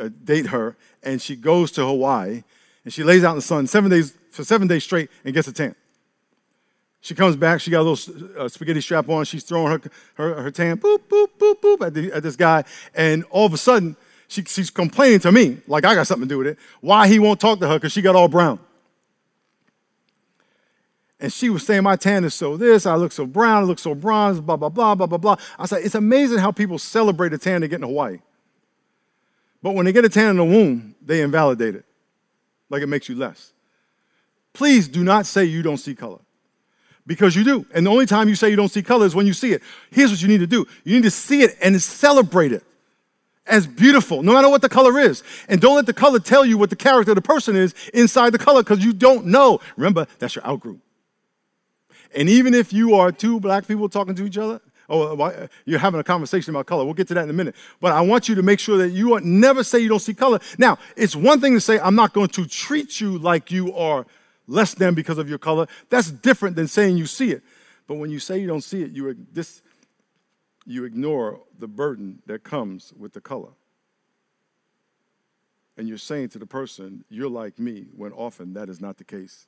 uh, 0.00 0.08
date 0.24 0.46
her, 0.46 0.76
and 1.02 1.22
she 1.22 1.36
goes 1.36 1.70
to 1.72 1.84
Hawaii 1.84 2.42
and 2.88 2.92
she 2.94 3.04
lays 3.04 3.22
out 3.22 3.32
in 3.32 3.36
the 3.36 3.42
sun 3.42 3.66
seven 3.66 3.90
days 3.90 4.16
for 4.30 4.42
seven 4.44 4.66
days 4.66 4.82
straight 4.82 5.10
and 5.22 5.34
gets 5.34 5.46
a 5.46 5.52
tan. 5.52 5.74
She 7.02 7.14
comes 7.14 7.36
back, 7.36 7.60
she 7.60 7.70
got 7.70 7.82
a 7.82 7.86
little 7.88 8.40
uh, 8.40 8.48
spaghetti 8.48 8.80
strap 8.80 9.08
on, 9.10 9.26
she's 9.26 9.44
throwing 9.44 9.72
her, 9.72 9.90
her, 10.14 10.42
her 10.44 10.50
tan, 10.50 10.78
boop, 10.78 11.00
boop, 11.08 11.28
boop, 11.38 11.60
boop, 11.60 11.86
at, 11.86 11.92
the, 11.92 12.10
at 12.12 12.22
this 12.22 12.34
guy, 12.34 12.64
and 12.94 13.24
all 13.30 13.44
of 13.44 13.52
a 13.52 13.58
sudden, 13.58 13.94
she, 14.28 14.44
she's 14.44 14.70
complaining 14.70 15.20
to 15.20 15.32
me, 15.32 15.56
like 15.66 15.84
I 15.86 15.94
got 15.94 16.06
something 16.06 16.28
to 16.28 16.32
do 16.32 16.38
with 16.38 16.46
it, 16.46 16.58
why 16.80 17.08
he 17.08 17.18
won't 17.18 17.40
talk 17.40 17.60
to 17.60 17.68
her 17.68 17.74
because 17.74 17.92
she 17.92 18.02
got 18.02 18.14
all 18.14 18.28
brown. 18.28 18.60
And 21.18 21.32
she 21.32 21.50
was 21.50 21.66
saying, 21.66 21.82
My 21.82 21.96
tan 21.96 22.24
is 22.24 22.34
so 22.34 22.56
this, 22.56 22.86
I 22.86 22.94
look 22.94 23.10
so 23.10 23.26
brown, 23.26 23.62
I 23.62 23.66
look 23.66 23.78
so 23.78 23.94
bronze, 23.94 24.40
blah, 24.40 24.56
blah, 24.56 24.68
blah, 24.68 24.94
blah, 24.94 25.06
blah, 25.06 25.18
blah. 25.18 25.36
I 25.58 25.66
said, 25.66 25.82
It's 25.82 25.94
amazing 25.94 26.38
how 26.38 26.52
people 26.52 26.78
celebrate 26.78 27.32
a 27.32 27.38
tan 27.38 27.62
they 27.62 27.68
get 27.68 27.76
in 27.76 27.82
Hawaii. 27.82 28.18
But 29.62 29.74
when 29.74 29.86
they 29.86 29.92
get 29.92 30.04
a 30.04 30.08
tan 30.10 30.30
in 30.30 30.36
the 30.36 30.44
womb, 30.44 30.94
they 31.02 31.22
invalidate 31.22 31.74
it, 31.74 31.84
like 32.68 32.82
it 32.82 32.86
makes 32.86 33.08
you 33.08 33.16
less. 33.16 33.52
Please 34.52 34.88
do 34.88 35.02
not 35.02 35.24
say 35.26 35.44
you 35.44 35.62
don't 35.62 35.78
see 35.78 35.94
color 35.94 36.20
because 37.06 37.34
you 37.34 37.44
do. 37.44 37.66
And 37.74 37.86
the 37.86 37.90
only 37.90 38.06
time 38.06 38.28
you 38.28 38.34
say 38.34 38.50
you 38.50 38.56
don't 38.56 38.68
see 38.68 38.82
color 38.82 39.06
is 39.06 39.14
when 39.14 39.26
you 39.26 39.32
see 39.32 39.52
it. 39.52 39.62
Here's 39.90 40.10
what 40.10 40.20
you 40.20 40.28
need 40.28 40.40
to 40.40 40.46
do 40.46 40.66
you 40.84 40.94
need 40.96 41.04
to 41.04 41.10
see 41.10 41.42
it 41.42 41.56
and 41.62 41.80
celebrate 41.80 42.52
it 42.52 42.62
as 43.48 43.66
beautiful, 43.66 44.22
no 44.22 44.32
matter 44.32 44.48
what 44.48 44.62
the 44.62 44.68
color 44.68 44.98
is. 44.98 45.22
And 45.48 45.60
don't 45.60 45.76
let 45.76 45.86
the 45.86 45.94
color 45.94 46.18
tell 46.18 46.44
you 46.44 46.58
what 46.58 46.70
the 46.70 46.76
character 46.76 47.12
of 47.12 47.16
the 47.16 47.22
person 47.22 47.56
is 47.56 47.74
inside 47.92 48.30
the 48.30 48.38
color 48.38 48.62
because 48.62 48.84
you 48.84 48.92
don't 48.92 49.26
know. 49.26 49.60
Remember, 49.76 50.06
that's 50.18 50.34
your 50.34 50.44
outgroup. 50.44 50.80
And 52.14 52.28
even 52.28 52.54
if 52.54 52.72
you 52.72 52.94
are 52.94 53.12
two 53.12 53.40
black 53.40 53.66
people 53.66 53.88
talking 53.88 54.14
to 54.14 54.26
each 54.26 54.38
other, 54.38 54.60
oh, 54.88 55.02
uh, 55.02 55.14
or 55.14 55.32
uh, 55.32 55.46
you're 55.64 55.78
having 55.78 56.00
a 56.00 56.04
conversation 56.04 56.54
about 56.54 56.66
color, 56.66 56.84
we'll 56.84 56.94
get 56.94 57.08
to 57.08 57.14
that 57.14 57.24
in 57.24 57.30
a 57.30 57.34
minute. 57.34 57.54
But 57.80 57.92
I 57.92 58.00
want 58.00 58.28
you 58.28 58.34
to 58.36 58.42
make 58.42 58.60
sure 58.60 58.78
that 58.78 58.90
you 58.90 59.18
never 59.20 59.62
say 59.62 59.78
you 59.78 59.88
don't 59.88 60.00
see 60.00 60.14
color. 60.14 60.40
Now, 60.56 60.78
it's 60.96 61.14
one 61.14 61.40
thing 61.40 61.54
to 61.54 61.60
say, 61.60 61.78
I'm 61.78 61.94
not 61.94 62.12
going 62.12 62.28
to 62.28 62.46
treat 62.46 63.00
you 63.00 63.18
like 63.18 63.50
you 63.50 63.74
are 63.74 64.06
less 64.46 64.74
than 64.74 64.94
because 64.94 65.18
of 65.18 65.28
your 65.28 65.38
color. 65.38 65.66
That's 65.90 66.10
different 66.10 66.56
than 66.56 66.68
saying 66.68 66.96
you 66.96 67.06
see 67.06 67.32
it. 67.32 67.42
But 67.86 67.96
when 67.96 68.10
you 68.10 68.18
say 68.18 68.38
you 68.38 68.46
don't 68.46 68.64
see 68.64 68.82
it, 68.82 68.90
you, 68.92 69.08
are, 69.08 69.16
this, 69.32 69.62
you 70.68 70.84
ignore 70.84 71.40
the 71.58 71.66
burden 71.66 72.22
that 72.26 72.44
comes 72.44 72.92
with 72.96 73.12
the 73.12 73.20
color. 73.20 73.50
And 75.76 75.88
you're 75.88 75.98
saying 75.98 76.28
to 76.30 76.38
the 76.38 76.46
person, 76.46 77.04
you're 77.08 77.28
like 77.28 77.58
me, 77.58 77.86
when 77.96 78.12
often 78.12 78.52
that 78.54 78.68
is 78.68 78.80
not 78.80 78.98
the 78.98 79.04
case. 79.04 79.46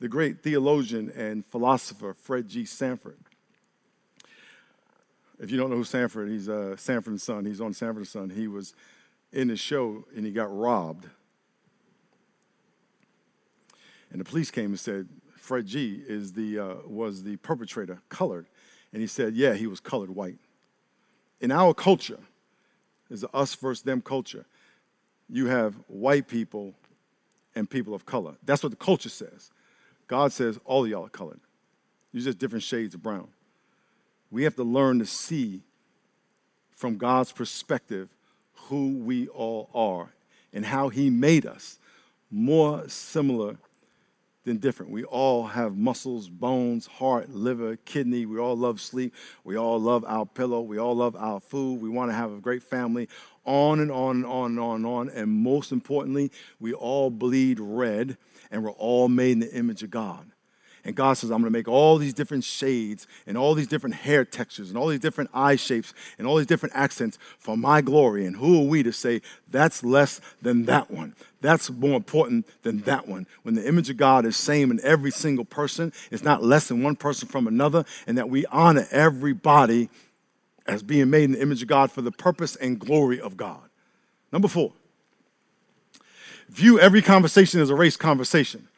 The 0.00 0.08
great 0.08 0.42
theologian 0.42 1.10
and 1.10 1.44
philosopher 1.44 2.12
Fred 2.12 2.48
G. 2.48 2.64
Sanford. 2.64 3.18
If 5.40 5.50
you 5.50 5.56
don't 5.56 5.70
know 5.70 5.76
who 5.76 5.84
Sanford, 5.84 6.28
he's 6.28 6.48
uh, 6.48 6.76
Sanford 6.76 7.20
Son. 7.20 7.44
He's 7.44 7.60
on 7.60 7.72
Sanford 7.72 8.06
Son. 8.06 8.30
He 8.30 8.46
was 8.46 8.74
in 9.32 9.48
the 9.48 9.56
show 9.56 10.04
and 10.14 10.24
he 10.24 10.32
got 10.32 10.54
robbed 10.56 11.08
and 14.12 14.20
the 14.20 14.24
police 14.24 14.50
came 14.50 14.66
and 14.66 14.78
said, 14.78 15.08
Fred 15.36 15.66
G 15.66 16.02
is 16.06 16.34
the, 16.34 16.58
uh, 16.58 16.74
was 16.86 17.24
the 17.24 17.36
perpetrator, 17.36 18.02
colored. 18.10 18.46
And 18.92 19.00
he 19.00 19.06
said, 19.06 19.34
yeah, 19.34 19.54
he 19.54 19.66
was 19.66 19.80
colored 19.80 20.10
white. 20.10 20.38
In 21.40 21.50
our 21.50 21.74
culture, 21.74 22.18
is 23.10 23.20
the 23.20 23.30
us 23.34 23.54
versus 23.54 23.82
them 23.82 24.00
culture, 24.00 24.46
you 25.28 25.46
have 25.46 25.74
white 25.86 26.28
people 26.28 26.74
and 27.54 27.68
people 27.68 27.94
of 27.94 28.06
color. 28.06 28.34
That's 28.44 28.62
what 28.62 28.70
the 28.70 28.76
culture 28.76 29.08
says. 29.08 29.50
God 30.08 30.32
says 30.32 30.58
all 30.64 30.84
of 30.84 30.90
y'all 30.90 31.06
are 31.06 31.10
colored. 31.10 31.40
You're 32.12 32.24
just 32.24 32.38
different 32.38 32.64
shades 32.64 32.94
of 32.94 33.02
brown. 33.02 33.28
We 34.30 34.44
have 34.44 34.56
to 34.56 34.64
learn 34.64 34.98
to 34.98 35.06
see 35.06 35.62
from 36.70 36.96
God's 36.96 37.32
perspective 37.32 38.08
who 38.68 38.98
we 38.98 39.28
all 39.28 39.68
are 39.74 40.14
and 40.52 40.66
how 40.66 40.88
He 40.88 41.10
made 41.10 41.46
us 41.46 41.78
more 42.30 42.88
similar 42.88 43.56
than 44.44 44.58
different. 44.58 44.92
We 44.92 45.04
all 45.04 45.46
have 45.48 45.76
muscles, 45.76 46.28
bones, 46.28 46.86
heart, 46.86 47.30
liver, 47.30 47.76
kidney. 47.76 48.26
We 48.26 48.38
all 48.38 48.56
love 48.56 48.80
sleep. 48.80 49.14
We 49.44 49.56
all 49.56 49.80
love 49.80 50.04
our 50.06 50.26
pillow. 50.26 50.60
We 50.60 50.78
all 50.78 50.96
love 50.96 51.14
our 51.16 51.40
food. 51.40 51.80
We 51.80 51.88
want 51.88 52.10
to 52.10 52.14
have 52.14 52.32
a 52.32 52.40
great 52.40 52.62
family. 52.62 53.08
On 53.44 53.80
and 53.80 53.90
on 53.90 54.16
and 54.16 54.26
on 54.26 54.50
and 54.52 54.60
on 54.60 54.76
and 54.76 54.86
on. 54.86 55.08
And 55.10 55.30
most 55.30 55.72
importantly, 55.72 56.30
we 56.60 56.72
all 56.72 57.10
bleed 57.10 57.60
red 57.60 58.16
and 58.50 58.64
we're 58.64 58.70
all 58.72 59.08
made 59.08 59.32
in 59.32 59.40
the 59.40 59.52
image 59.54 59.82
of 59.82 59.90
God. 59.90 60.31
And 60.84 60.96
God 60.96 61.12
says, 61.12 61.30
I'm 61.30 61.40
going 61.40 61.52
to 61.52 61.56
make 61.56 61.68
all 61.68 61.96
these 61.96 62.12
different 62.12 62.42
shades 62.42 63.06
and 63.26 63.38
all 63.38 63.54
these 63.54 63.68
different 63.68 63.94
hair 63.94 64.24
textures 64.24 64.68
and 64.68 64.76
all 64.76 64.88
these 64.88 64.98
different 64.98 65.30
eye 65.32 65.54
shapes 65.54 65.94
and 66.18 66.26
all 66.26 66.36
these 66.36 66.46
different 66.46 66.74
accents 66.74 67.18
for 67.38 67.56
my 67.56 67.80
glory. 67.80 68.26
And 68.26 68.36
who 68.36 68.60
are 68.60 68.66
we 68.66 68.82
to 68.82 68.92
say 68.92 69.22
that's 69.48 69.84
less 69.84 70.20
than 70.40 70.64
that 70.64 70.90
one? 70.90 71.14
That's 71.40 71.70
more 71.70 71.94
important 71.94 72.46
than 72.62 72.80
that 72.80 73.06
one. 73.06 73.28
When 73.42 73.54
the 73.54 73.66
image 73.66 73.90
of 73.90 73.96
God 73.96 74.26
is 74.26 74.36
same 74.36 74.72
in 74.72 74.80
every 74.82 75.12
single 75.12 75.44
person, 75.44 75.92
it's 76.10 76.24
not 76.24 76.42
less 76.42 76.66
than 76.66 76.82
one 76.82 76.96
person 76.96 77.28
from 77.28 77.46
another, 77.46 77.84
and 78.06 78.18
that 78.18 78.28
we 78.28 78.44
honor 78.46 78.86
everybody 78.90 79.88
as 80.66 80.82
being 80.82 81.10
made 81.10 81.24
in 81.24 81.32
the 81.32 81.42
image 81.42 81.62
of 81.62 81.68
God 81.68 81.92
for 81.92 82.02
the 82.02 82.12
purpose 82.12 82.56
and 82.56 82.78
glory 82.78 83.20
of 83.20 83.36
God. 83.36 83.68
Number 84.32 84.48
four, 84.48 84.72
view 86.48 86.80
every 86.80 87.02
conversation 87.02 87.60
as 87.60 87.70
a 87.70 87.74
race 87.74 87.96
conversation 87.96 88.68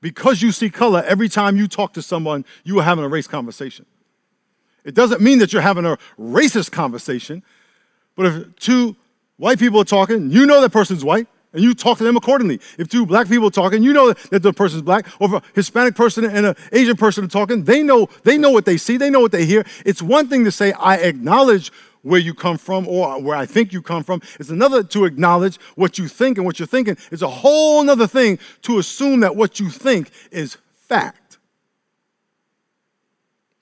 because 0.00 0.42
you 0.42 0.52
see 0.52 0.70
color, 0.70 1.02
every 1.06 1.28
time 1.28 1.56
you 1.56 1.68
talk 1.68 1.92
to 1.94 2.02
someone, 2.02 2.44
you 2.64 2.78
are 2.78 2.82
having 2.82 3.04
a 3.04 3.08
race 3.08 3.26
conversation. 3.26 3.86
It 4.84 4.94
doesn't 4.94 5.20
mean 5.20 5.38
that 5.40 5.52
you're 5.52 5.62
having 5.62 5.84
a 5.84 5.98
racist 6.18 6.70
conversation, 6.70 7.42
but 8.14 8.26
if 8.26 8.56
two 8.56 8.96
white 9.36 9.58
people 9.58 9.80
are 9.80 9.84
talking, 9.84 10.30
you 10.30 10.46
know 10.46 10.60
that 10.60 10.70
person's 10.70 11.04
white, 11.04 11.26
and 11.52 11.64
you 11.64 11.74
talk 11.74 11.98
to 11.98 12.04
them 12.04 12.16
accordingly. 12.16 12.60
If 12.78 12.88
two 12.88 13.06
black 13.06 13.28
people 13.28 13.48
are 13.48 13.50
talking, 13.50 13.82
you 13.82 13.92
know 13.92 14.12
that 14.12 14.42
the 14.42 14.52
person's 14.52 14.82
black. 14.82 15.06
Or 15.20 15.28
if 15.28 15.42
a 15.42 15.46
Hispanic 15.54 15.94
person 15.94 16.24
and 16.24 16.46
an 16.46 16.54
Asian 16.70 16.96
person 16.96 17.24
are 17.24 17.28
talking, 17.28 17.64
they 17.64 17.82
know, 17.82 18.08
they 18.24 18.36
know 18.36 18.50
what 18.50 18.66
they 18.66 18.76
see, 18.76 18.98
they 18.98 19.08
know 19.08 19.20
what 19.20 19.32
they 19.32 19.46
hear. 19.46 19.64
It's 19.84 20.02
one 20.02 20.28
thing 20.28 20.44
to 20.44 20.50
say, 20.50 20.72
I 20.72 20.96
acknowledge 20.96 21.72
where 22.06 22.20
you 22.20 22.32
come 22.32 22.56
from 22.56 22.86
or 22.86 23.20
where 23.20 23.36
I 23.36 23.46
think 23.46 23.72
you 23.72 23.82
come 23.82 24.04
from. 24.04 24.22
It's 24.38 24.48
another 24.48 24.84
to 24.84 25.04
acknowledge 25.06 25.58
what 25.74 25.98
you 25.98 26.06
think 26.06 26.38
and 26.38 26.46
what 26.46 26.60
you're 26.60 26.66
thinking. 26.68 26.96
It's 27.10 27.22
a 27.22 27.28
whole 27.28 27.90
other 27.90 28.06
thing 28.06 28.38
to 28.62 28.78
assume 28.78 29.20
that 29.20 29.34
what 29.34 29.58
you 29.58 29.70
think 29.70 30.10
is 30.30 30.56
fact. 30.70 31.38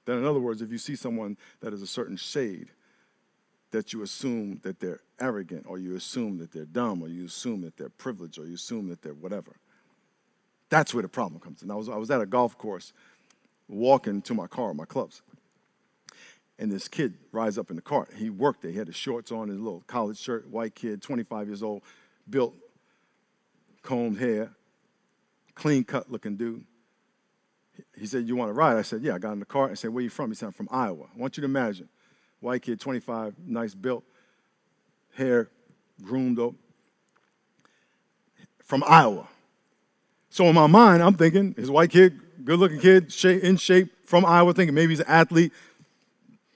Then, 0.04 0.18
in 0.18 0.26
other 0.26 0.40
words, 0.40 0.60
if 0.60 0.70
you 0.70 0.76
see 0.76 0.94
someone 0.94 1.38
that 1.60 1.72
is 1.72 1.80
a 1.80 1.86
certain 1.86 2.18
shade, 2.18 2.68
that 3.70 3.94
you 3.94 4.02
assume 4.02 4.60
that 4.62 4.78
they're 4.78 5.00
arrogant, 5.18 5.64
or 5.66 5.78
you 5.78 5.96
assume 5.96 6.36
that 6.38 6.52
they're 6.52 6.66
dumb, 6.66 7.02
or 7.02 7.08
you 7.08 7.24
assume 7.24 7.62
that 7.62 7.78
they're 7.78 7.88
privileged, 7.88 8.38
or 8.38 8.44
you 8.44 8.56
assume 8.56 8.90
that 8.90 9.00
they're 9.00 9.14
whatever. 9.14 9.56
That's 10.68 10.92
where 10.92 11.02
the 11.02 11.08
problem 11.08 11.40
comes 11.40 11.62
in. 11.62 11.70
I 11.70 11.74
was, 11.76 11.88
I 11.88 11.96
was 11.96 12.10
at 12.10 12.20
a 12.20 12.26
golf 12.26 12.58
course 12.58 12.92
walking 13.68 14.20
to 14.22 14.34
my 14.34 14.46
car, 14.46 14.74
my 14.74 14.84
clubs 14.84 15.22
and 16.58 16.70
this 16.70 16.88
kid 16.88 17.14
rides 17.32 17.58
up 17.58 17.70
in 17.70 17.76
the 17.76 17.82
cart. 17.82 18.10
He 18.16 18.30
worked 18.30 18.62
there. 18.62 18.70
He 18.70 18.78
had 18.78 18.86
his 18.86 18.96
shorts 18.96 19.32
on, 19.32 19.48
his 19.48 19.58
little 19.58 19.82
college 19.86 20.18
shirt, 20.18 20.48
white 20.48 20.74
kid, 20.74 21.02
25 21.02 21.48
years 21.48 21.62
old, 21.62 21.82
built, 22.28 22.54
combed 23.82 24.18
hair, 24.18 24.52
clean 25.54 25.84
cut 25.84 26.10
looking 26.10 26.36
dude. 26.36 26.64
He 27.98 28.06
said, 28.06 28.28
You 28.28 28.36
want 28.36 28.50
to 28.50 28.52
ride? 28.52 28.76
I 28.76 28.82
said, 28.82 29.02
Yeah. 29.02 29.16
I 29.16 29.18
got 29.18 29.32
in 29.32 29.40
the 29.40 29.46
car. 29.46 29.70
I 29.70 29.74
said, 29.74 29.90
Where 29.90 30.02
you 30.02 30.10
from? 30.10 30.30
He 30.30 30.36
said, 30.36 30.46
I'm 30.46 30.52
from 30.52 30.68
Iowa. 30.70 31.06
I 31.14 31.18
want 31.18 31.36
you 31.36 31.40
to 31.40 31.46
imagine 31.46 31.88
white 32.40 32.62
kid, 32.62 32.78
25, 32.78 33.34
nice 33.46 33.74
built, 33.74 34.04
hair 35.16 35.48
groomed 36.02 36.38
up, 36.38 36.52
from 38.62 38.84
Iowa. 38.86 39.28
So 40.28 40.44
in 40.46 40.54
my 40.54 40.66
mind, 40.66 41.02
I'm 41.02 41.14
thinking, 41.14 41.54
his 41.56 41.70
white 41.70 41.90
kid, 41.90 42.20
good 42.44 42.58
looking 42.58 42.80
kid, 42.80 43.12
in 43.24 43.56
shape, 43.56 43.92
from 44.04 44.26
Iowa, 44.26 44.52
thinking 44.52 44.74
maybe 44.74 44.92
he's 44.92 45.00
an 45.00 45.06
athlete, 45.08 45.52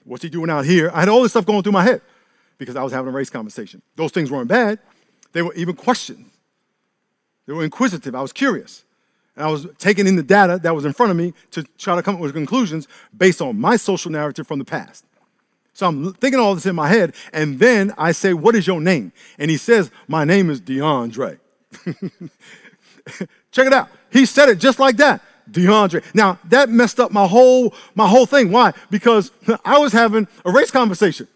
What's 0.09 0.23
he 0.23 0.29
doing 0.29 0.49
out 0.49 0.65
here? 0.65 0.89
I 0.91 1.01
had 1.01 1.09
all 1.09 1.21
this 1.21 1.33
stuff 1.33 1.45
going 1.45 1.61
through 1.61 1.73
my 1.73 1.83
head 1.83 2.01
because 2.57 2.75
I 2.75 2.81
was 2.81 2.91
having 2.91 3.09
a 3.09 3.11
race 3.11 3.29
conversation. 3.29 3.83
Those 3.95 4.11
things 4.11 4.31
weren't 4.31 4.47
bad, 4.47 4.79
they 5.33 5.43
were 5.43 5.53
even 5.53 5.75
questions. 5.75 6.27
They 7.45 7.53
were 7.53 7.63
inquisitive. 7.63 8.15
I 8.15 8.21
was 8.21 8.33
curious. 8.33 8.83
And 9.35 9.45
I 9.45 9.51
was 9.51 9.67
taking 9.77 10.07
in 10.07 10.15
the 10.15 10.23
data 10.23 10.59
that 10.63 10.73
was 10.73 10.83
in 10.85 10.93
front 10.93 11.11
of 11.11 11.17
me 11.17 11.33
to 11.51 11.63
try 11.77 11.95
to 11.95 12.01
come 12.01 12.15
up 12.15 12.21
with 12.21 12.33
conclusions 12.33 12.87
based 13.15 13.39
on 13.39 13.59
my 13.59 13.75
social 13.75 14.11
narrative 14.11 14.47
from 14.47 14.57
the 14.57 14.65
past. 14.65 15.05
So 15.73 15.87
I'm 15.87 16.13
thinking 16.13 16.39
all 16.39 16.55
this 16.55 16.65
in 16.65 16.75
my 16.75 16.89
head, 16.89 17.13
and 17.31 17.59
then 17.59 17.93
I 17.97 18.11
say, 18.11 18.33
What 18.33 18.55
is 18.55 18.65
your 18.65 18.81
name? 18.81 19.13
And 19.37 19.51
he 19.51 19.57
says, 19.57 19.91
My 20.07 20.25
name 20.25 20.49
is 20.49 20.59
DeAndre. 20.59 21.39
Check 23.51 23.67
it 23.67 23.73
out. 23.73 23.89
He 24.11 24.25
said 24.25 24.49
it 24.49 24.57
just 24.57 24.79
like 24.79 24.97
that. 24.97 25.21
DeAndre. 25.51 26.03
Now 26.13 26.39
that 26.45 26.69
messed 26.69 26.99
up 26.99 27.11
my 27.11 27.27
whole 27.27 27.73
my 27.95 28.07
whole 28.07 28.25
thing. 28.25 28.51
Why? 28.51 28.73
Because 28.89 29.31
I 29.65 29.77
was 29.77 29.93
having 29.93 30.27
a 30.45 30.51
race 30.51 30.71
conversation. 30.71 31.27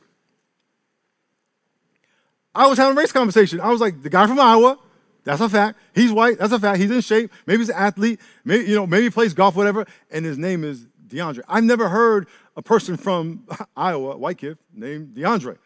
I 2.55 2.67
was 2.67 2.77
having 2.77 2.95
a 2.95 2.99
race 2.99 3.11
conversation. 3.11 3.59
I 3.59 3.69
was 3.69 3.81
like, 3.81 4.03
the 4.03 4.09
guy 4.09 4.27
from 4.27 4.39
Iowa, 4.39 4.77
that's 5.23 5.41
a 5.41 5.49
fact. 5.49 5.79
He's 5.95 6.11
white, 6.11 6.37
that's 6.37 6.53
a 6.53 6.59
fact. 6.59 6.79
He's 6.79 6.91
in 6.91 7.01
shape. 7.01 7.31
Maybe 7.47 7.59
he's 7.59 7.69
an 7.69 7.75
athlete. 7.75 8.19
Maybe, 8.45 8.65
you 8.65 8.75
know, 8.75 8.85
maybe 8.85 9.05
he 9.05 9.09
plays 9.09 9.33
golf, 9.33 9.55
whatever. 9.55 9.85
And 10.11 10.23
his 10.23 10.37
name 10.37 10.63
is 10.63 10.85
DeAndre. 11.07 11.41
I've 11.47 11.63
never 11.63 11.89
heard 11.89 12.27
a 12.55 12.61
person 12.61 12.97
from 12.97 13.47
Iowa, 13.77 14.17
white 14.17 14.37
kid, 14.37 14.57
named 14.73 15.15
DeAndre. 15.15 15.57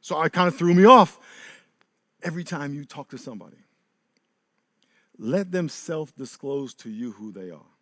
So 0.00 0.18
I 0.18 0.28
kind 0.28 0.46
of 0.46 0.56
threw 0.56 0.74
me 0.74 0.84
off. 0.84 1.18
Every 2.22 2.44
time 2.44 2.74
you 2.74 2.84
talk 2.84 3.08
to 3.10 3.18
somebody, 3.18 3.56
let 5.18 5.50
them 5.50 5.68
self 5.68 6.14
disclose 6.14 6.74
to 6.74 6.90
you 6.90 7.12
who 7.12 7.32
they 7.32 7.50
are. 7.50 7.75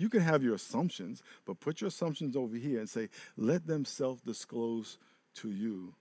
You 0.00 0.08
can 0.08 0.22
have 0.22 0.42
your 0.42 0.54
assumptions, 0.54 1.22
but 1.44 1.60
put 1.60 1.82
your 1.82 1.88
assumptions 1.88 2.34
over 2.34 2.56
here 2.56 2.78
and 2.78 2.88
say, 2.88 3.10
let 3.36 3.66
them 3.66 3.84
self 3.84 4.24
disclose 4.24 4.96
to 5.34 5.50
you 5.50 5.94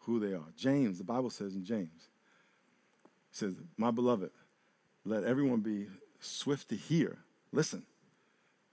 who 0.00 0.20
they 0.20 0.34
are. 0.34 0.52
James, 0.58 0.98
the 0.98 1.04
Bible 1.04 1.30
says 1.30 1.54
in 1.54 1.64
James, 1.64 2.10
says, 3.30 3.54
My 3.78 3.90
beloved, 3.90 4.30
let 5.06 5.24
everyone 5.24 5.60
be 5.60 5.86
swift 6.20 6.68
to 6.68 6.76
hear, 6.76 7.16
listen, 7.50 7.84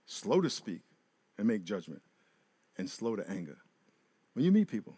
slow 0.04 0.42
to 0.42 0.50
speak 0.50 0.82
and 1.38 1.46
make 1.46 1.64
judgment, 1.64 2.02
and 2.76 2.90
slow 2.90 3.16
to 3.16 3.26
anger. 3.26 3.56
When 4.34 4.44
you 4.44 4.52
meet 4.52 4.68
people, 4.68 4.96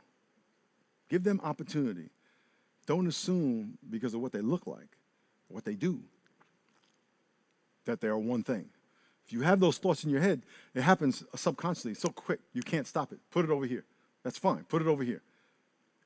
give 1.09 1.23
them 1.23 1.41
opportunity. 1.45 2.11
Don't 2.87 3.07
assume 3.07 3.79
because 3.89 4.15
of 4.15 4.21
what 4.21 4.33
they 4.33 4.41
look 4.41 4.67
like, 4.67 4.99
what 5.47 5.65
they 5.65 5.77
do, 5.77 6.01
that 7.85 8.01
they 8.01 8.09
are 8.09 8.19
one 8.19 8.43
thing. 8.43 8.71
If 9.27 9.33
you 9.33 9.41
have 9.41 9.59
those 9.59 9.79
thoughts 9.79 10.05
in 10.05 10.11
your 10.11 10.21
head, 10.21 10.43
it 10.75 10.83
happens 10.83 11.25
subconsciously, 11.35 11.95
so 11.95 12.11
quick, 12.11 12.41
you 12.53 12.63
can't 12.63 12.87
stop 12.87 13.13
it. 13.13 13.19
Put 13.31 13.45
it 13.45 13.51
over 13.51 13.67
here. 13.67 13.85
That's 14.23 14.39
fine. 14.39 14.65
Put 14.69 14.83
it 14.83 14.89
over 14.89 15.03
here. 15.03 15.23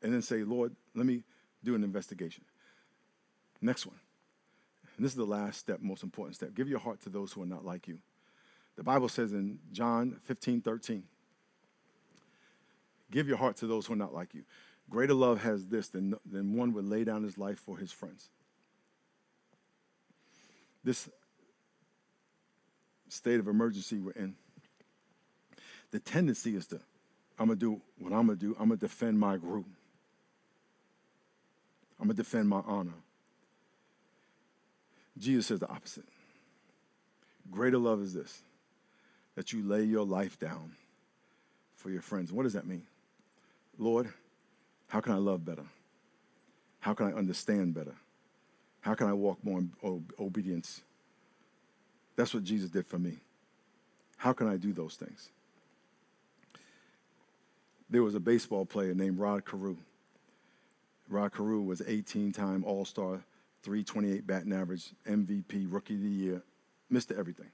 And 0.03 0.13
then 0.13 0.23
say, 0.23 0.43
Lord, 0.43 0.75
let 0.95 1.05
me 1.05 1.25
do 1.63 1.75
an 1.75 1.85
investigation. 1.85 2.45
Next 3.61 3.87
one. 3.87 3.99
And 4.97 5.05
this 5.05 5.13
is 5.13 5.17
the 5.17 5.25
last 5.25 5.59
step, 5.59 5.81
most 5.81 6.03
important 6.03 6.37
step. 6.37 6.55
Give 6.55 6.69
your 6.69 6.79
heart 6.79 7.03
to 7.03 7.11
those 7.11 7.33
who 7.33 7.43
are 7.43 7.47
not 7.47 7.65
like 7.65 7.89
you. 7.89 7.99
The 8.77 8.83
Bible 8.83 9.11
says 9.11 9.33
in 9.33 9.59
John 9.73 10.17
15, 10.25 10.63
13, 10.63 11.03
give 13.11 13.29
your 13.29 13.37
heart 13.37 13.57
to 13.57 13.67
those 13.67 13.87
who 13.87 13.93
are 13.93 13.97
not 13.97 14.15
like 14.15 14.33
you. 14.33 14.45
Greater 14.89 15.15
love 15.15 15.43
has 15.43 15.67
this 15.67 15.89
than, 15.89 16.15
than 16.25 16.55
one 16.55 16.73
would 16.73 16.87
lay 16.87 17.05
down 17.05 17.23
his 17.23 17.37
life 17.37 17.59
for 17.59 17.77
his 17.77 17.93
friends. 17.93 18.31
This 20.83 21.11
state 23.11 23.41
of 23.41 23.49
emergency 23.49 23.99
we're 23.99 24.13
in, 24.13 24.35
the 25.91 26.01
tendency 26.01 26.57
is 26.57 26.67
to, 26.69 26.81
I'm 27.39 27.49
to 27.49 27.57
do 27.57 27.81
what 27.99 28.13
I'm 28.13 28.29
to 28.29 28.37
do. 28.37 28.57
I'm 28.59 28.71
to 28.71 28.77
defend 28.77 29.19
my 29.19 29.37
group. 29.37 29.67
I'm 32.01 32.09
to 32.09 32.15
defend 32.15 32.49
my 32.49 32.63
honor. 32.67 32.95
Jesus 35.19 35.47
says 35.47 35.61
the 35.61 35.69
opposite. 35.69 36.05
Greater 37.51 37.79
love 37.79 38.03
is 38.03 38.15
this 38.15 38.43
that 39.37 39.53
you 39.53 39.63
lay 39.63 39.85
your 39.85 40.05
life 40.05 40.39
down 40.39 40.73
for 41.75 41.91
your 41.91 42.03
friends. 42.03 42.33
What 42.33 42.43
does 42.43 42.53
that 42.53 42.67
mean? 42.67 42.83
Lord, 43.79 44.13
how 44.89 45.01
can 45.01 45.13
I 45.13 45.17
love 45.17 45.45
better? 45.45 45.65
How 46.81 46.95
can 46.95 47.07
I 47.07 47.13
understand 47.13 47.75
better? 47.75 47.95
How 48.81 48.95
can 48.95 49.07
I 49.07 49.13
walk 49.13 49.39
more 49.43 49.59
in 49.59 49.73
obedience? 50.19 50.83
That's 52.17 52.35
what 52.35 52.45
Jesus 52.45 52.71
did 52.71 52.87
for 52.87 52.99
me. 52.99 53.19
How 54.21 54.33
can 54.35 54.47
I 54.47 54.57
do 54.57 54.73
those 54.73 54.97
things? 54.97 55.31
There 57.89 58.03
was 58.03 58.15
a 58.15 58.21
baseball 58.21 58.67
player 58.67 58.95
named 58.95 59.19
Rod 59.19 59.45
Carew. 59.45 59.79
Rod 61.09 61.33
Carew 61.33 61.63
was 61.63 61.83
18 61.85 62.33
time 62.33 62.63
All 62.65 62.85
Star, 62.85 63.25
328 63.63 64.27
batting 64.27 64.53
average, 64.53 64.91
MVP, 65.09 65.67
Rookie 65.69 65.95
of 65.95 66.03
the 66.03 66.09
Year, 66.09 66.43
Mr. 66.93 67.19
Everything. 67.19 67.51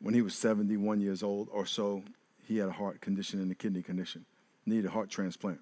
When 0.00 0.12
he 0.12 0.20
was 0.20 0.34
71 0.34 1.00
years 1.00 1.22
old 1.22 1.48
or 1.50 1.64
so, 1.64 2.02
he 2.44 2.58
had 2.58 2.68
a 2.68 2.72
heart 2.72 3.00
condition 3.00 3.40
and 3.40 3.50
a 3.50 3.54
kidney 3.54 3.82
condition, 3.82 4.26
needed 4.66 4.86
a 4.86 4.90
heart 4.90 5.08
transplant, 5.08 5.60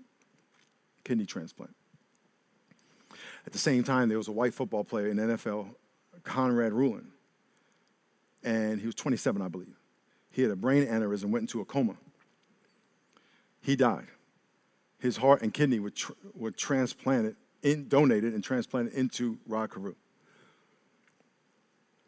kidney 1.05 1.26
transplant. 1.26 1.74
At 3.47 3.53
the 3.53 3.59
same 3.59 3.85
time, 3.85 4.09
there 4.09 4.18
was 4.18 4.28
a 4.28 4.32
white 4.32 4.55
football 4.55 4.85
player 4.85 5.09
in 5.09 5.18
NFL, 5.18 5.68
Konrad 6.24 6.72
Reuland 6.72 7.13
and 8.45 8.80
he 8.80 8.86
was 8.86 8.95
27, 8.95 9.40
I 9.40 9.49
believe. 9.49 9.74
He 10.30 10.42
had 10.42 10.51
a 10.51 10.57
brain 10.57 10.86
aneurysm, 10.86 11.26
went 11.26 11.45
into 11.45 11.61
a 11.61 11.64
coma. 11.64 11.95
He 13.61 13.76
died. 13.76 14.09
His 14.99 15.18
heart 15.18 15.42
and 15.42 15.53
kidney 15.53 15.78
were, 15.78 15.90
tr- 15.90 16.12
were 16.34 16.51
transplanted, 16.51 17.36
in, 17.62 17.88
donated, 17.88 18.34
and 18.34 18.42
transplanted 18.42 18.95
into 18.95 19.38
Rod 19.47 19.70
Carew. 19.70 19.95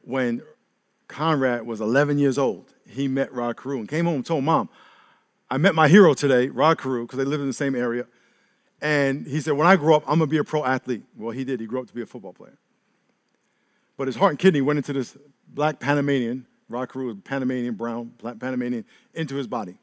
When 0.03 0.43
Konrad 1.09 1.67
was 1.67 1.81
11 1.81 2.19
years 2.19 2.39
old, 2.39 2.73
he 2.89 3.09
met 3.09 3.33
Rod 3.33 3.57
Carew 3.57 3.79
and 3.79 3.89
came 3.89 4.05
home 4.05 4.17
and 4.17 4.27
told 4.27 4.45
mom, 4.45 4.69
I 5.51 5.59
met 5.59 5.75
my 5.75 5.89
hero 5.89 6.15
today, 6.15 6.49
Rod 6.49 6.79
Carew, 6.79 7.03
because 7.03 7.19
they 7.19 7.25
lived 7.25 7.41
in 7.41 7.47
the 7.47 7.53
same 7.53 7.75
area. 7.75 8.07
And 8.81 9.27
he 9.27 9.41
said, 9.41 9.55
When 9.55 9.67
I 9.67 9.77
grow 9.77 9.97
up, 9.97 10.03
I'm 10.03 10.19
going 10.19 10.21
to 10.21 10.27
be 10.27 10.39
a 10.39 10.45
pro 10.45 10.65
athlete. 10.65 11.05
Well, 11.17 11.31
he 11.31 11.45
did. 11.45 11.61
He 11.61 11.67
grew 11.67 11.81
up 11.81 11.87
to 11.87 11.95
be 11.95 12.03
a 12.03 12.07
football 12.07 12.33
player. 12.33 12.59
But 13.97 14.09
his 14.09 14.17
heart 14.17 14.31
and 14.31 14.39
kidney 14.39 14.61
went 14.61 14.79
into 14.79 14.93
this 14.93 15.17
black 15.49 15.81
Panamanian, 15.81 16.47
Rod 16.69 16.93
was 16.95 17.17
Panamanian, 17.25 17.75
brown, 17.75 18.13
Panamanian, 18.19 18.85
into 19.15 19.37
his 19.37 19.47
body. 19.47 19.79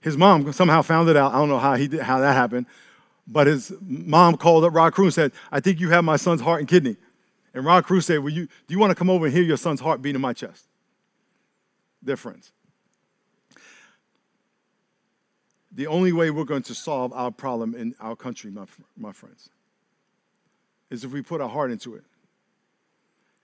His 0.00 0.16
mom 0.16 0.52
somehow 0.52 0.82
found 0.82 1.08
it 1.08 1.16
out. 1.16 1.34
I 1.34 1.38
don't 1.38 1.48
know 1.48 1.58
how, 1.58 1.74
he 1.74 1.88
did, 1.88 2.00
how 2.00 2.20
that 2.20 2.32
happened. 2.32 2.66
But 3.26 3.46
his 3.46 3.72
mom 3.82 4.36
called 4.36 4.64
up 4.64 4.74
Rod 4.74 4.94
Carew 4.94 5.06
and 5.06 5.14
said, 5.14 5.32
I 5.52 5.60
think 5.60 5.80
you 5.80 5.90
have 5.90 6.04
my 6.04 6.16
son's 6.16 6.40
heart 6.40 6.60
and 6.60 6.68
kidney. 6.68 6.96
And 7.52 7.64
Rod 7.64 7.86
Carew 7.86 8.00
said, 8.00 8.20
Well, 8.20 8.32
you, 8.32 8.46
do 8.46 8.74
you 8.74 8.78
want 8.78 8.90
to 8.90 8.94
come 8.94 9.10
over 9.10 9.26
and 9.26 9.34
hear 9.34 9.42
your 9.42 9.56
son's 9.56 9.80
heart 9.80 10.00
beat 10.00 10.14
in 10.14 10.20
my 10.20 10.32
chest? 10.32 10.64
They're 12.02 12.16
friends. 12.16 12.52
The 15.72 15.86
only 15.86 16.12
way 16.12 16.30
we're 16.30 16.44
going 16.44 16.62
to 16.62 16.74
solve 16.74 17.12
our 17.12 17.30
problem 17.30 17.74
in 17.74 17.94
our 18.00 18.16
country, 18.16 18.50
my, 18.50 18.64
my 18.96 19.12
friends, 19.12 19.50
is 20.90 21.04
if 21.04 21.12
we 21.12 21.20
put 21.20 21.40
our 21.40 21.48
heart 21.48 21.70
into 21.70 21.94
it. 21.94 22.04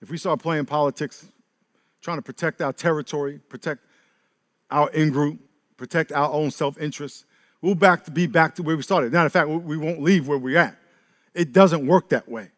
If 0.05 0.11
we 0.11 0.19
start 0.19 0.39
playing 0.41 0.67
politics, 0.67 1.25
trying 2.03 2.19
to 2.19 2.23
protect 2.23 2.61
our 2.61 2.75
territory, 2.75 3.41
protect 3.49 3.81
our 4.71 4.91
in 4.91 5.09
group, 5.09 5.41
protect 5.79 6.13
our 6.13 6.31
own 6.31 6.51
self 6.51 6.79
interest, 6.79 7.25
we'll 7.63 7.75
back 7.75 8.05
to 8.05 8.11
be 8.11 8.27
back 8.27 8.55
to 8.57 8.63
where 8.63 8.77
we 8.77 8.83
started. 8.83 9.15
Matter 9.15 9.25
of 9.25 9.33
fact, 9.33 9.49
we 9.49 9.79
won't 9.79 10.03
leave 10.03 10.29
where 10.29 10.37
we're 10.37 10.59
at. 10.59 10.77
It 11.33 11.55
doesn't 11.55 11.87
work 11.87 12.11
that 12.11 12.29
way. 12.29 12.51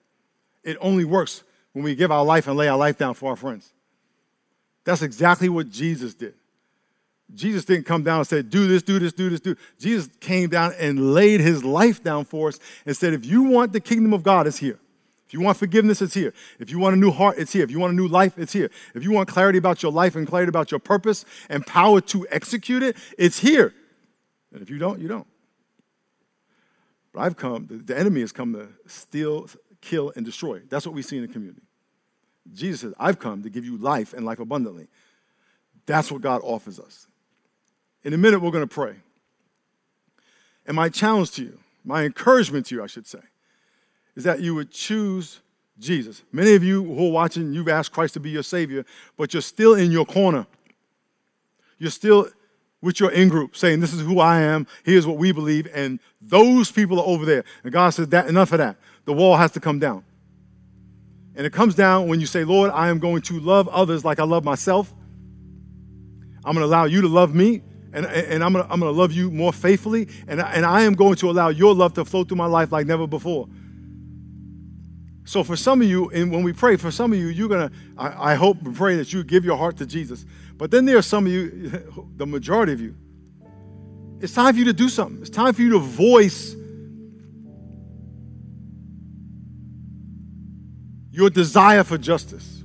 It 0.65 0.77
only 0.81 1.05
works 1.05 1.45
when 1.73 1.85
we 1.85 1.95
give 1.95 2.11
our 2.11 2.25
life 2.25 2.49
and 2.49 2.57
lay 2.57 2.67
our 2.67 2.77
life 2.77 2.99
down 2.99 3.15
for 3.15 3.31
our 3.31 3.37
friends. 3.37 3.73
That's 4.83 5.03
exactly 5.03 5.49
what 5.49 5.71
Jesus 5.71 6.15
did. 6.15 6.35
Jesus 7.33 7.65
didn't 7.65 7.87
come 7.87 8.03
down 8.03 8.19
and 8.19 8.27
say, 8.27 8.43
Do 8.43 8.67
this, 8.67 8.83
do 8.83 8.99
this, 8.99 9.13
do 9.13 9.31
this, 9.31 9.39
do. 9.39 9.55
Jesus 9.79 10.11
came 10.19 10.49
down 10.49 10.73
and 10.81 11.15
laid 11.15 11.39
his 11.39 11.63
life 11.63 12.03
down 12.03 12.25
for 12.25 12.49
us 12.49 12.59
and 12.85 12.97
said, 12.97 13.13
If 13.13 13.25
you 13.25 13.45
want 13.45 13.73
the 13.73 13.81
kingdom 13.81 14.13
of 14.13 14.25
God, 14.25 14.49
it's 14.49 14.59
here. 14.59 14.81
If 15.27 15.35
you 15.35 15.41
want 15.41 15.59
forgiveness, 15.59 16.01
it's 16.01 16.15
here. 16.15 16.33
If 16.61 16.71
you 16.71 16.79
want 16.79 16.95
a 16.95 16.99
new 16.99 17.11
heart, 17.11 17.37
it's 17.39 17.53
here. 17.53 17.65
If 17.65 17.71
you 17.71 17.81
want 17.81 17.93
a 17.93 17.97
new 17.97 18.07
life, 18.07 18.39
it's 18.39 18.53
here. 18.53 18.71
If 18.95 19.03
you 19.03 19.11
want 19.11 19.29
clarity 19.29 19.59
about 19.59 19.83
your 19.83 19.91
life 19.91 20.15
and 20.15 20.27
clarity 20.27 20.49
about 20.49 20.71
your 20.71 20.79
purpose 20.79 21.25
and 21.49 21.67
power 21.67 22.01
to 22.03 22.27
execute 22.31 22.83
it, 22.83 22.97
it's 23.19 23.41
here. 23.41 23.75
And 24.53 24.63
if 24.63 24.71
you 24.71 24.79
don't, 24.79 25.01
you 25.01 25.09
don't. 25.09 25.27
But 27.13 27.23
I've 27.23 27.37
come, 27.37 27.67
the 27.69 27.99
enemy 27.99 28.21
has 28.21 28.31
come 28.31 28.53
to 28.53 28.69
steal, 28.87 29.49
kill, 29.81 30.13
and 30.15 30.25
destroy. 30.25 30.61
That's 30.69 30.87
what 30.87 30.95
we 30.95 31.03
see 31.03 31.17
in 31.17 31.23
the 31.23 31.33
community. 31.33 31.63
Jesus 32.53 32.83
says, 32.83 32.95
I've 32.99 33.19
come 33.19 33.43
to 33.43 33.51
give 33.51 33.65
you 33.65 33.77
life 33.77 34.13
and 34.13 34.25
life 34.25 34.39
abundantly. 34.39 34.87
That's 35.87 36.13
what 36.13 36.21
God 36.21 36.41
offers 36.45 36.79
us. 36.79 37.09
In 38.05 38.13
a 38.13 38.19
minute, 38.19 38.41
we're 38.41 38.53
going 38.53 38.67
to 38.67 38.73
pray. 38.73 38.97
And 40.67 40.77
my 40.77 40.89
challenge 40.89 41.33
to 41.33 41.43
you, 41.43 41.59
my 41.85 42.05
encouragement 42.05 42.67
to 42.67 42.77
you, 42.77 42.85
I 42.85 42.87
should 42.87 43.07
say, 43.07 43.21
is 44.17 44.25
that 44.25 44.41
you 44.41 44.55
would 44.55 44.71
choose 44.71 45.41
Jesus. 45.79 46.23
Many 46.33 46.55
of 46.55 46.65
you 46.65 46.83
who 46.83 47.09
are 47.09 47.13
watching, 47.13 47.53
you've 47.53 47.69
asked 47.69 47.93
Christ 47.93 48.15
to 48.15 48.21
be 48.21 48.31
your 48.31 48.43
Savior, 48.43 48.85
but 49.17 49.35
you're 49.35 49.43
still 49.43 49.75
in 49.75 49.91
your 49.93 50.07
corner. 50.07 50.47
You're 51.79 51.91
still 51.91 52.29
with 52.81 53.01
your 53.01 53.11
in 53.11 53.29
group 53.29 53.57
saying, 53.57 53.81
This 53.81 53.93
is 53.93 54.01
who 54.01 54.19
I 54.19 54.41
am, 54.41 54.67
here's 54.85 55.07
what 55.07 55.19
we 55.19 55.33
believe, 55.33 55.69
and 55.75 56.01
those 56.21 56.73
people 56.73 56.99
are 56.99 57.07
over 57.07 57.25
there. 57.25 57.45
And 57.63 57.73
God 57.73 57.91
says, 57.91 58.09
that, 58.09 58.27
Enough 58.29 58.53
of 58.53 58.59
that. 58.59 58.77
The 59.05 59.13
wall 59.13 59.37
has 59.37 59.53
to 59.53 59.61
come 59.61 59.79
down. 59.79 60.05
And 61.37 61.47
it 61.47 61.53
comes 61.53 61.75
down 61.75 62.09
when 62.09 62.19
you 62.19 62.27
say, 62.27 62.45
Lord, 62.45 62.71
I 62.71 62.89
am 62.89 62.99
going 62.99 63.21
to 63.23 63.39
love 63.39 63.69
others 63.69 64.05
like 64.05 64.19
I 64.19 64.25
love 64.25 64.43
myself. 64.43 64.93
I'm 66.45 66.55
going 66.55 66.63
to 66.63 66.65
allow 66.65 66.85
you 66.85 67.03
to 67.03 67.09
love 67.09 67.35
me, 67.35 67.63
and, 67.93 68.07
and 68.07 68.43
I'm, 68.43 68.53
going 68.53 68.65
to, 68.65 68.73
I'm 68.73 68.81
going 68.81 68.93
to 68.93 68.99
love 68.99 69.13
you 69.13 69.31
more 69.31 69.53
faithfully, 69.53 70.09
and, 70.27 70.41
and 70.41 70.65
I 70.65 70.83
am 70.83 70.95
going 70.95 71.17
to 71.17 71.31
allow 71.31 71.49
your 71.49 71.75
love 71.75 71.93
to 71.95 72.05
flow 72.05 72.25
through 72.25 72.37
my 72.37 72.47
life 72.47 72.73
like 72.73 72.87
never 72.87 73.07
before. 73.07 73.49
So 75.27 75.43
for 75.43 75.57
some 75.57 75.83
of 75.83 75.89
you, 75.89 76.09
and 76.11 76.31
when 76.31 76.45
we 76.45 76.53
pray, 76.53 76.77
for 76.77 76.93
some 76.93 77.13
of 77.13 77.19
you, 77.19 77.27
you're 77.27 77.49
gonna, 77.49 77.73
I, 77.99 78.33
I 78.33 78.35
hope 78.37 78.63
and 78.65 78.75
pray 78.75 78.95
that 78.95 79.13
you 79.13 79.25
give 79.25 79.45
your 79.45 79.57
heart 79.57 79.77
to 79.79 79.87
Jesus. 79.87 80.25
But 80.57 80.71
then 80.71 80.85
there 80.85 80.97
are 80.97 81.03
some 81.03 81.27
of 81.27 81.33
you, 81.33 81.69
the 82.17 82.27
majority 82.27 82.73
of 82.73 82.81
you, 82.81 82.95
it's 84.21 84.33
time 84.33 84.55
for 84.55 84.59
you 84.61 84.65
to 84.67 84.73
do 84.73 84.89
something. 84.89 85.21
It's 85.21 85.29
time 85.29 85.53
for 85.53 85.63
you 85.63 85.71
to 85.71 85.81
voice 85.81 86.55
your 91.11 91.29
desire 91.29 91.83
for 91.83 91.99
justice. 91.99 92.63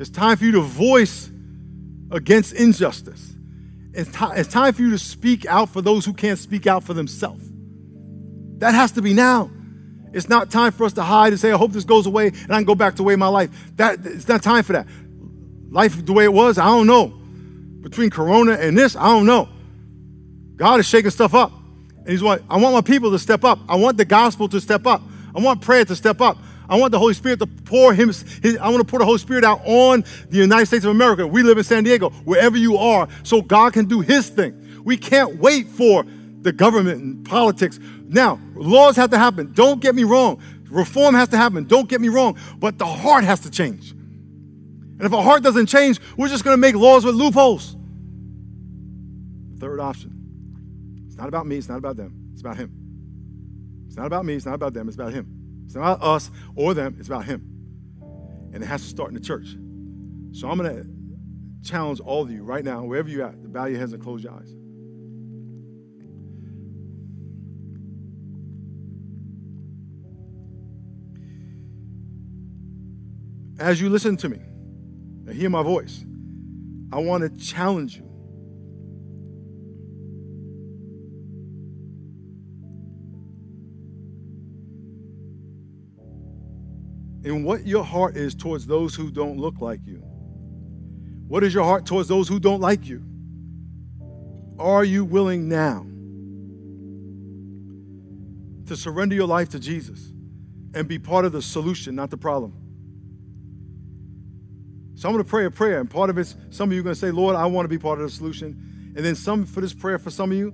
It's 0.00 0.10
time 0.10 0.36
for 0.36 0.46
you 0.46 0.52
to 0.52 0.60
voice 0.62 1.30
against 2.10 2.54
injustice. 2.54 3.34
It's, 3.92 4.10
t- 4.10 4.34
it's 4.34 4.48
time 4.48 4.72
for 4.72 4.82
you 4.82 4.90
to 4.90 4.98
speak 4.98 5.46
out 5.46 5.68
for 5.68 5.80
those 5.80 6.04
who 6.04 6.12
can't 6.12 6.40
speak 6.40 6.66
out 6.66 6.82
for 6.82 6.92
themselves. 6.92 7.48
That 8.58 8.74
has 8.74 8.90
to 8.92 9.02
be 9.02 9.14
now. 9.14 9.52
It's 10.12 10.28
not 10.28 10.50
time 10.50 10.72
for 10.72 10.84
us 10.84 10.92
to 10.94 11.02
hide 11.02 11.32
and 11.32 11.40
say, 11.40 11.52
I 11.52 11.56
hope 11.56 11.72
this 11.72 11.84
goes 11.84 12.06
away 12.06 12.28
and 12.28 12.52
I 12.52 12.56
can 12.56 12.64
go 12.64 12.74
back 12.74 12.94
to 12.94 12.98
the 12.98 13.02
way 13.02 13.16
my 13.16 13.28
life. 13.28 13.50
That 13.76 14.04
it's 14.04 14.28
not 14.28 14.42
time 14.42 14.64
for 14.64 14.72
that. 14.74 14.86
Life 15.70 16.04
the 16.04 16.12
way 16.12 16.24
it 16.24 16.32
was, 16.32 16.58
I 16.58 16.66
don't 16.66 16.86
know. 16.86 17.08
Between 17.80 18.10
Corona 18.10 18.52
and 18.52 18.76
this, 18.76 18.96
I 18.96 19.08
don't 19.08 19.26
know. 19.26 19.48
God 20.56 20.80
is 20.80 20.86
shaking 20.86 21.10
stuff 21.10 21.34
up. 21.34 21.52
And 21.98 22.08
he's 22.08 22.22
what 22.22 22.42
I 22.48 22.58
want 22.58 22.74
my 22.74 22.80
people 22.80 23.10
to 23.10 23.18
step 23.18 23.44
up. 23.44 23.58
I 23.68 23.76
want 23.76 23.96
the 23.96 24.04
gospel 24.04 24.48
to 24.48 24.60
step 24.60 24.86
up. 24.86 25.02
I 25.34 25.40
want 25.40 25.60
prayer 25.60 25.84
to 25.84 25.94
step 25.94 26.20
up. 26.20 26.38
I 26.68 26.76
want 26.76 26.92
the 26.92 26.98
Holy 26.98 27.14
Spirit 27.14 27.38
to 27.38 27.46
pour 27.46 27.94
him, 27.94 28.08
his, 28.08 28.58
I 28.60 28.68
want 28.68 28.80
to 28.80 28.84
pour 28.84 28.98
the 28.98 29.04
Holy 29.06 29.18
Spirit 29.18 29.42
out 29.42 29.62
on 29.64 30.04
the 30.28 30.36
United 30.36 30.66
States 30.66 30.84
of 30.84 30.90
America. 30.90 31.26
We 31.26 31.42
live 31.42 31.56
in 31.56 31.64
San 31.64 31.84
Diego, 31.84 32.10
wherever 32.10 32.58
you 32.58 32.76
are, 32.76 33.08
so 33.22 33.40
God 33.40 33.72
can 33.72 33.86
do 33.86 34.00
his 34.00 34.28
thing. 34.28 34.82
We 34.84 34.98
can't 34.98 35.36
wait 35.36 35.66
for 35.68 36.04
the 36.42 36.52
government 36.52 37.02
and 37.02 37.24
politics. 37.24 37.78
Now, 38.06 38.40
laws 38.54 38.96
have 38.96 39.10
to 39.10 39.18
happen. 39.18 39.52
Don't 39.52 39.80
get 39.80 39.94
me 39.94 40.04
wrong. 40.04 40.40
Reform 40.70 41.14
has 41.14 41.28
to 41.28 41.36
happen. 41.36 41.64
Don't 41.64 41.88
get 41.88 42.00
me 42.00 42.08
wrong. 42.08 42.38
But 42.58 42.78
the 42.78 42.86
heart 42.86 43.24
has 43.24 43.40
to 43.40 43.50
change. 43.50 43.90
And 43.90 45.02
if 45.02 45.12
our 45.12 45.22
heart 45.22 45.42
doesn't 45.42 45.66
change, 45.66 46.00
we're 46.16 46.28
just 46.28 46.44
going 46.44 46.54
to 46.54 46.60
make 46.60 46.74
laws 46.74 47.04
with 47.04 47.14
loopholes. 47.14 47.76
Third 49.58 49.80
option. 49.80 51.04
It's 51.06 51.16
not 51.16 51.28
about 51.28 51.46
me. 51.46 51.56
It's 51.56 51.68
not 51.68 51.78
about 51.78 51.96
them. 51.96 52.30
It's 52.32 52.40
about 52.40 52.56
Him. 52.56 52.72
It's 53.86 53.96
not 53.96 54.06
about 54.06 54.24
me. 54.24 54.34
It's 54.34 54.46
not 54.46 54.54
about 54.54 54.74
them. 54.74 54.88
It's 54.88 54.96
about 54.96 55.12
Him. 55.12 55.62
It's 55.66 55.74
not 55.74 55.82
about 55.82 56.02
us 56.02 56.30
or 56.54 56.74
them. 56.74 56.96
It's 56.98 57.08
about 57.08 57.24
Him. 57.24 57.42
And 58.52 58.62
it 58.62 58.66
has 58.66 58.82
to 58.82 58.88
start 58.88 59.08
in 59.08 59.14
the 59.14 59.20
church. 59.20 59.56
So 60.32 60.48
I'm 60.48 60.58
going 60.58 60.74
to 60.74 61.68
challenge 61.68 62.00
all 62.00 62.22
of 62.22 62.30
you 62.30 62.42
right 62.42 62.64
now, 62.64 62.84
wherever 62.84 63.08
you're 63.08 63.26
at, 63.26 63.42
to 63.42 63.48
bow 63.48 63.66
your 63.66 63.78
heads 63.78 63.92
and 63.92 64.02
close 64.02 64.22
your 64.22 64.32
eyes. 64.32 64.57
As 73.58 73.80
you 73.80 73.90
listen 73.90 74.16
to 74.18 74.28
me 74.28 74.38
and 74.38 75.34
hear 75.34 75.50
my 75.50 75.62
voice, 75.62 76.04
I 76.92 76.98
want 76.98 77.22
to 77.22 77.44
challenge 77.44 77.96
you. 77.96 78.04
In 87.24 87.44
what 87.44 87.66
your 87.66 87.84
heart 87.84 88.16
is 88.16 88.34
towards 88.34 88.66
those 88.66 88.94
who 88.94 89.10
don't 89.10 89.38
look 89.38 89.60
like 89.60 89.80
you. 89.84 90.02
What 91.26 91.44
is 91.44 91.52
your 91.52 91.64
heart 91.64 91.84
towards 91.84 92.08
those 92.08 92.28
who 92.28 92.40
don't 92.40 92.60
like 92.60 92.86
you? 92.86 93.04
Are 94.58 94.84
you 94.84 95.04
willing 95.04 95.48
now 95.48 95.84
to 98.66 98.76
surrender 98.76 99.14
your 99.14 99.26
life 99.26 99.50
to 99.50 99.58
Jesus 99.58 100.12
and 100.74 100.88
be 100.88 100.98
part 100.98 101.24
of 101.24 101.32
the 101.32 101.42
solution, 101.42 101.94
not 101.94 102.10
the 102.10 102.16
problem? 102.16 102.67
So 104.98 105.08
I'm 105.08 105.14
going 105.14 105.24
to 105.24 105.30
pray 105.30 105.44
a 105.44 105.50
prayer, 105.52 105.78
and 105.78 105.88
part 105.88 106.10
of 106.10 106.18
it's 106.18 106.34
some 106.50 106.70
of 106.70 106.72
you 106.72 106.80
are 106.80 106.82
going 106.82 106.94
to 106.94 106.98
say, 106.98 107.12
Lord, 107.12 107.36
I 107.36 107.46
want 107.46 107.66
to 107.66 107.68
be 107.68 107.78
part 107.78 108.00
of 108.00 108.04
the 108.04 108.10
solution. 108.10 108.92
And 108.96 109.04
then 109.04 109.14
some 109.14 109.46
for 109.46 109.60
this 109.60 109.72
prayer, 109.72 109.96
for 109.96 110.10
some 110.10 110.32
of 110.32 110.36
you, 110.36 110.52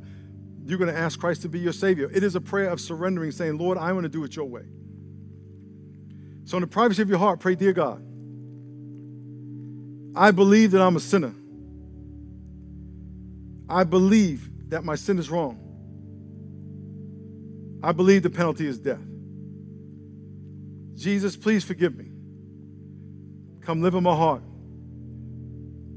you're 0.66 0.76
going 0.76 0.92
to 0.92 1.00
ask 1.00 1.18
Christ 1.18 1.40
to 1.42 1.48
be 1.48 1.58
your 1.58 1.72
Savior. 1.72 2.10
It 2.12 2.22
is 2.22 2.34
a 2.34 2.42
prayer 2.42 2.68
of 2.68 2.78
surrendering, 2.78 3.30
saying, 3.30 3.56
Lord, 3.56 3.78
I 3.78 3.90
want 3.94 4.04
to 4.04 4.10
do 4.10 4.22
it 4.22 4.36
your 4.36 4.44
way. 4.44 4.64
So 6.44 6.58
in 6.58 6.60
the 6.60 6.66
privacy 6.66 7.00
of 7.00 7.08
your 7.08 7.16
heart, 7.16 7.40
pray, 7.40 7.54
Dear 7.54 7.72
God, 7.72 8.02
I 10.14 10.30
believe 10.30 10.72
that 10.72 10.82
I'm 10.82 10.96
a 10.96 11.00
sinner. 11.00 11.34
I 13.66 13.84
believe 13.84 14.50
that 14.68 14.84
my 14.84 14.94
sin 14.94 15.18
is 15.18 15.30
wrong. 15.30 15.58
I 17.82 17.92
believe 17.92 18.22
the 18.22 18.28
penalty 18.28 18.66
is 18.66 18.78
death. 18.78 19.00
Jesus, 20.96 21.34
please 21.34 21.64
forgive 21.64 21.96
me. 21.96 22.13
Come 23.64 23.80
live 23.80 23.94
in 23.94 24.02
my 24.02 24.14
heart 24.14 24.42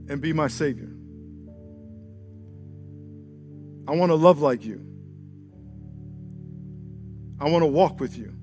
and 0.09 0.21
be 0.21 0.31
my 0.31 0.47
Savior. 0.47 0.89
I 3.87 3.95
want 3.95 4.09
to 4.09 4.15
love 4.15 4.39
like 4.39 4.63
you. 4.63 4.85
I 7.39 7.49
want 7.49 7.63
to 7.63 7.67
walk 7.67 7.99
with 7.99 8.17
you. 8.17 8.33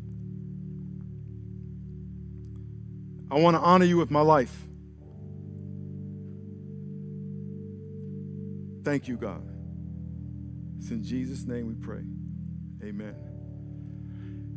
I 3.30 3.38
want 3.38 3.56
to 3.56 3.60
honor 3.60 3.86
you 3.86 3.96
with 3.96 4.10
my 4.10 4.20
life. 4.20 4.54
Thank 8.84 9.08
you, 9.08 9.16
God. 9.16 9.42
It's 10.78 10.90
in 10.90 11.02
Jesus' 11.02 11.46
name 11.46 11.66
we 11.66 11.74
pray. 11.74 12.04
Amen. 12.86 13.16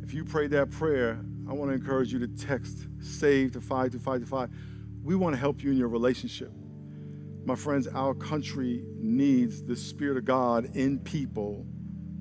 If 0.02 0.12
you 0.12 0.24
prayed 0.24 0.50
that 0.50 0.70
prayer, 0.70 1.18
I 1.48 1.52
want 1.52 1.70
to 1.70 1.74
encourage 1.74 2.12
you 2.12 2.18
to 2.18 2.28
text 2.28 2.86
SAVE 3.00 3.52
to 3.52 3.60
52525. 3.60 4.50
We 5.02 5.14
want 5.14 5.34
to 5.34 5.40
help 5.40 5.62
you 5.62 5.70
in 5.70 5.78
your 5.78 5.88
relationship. 5.88 6.52
My 7.44 7.54
friends, 7.54 7.88
our 7.88 8.12
country 8.12 8.84
needs 8.98 9.62
the 9.62 9.74
Spirit 9.74 10.18
of 10.18 10.26
God 10.26 10.76
in 10.76 10.98
people 10.98 11.66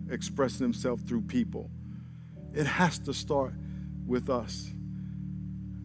expressing 0.10 0.64
Himself 0.64 1.02
through 1.02 1.24
people. 1.24 1.70
It 2.54 2.66
has 2.66 3.00
to 3.00 3.14
start 3.14 3.54
with 4.06 4.30
us. 4.30 4.72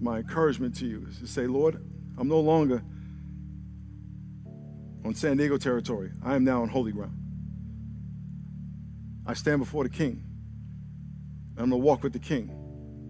My 0.01 0.19
encouragement 0.19 0.77
to 0.77 0.87
you 0.87 1.07
is 1.11 1.19
to 1.19 1.27
say, 1.27 1.49
Lord, 1.49 1.85
I'm 2.17 2.29
no 2.29 2.39
longer 2.39 2.85
on 5.05 5.15
San 5.15 5.37
Diego 5.37 5.57
territory. 5.57 6.13
I 6.25 6.37
am 6.37 6.45
now 6.45 6.63
on 6.63 6.69
holy 6.69 6.93
ground. 6.93 7.19
I 9.27 9.35
stand 9.35 9.59
before 9.59 9.83
the 9.83 9.91
King. 9.91 10.23
I'm 11.59 11.71
going 11.71 11.71
to 11.71 11.77
walk 11.79 12.03
with 12.03 12.13
the 12.13 12.19
King, 12.19 12.62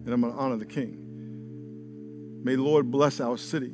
and 0.05 0.13
I'm 0.13 0.21
going 0.21 0.33
to 0.33 0.39
honor 0.39 0.57
the 0.57 0.67
King. 0.67 2.41
May 2.45 2.57
the 2.57 2.63
Lord 2.63 2.91
bless 2.91 3.21
our 3.21 3.39
city. 3.39 3.73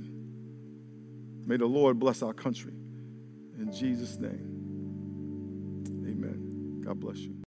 May 1.46 1.56
the 1.56 1.66
Lord 1.66 1.98
bless 1.98 2.22
our 2.22 2.34
country. 2.34 2.74
In 3.58 3.72
Jesus' 3.72 4.18
name, 4.18 5.84
amen. 6.06 6.82
God 6.84 7.00
bless 7.00 7.16
you. 7.18 7.34